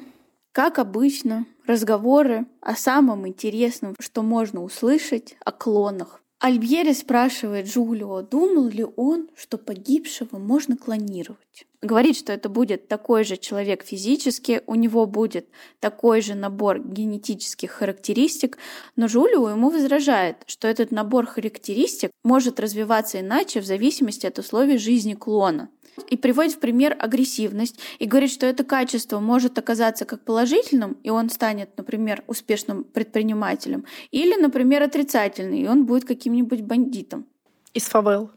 как 0.50 0.80
обычно, 0.80 1.46
разговоры 1.66 2.46
о 2.60 2.74
самом 2.74 3.28
интересном, 3.28 3.94
что 4.00 4.22
можно 4.22 4.62
услышать, 4.62 5.36
о 5.44 5.52
клонах. 5.52 6.23
Альбьери 6.44 6.92
спрашивает 6.92 7.68
Джулио, 7.68 8.20
думал 8.20 8.68
ли 8.68 8.84
он, 8.96 9.30
что 9.34 9.56
погибшего 9.56 10.36
можно 10.36 10.76
клонировать. 10.76 11.66
Говорит, 11.80 12.18
что 12.18 12.34
это 12.34 12.50
будет 12.50 12.86
такой 12.86 13.24
же 13.24 13.38
человек 13.38 13.82
физически, 13.82 14.60
у 14.66 14.74
него 14.74 15.06
будет 15.06 15.46
такой 15.80 16.20
же 16.20 16.34
набор 16.34 16.80
генетических 16.80 17.70
характеристик, 17.70 18.58
но 18.94 19.06
Джулио 19.06 19.48
ему 19.48 19.70
возражает, 19.70 20.36
что 20.44 20.68
этот 20.68 20.90
набор 20.90 21.24
характеристик 21.24 22.10
может 22.22 22.60
развиваться 22.60 23.20
иначе 23.20 23.62
в 23.62 23.64
зависимости 23.64 24.26
от 24.26 24.38
условий 24.38 24.76
жизни 24.76 25.14
клона. 25.14 25.70
И 26.08 26.16
приводит 26.16 26.54
в 26.54 26.58
пример 26.58 26.96
агрессивность 26.98 27.78
и 27.98 28.06
говорит, 28.06 28.30
что 28.30 28.46
это 28.46 28.64
качество 28.64 29.20
может 29.20 29.58
оказаться 29.58 30.04
как 30.04 30.24
положительным, 30.24 30.96
и 31.02 31.10
он 31.10 31.30
станет, 31.30 31.76
например, 31.76 32.24
успешным 32.26 32.84
предпринимателем, 32.84 33.84
или, 34.10 34.34
например, 34.40 34.82
отрицательным, 34.82 35.54
и 35.54 35.66
он 35.66 35.84
будет 35.86 36.04
каким-нибудь 36.04 36.62
бандитом. 36.62 37.26
Из 37.72 37.84
фавел. 37.84 38.30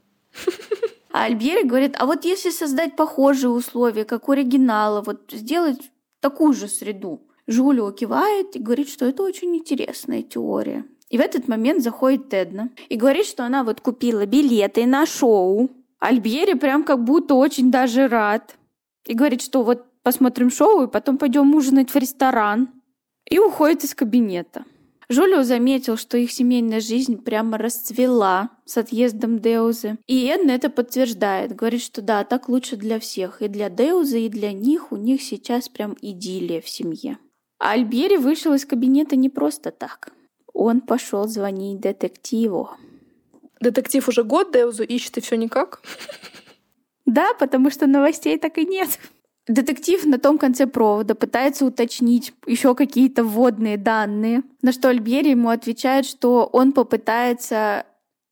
А 1.10 1.24
Альбьери 1.24 1.66
говорит, 1.66 1.94
а 1.98 2.06
вот 2.06 2.24
если 2.24 2.50
создать 2.50 2.94
похожие 2.94 3.50
условия, 3.50 4.04
как 4.04 4.28
у 4.28 4.32
оригинала, 4.32 5.00
вот 5.00 5.30
сделать 5.32 5.90
такую 6.20 6.52
же 6.52 6.68
среду. 6.68 7.22
Жулио 7.46 7.90
кивает 7.92 8.56
и 8.56 8.58
говорит, 8.58 8.90
что 8.90 9.06
это 9.06 9.22
очень 9.22 9.56
интересная 9.56 10.22
теория. 10.22 10.84
И 11.08 11.16
в 11.16 11.20
этот 11.20 11.48
момент 11.48 11.82
заходит 11.82 12.28
Тедна 12.28 12.68
и 12.90 12.96
говорит, 12.96 13.24
что 13.24 13.44
она 13.44 13.64
вот 13.64 13.80
купила 13.80 14.26
билеты 14.26 14.84
на 14.84 15.06
шоу. 15.06 15.70
Альбьери 16.00 16.54
прям 16.54 16.84
как 16.84 17.02
будто 17.04 17.34
очень 17.34 17.70
даже 17.70 18.08
рад. 18.08 18.56
И 19.06 19.14
говорит, 19.14 19.42
что 19.42 19.62
вот 19.62 19.84
посмотрим 20.02 20.50
шоу 20.50 20.84
и 20.84 20.90
потом 20.90 21.18
пойдем 21.18 21.54
ужинать 21.54 21.90
в 21.90 21.96
ресторан. 21.96 22.68
И 23.28 23.38
уходит 23.38 23.84
из 23.84 23.94
кабинета. 23.94 24.64
Жулио 25.10 25.42
заметил, 25.42 25.96
что 25.96 26.18
их 26.18 26.30
семейная 26.30 26.80
жизнь 26.80 27.22
прямо 27.22 27.56
расцвела 27.56 28.50
с 28.66 28.76
отъездом 28.76 29.38
Деузы. 29.38 29.96
И 30.06 30.26
Эдна 30.26 30.50
это 30.50 30.68
подтверждает. 30.68 31.56
Говорит, 31.56 31.82
что 31.82 32.02
да, 32.02 32.24
так 32.24 32.48
лучше 32.48 32.76
для 32.76 33.00
всех. 33.00 33.40
И 33.40 33.48
для 33.48 33.70
Деузы, 33.70 34.20
и 34.20 34.28
для 34.28 34.52
них. 34.52 34.92
У 34.92 34.96
них 34.96 35.22
сейчас 35.22 35.70
прям 35.70 35.96
идиллия 36.02 36.60
в 36.60 36.68
семье. 36.68 37.18
А 37.58 37.72
Альбери 37.72 38.18
вышел 38.18 38.52
из 38.52 38.66
кабинета 38.66 39.16
не 39.16 39.30
просто 39.30 39.70
так. 39.70 40.12
Он 40.52 40.82
пошел 40.82 41.26
звонить 41.26 41.80
детективу. 41.80 42.70
Детектив 43.60 44.06
уже 44.08 44.24
год 44.24 44.52
Деузу 44.52 44.84
ищет 44.84 45.18
и 45.18 45.20
все 45.20 45.36
никак? 45.36 45.82
Да, 47.06 47.32
потому 47.38 47.70
что 47.70 47.86
новостей 47.86 48.38
так 48.38 48.58
и 48.58 48.66
нет. 48.66 48.98
Детектив 49.48 50.04
на 50.04 50.18
том 50.18 50.36
конце 50.36 50.66
провода 50.66 51.14
пытается 51.14 51.64
уточнить 51.64 52.34
еще 52.46 52.74
какие-то 52.74 53.24
вводные 53.24 53.78
данные, 53.78 54.42
на 54.60 54.72
что 54.72 54.90
Альбери 54.90 55.30
ему 55.30 55.48
отвечает, 55.48 56.04
что 56.04 56.44
он 56.52 56.72
попытается 56.72 57.86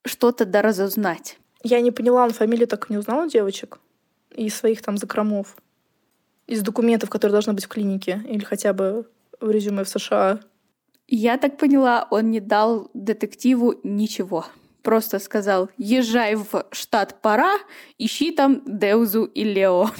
что-то 0.04 0.44
доразузнать. 0.44 1.38
Я 1.62 1.80
не 1.80 1.90
поняла, 1.90 2.24
он 2.24 2.30
фамилию 2.30 2.68
так 2.68 2.90
и 2.90 2.92
не 2.92 2.98
узнал 2.98 3.24
у 3.24 3.28
девочек? 3.28 3.80
Из 4.36 4.54
своих 4.54 4.82
там 4.82 4.98
закромов? 4.98 5.56
Из 6.46 6.60
документов, 6.60 7.08
которые 7.08 7.32
должны 7.32 7.54
быть 7.54 7.64
в 7.64 7.68
клинике? 7.68 8.22
Или 8.28 8.44
хотя 8.44 8.74
бы 8.74 9.08
в 9.40 9.50
резюме 9.50 9.84
в 9.84 9.88
США? 9.88 10.40
Я 11.08 11.38
так 11.38 11.56
поняла, 11.56 12.06
он 12.10 12.30
не 12.30 12.40
дал 12.40 12.90
детективу 12.92 13.74
ничего. 13.82 14.44
Просто 14.86 15.18
сказал, 15.18 15.68
езжай 15.78 16.36
в 16.36 16.64
штат 16.70 17.20
Пара, 17.20 17.58
ищи 17.98 18.30
там 18.30 18.62
Деузу 18.64 19.24
и 19.24 19.42
Лео. 19.42 19.90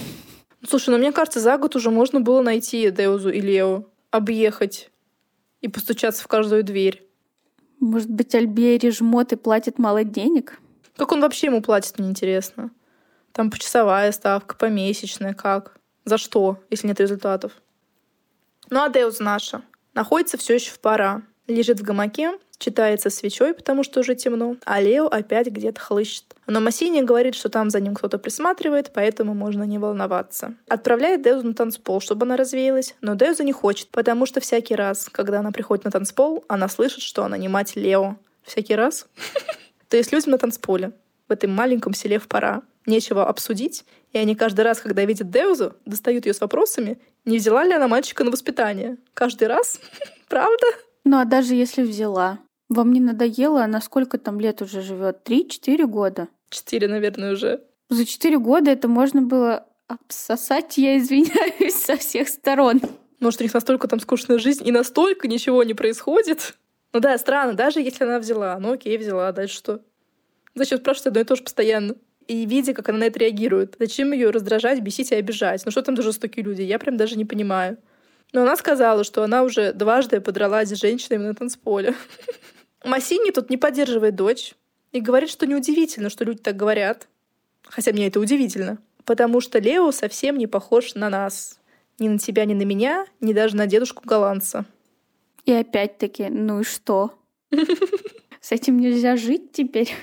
Слушай, 0.65 0.91
ну 0.91 0.97
мне 0.97 1.11
кажется, 1.11 1.41
за 1.41 1.57
год 1.57 1.75
уже 1.75 1.91
можно 1.91 2.21
было 2.21 2.41
найти 2.41 2.89
Деузу 2.89 3.29
и 3.29 3.41
Лео, 3.41 3.83
объехать 4.11 4.89
и 5.59 5.67
постучаться 5.67 6.23
в 6.23 6.29
каждую 6.29 6.63
дверь. 6.63 7.05
Может 7.81 8.09
быть, 8.09 8.33
Альбери 8.33 8.89
жмот 8.89 9.33
и 9.33 9.35
платит 9.35 9.77
мало 9.77 10.05
денег? 10.05 10.57
Как 10.95 11.11
он 11.11 11.19
вообще 11.19 11.47
ему 11.47 11.61
платит, 11.61 11.99
мне 11.99 12.07
интересно. 12.07 12.71
Там 13.33 13.51
почасовая 13.51 14.13
ставка, 14.13 14.55
помесячная, 14.55 15.33
как? 15.33 15.75
За 16.05 16.17
что, 16.17 16.63
если 16.69 16.87
нет 16.87 17.01
результатов? 17.01 17.51
Ну 18.69 18.81
а 18.81 18.87
Деуз 18.87 19.19
наша 19.19 19.63
находится 19.93 20.37
все 20.37 20.55
еще 20.55 20.71
в 20.71 20.79
пора. 20.79 21.23
Лежит 21.47 21.81
в 21.81 21.83
гамаке, 21.83 22.39
читается 22.59 23.09
свечой, 23.09 23.53
потому 23.53 23.83
что 23.83 23.99
уже 23.99 24.15
темно, 24.15 24.55
а 24.65 24.81
Лео 24.81 25.07
опять 25.07 25.47
где-то 25.47 25.79
хлыщет. 25.79 26.23
Но 26.47 26.59
Массини 26.59 27.01
говорит, 27.01 27.35
что 27.35 27.49
там 27.49 27.69
за 27.69 27.79
ним 27.79 27.93
кто-то 27.93 28.17
присматривает, 28.17 28.91
поэтому 28.93 29.33
можно 29.33 29.63
не 29.63 29.77
волноваться. 29.77 30.55
Отправляет 30.67 31.21
Деузу 31.21 31.47
на 31.47 31.53
танцпол, 31.53 32.01
чтобы 32.01 32.25
она 32.25 32.37
развеялась, 32.37 32.95
но 33.01 33.15
Деуза 33.15 33.43
не 33.43 33.51
хочет, 33.51 33.89
потому 33.89 34.25
что 34.25 34.39
всякий 34.39 34.75
раз, 34.75 35.09
когда 35.11 35.39
она 35.39 35.51
приходит 35.51 35.85
на 35.85 35.91
танцпол, 35.91 36.43
она 36.47 36.67
слышит, 36.67 37.01
что 37.01 37.23
она 37.23 37.37
не 37.37 37.47
мать 37.47 37.75
Лео. 37.75 38.17
Всякий 38.43 38.75
раз? 38.75 39.07
То 39.89 39.97
есть 39.97 40.11
людям 40.11 40.31
на 40.31 40.37
танцполе, 40.37 40.93
в 41.27 41.31
этом 41.31 41.51
маленьком 41.51 41.93
селе 41.93 42.19
в 42.19 42.27
пора, 42.27 42.63
нечего 42.85 43.27
обсудить, 43.27 43.85
и 44.13 44.17
они 44.17 44.35
каждый 44.35 44.61
раз, 44.61 44.79
когда 44.79 45.05
видят 45.05 45.29
Деузу, 45.29 45.75
достают 45.85 46.25
ее 46.25 46.33
с 46.33 46.41
вопросами, 46.41 46.97
не 47.25 47.37
взяла 47.37 47.65
ли 47.65 47.73
она 47.73 47.87
мальчика 47.87 48.23
на 48.23 48.31
воспитание. 48.31 48.97
Каждый 49.13 49.49
раз? 49.49 49.79
Правда? 50.29 50.65
Ну 51.03 51.19
а 51.19 51.25
даже 51.25 51.55
если 51.55 51.83
взяла, 51.83 52.39
вам 52.69 52.91
не 52.91 52.99
надоело, 52.99 53.63
она 53.63 53.81
сколько 53.81 54.17
там 54.17 54.39
лет 54.39 54.61
уже 54.61 54.81
живет? 54.81 55.23
Три-четыре 55.23 55.85
года? 55.85 56.27
Четыре, 56.49 56.87
наверное, 56.87 57.33
уже. 57.33 57.61
За 57.89 58.05
четыре 58.05 58.37
года 58.37 58.71
это 58.71 58.87
можно 58.87 59.21
было 59.21 59.65
обсосать, 59.87 60.77
я 60.77 60.97
извиняюсь, 60.97 61.75
со 61.75 61.97
всех 61.97 62.27
сторон. 62.27 62.81
Может, 63.19 63.41
у 63.41 63.43
них 63.43 63.53
настолько 63.53 63.87
там 63.87 63.99
скучная 63.99 64.37
жизнь 64.37 64.67
и 64.67 64.71
настолько 64.71 65.27
ничего 65.27 65.63
не 65.63 65.73
происходит? 65.73 66.55
Ну 66.93 66.99
да, 66.99 67.17
странно, 67.17 67.53
даже 67.53 67.79
если 67.81 68.03
она 68.03 68.19
взяла. 68.19 68.57
Ну 68.59 68.73
окей, 68.73 68.97
взяла, 68.97 69.29
а 69.29 69.31
дальше 69.31 69.55
что? 69.55 69.81
Зачем 70.55 70.79
спрашивать 70.79 71.07
одно 71.07 71.21
и 71.21 71.23
то 71.23 71.35
же 71.35 71.43
постоянно? 71.43 71.95
И 72.27 72.45
видя, 72.45 72.73
как 72.73 72.89
она 72.89 72.99
на 72.99 73.03
это 73.05 73.19
реагирует. 73.19 73.75
Зачем 73.79 74.11
ее 74.11 74.29
раздражать, 74.29 74.81
бесить 74.81 75.11
и 75.11 75.15
обижать? 75.15 75.63
Ну 75.65 75.71
что 75.71 75.81
там 75.81 75.95
за 75.95 76.03
жестокие 76.03 76.43
люди? 76.43 76.61
Я 76.61 76.77
прям 76.77 76.97
даже 76.97 77.15
не 77.15 77.25
понимаю. 77.25 77.77
Но 78.33 78.41
она 78.41 78.55
сказала, 78.57 79.03
что 79.03 79.23
она 79.23 79.43
уже 79.43 79.73
дважды 79.73 80.19
подралась 80.19 80.69
с 80.69 80.79
женщинами 80.79 81.27
на 81.27 81.35
танцполе. 81.35 81.95
Массини 82.83 83.31
тут 83.31 83.49
не 83.49 83.57
поддерживает 83.57 84.15
дочь 84.15 84.53
и 84.91 85.01
говорит, 85.01 85.29
что 85.29 85.45
неудивительно, 85.45 86.09
что 86.09 86.25
люди 86.25 86.41
так 86.41 86.55
говорят. 86.55 87.07
Хотя 87.63 87.91
мне 87.91 88.07
это 88.07 88.19
удивительно. 88.19 88.77
Потому 89.05 89.39
что 89.41 89.59
Лео 89.59 89.91
совсем 89.91 90.37
не 90.37 90.47
похож 90.47 90.95
на 90.95 91.09
нас. 91.09 91.59
Ни 91.99 92.09
на 92.09 92.19
тебя, 92.19 92.45
ни 92.45 92.53
на 92.53 92.63
меня, 92.63 93.05
ни 93.21 93.33
даже 93.33 93.55
на 93.55 93.65
дедушку 93.65 94.03
голландца. 94.05 94.65
И 95.45 95.51
опять-таки, 95.51 96.27
ну 96.29 96.59
и 96.59 96.63
что? 96.63 97.13
С 98.41 98.51
этим 98.51 98.79
нельзя 98.79 99.15
жить 99.15 99.53
теперь. 99.53 99.93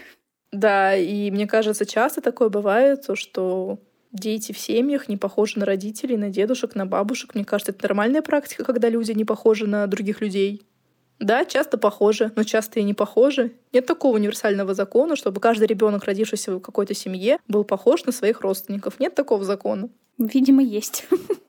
Да, 0.50 0.96
и 0.96 1.30
мне 1.30 1.46
кажется, 1.46 1.84
часто 1.84 2.20
такое 2.20 2.48
бывает, 2.48 3.04
что 3.14 3.78
дети 4.14 4.52
в 4.52 4.58
семьях 4.58 5.08
не 5.08 5.16
похожи 5.16 5.58
на 5.58 5.66
родителей, 5.66 6.16
на 6.16 6.30
дедушек, 6.30 6.74
на 6.74 6.86
бабушек. 6.86 7.34
Мне 7.34 7.44
кажется, 7.44 7.72
это 7.72 7.82
нормальная 7.82 8.22
практика, 8.22 8.64
когда 8.64 8.88
люди 8.88 9.12
не 9.12 9.24
похожи 9.24 9.66
на 9.66 9.86
других 9.86 10.20
людей. 10.20 10.62
Да, 11.20 11.44
часто 11.44 11.78
похожи, 11.78 12.32
но 12.36 12.42
часто 12.42 12.80
и 12.80 12.82
не 12.82 12.94
похожи. 12.94 13.52
Нет 13.72 13.86
такого 13.86 14.16
универсального 14.16 14.74
закона, 14.74 15.16
чтобы 15.16 15.40
каждый 15.40 15.66
ребенок, 15.66 16.04
родившийся 16.04 16.56
в 16.56 16.60
какой-то 16.60 16.94
семье, 16.94 17.38
был 17.48 17.64
похож 17.64 18.04
на 18.04 18.12
своих 18.12 18.40
родственников. 18.40 18.98
Нет 18.98 19.14
такого 19.14 19.44
закона. 19.44 19.88
Видимо, 20.18 20.62
есть. 20.62 21.06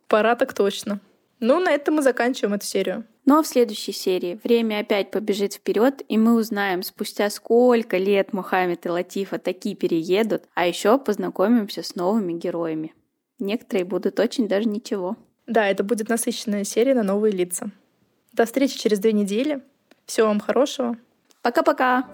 Пора 0.08 0.36
так 0.36 0.54
точно. 0.54 1.00
Ну, 1.40 1.60
на 1.60 1.72
этом 1.72 1.96
мы 1.96 2.02
заканчиваем 2.02 2.54
эту 2.54 2.66
серию. 2.66 3.04
Ну 3.26 3.40
а 3.40 3.44
в 3.44 3.48
следующей 3.48 3.92
серии 3.92 4.40
время 4.44 4.80
опять 4.80 5.10
побежит 5.10 5.56
вперед, 5.56 6.04
и 6.08 6.18
мы 6.18 6.36
узнаем, 6.36 6.84
спустя 6.84 7.30
сколько 7.32 7.98
лет 7.98 8.34
Мухаммед 8.34 8.86
и 8.86 8.90
Латифа 8.90 9.40
такие 9.40 9.76
переедут, 9.76 10.44
а 10.54 10.68
еще 10.68 11.00
познакомимся 11.00 11.82
с 11.82 11.96
новыми 11.96 12.34
героями. 12.34 12.94
Некоторые 13.40 13.84
будут 13.86 14.20
очень 14.20 14.48
даже 14.48 14.70
ничего. 14.70 15.18
Да, 15.48 15.68
это 15.68 15.84
будет 15.84 16.10
насыщенная 16.10 16.64
серия 16.64 16.94
на 16.94 17.04
новые 17.04 17.32
лица. 17.32 17.72
До 18.34 18.46
встречи 18.46 18.78
через 18.78 19.00
две 19.00 19.12
недели. 19.12 19.62
Всего 20.06 20.28
вам 20.28 20.40
хорошего. 20.40 20.98
Пока-пока. 21.42 22.08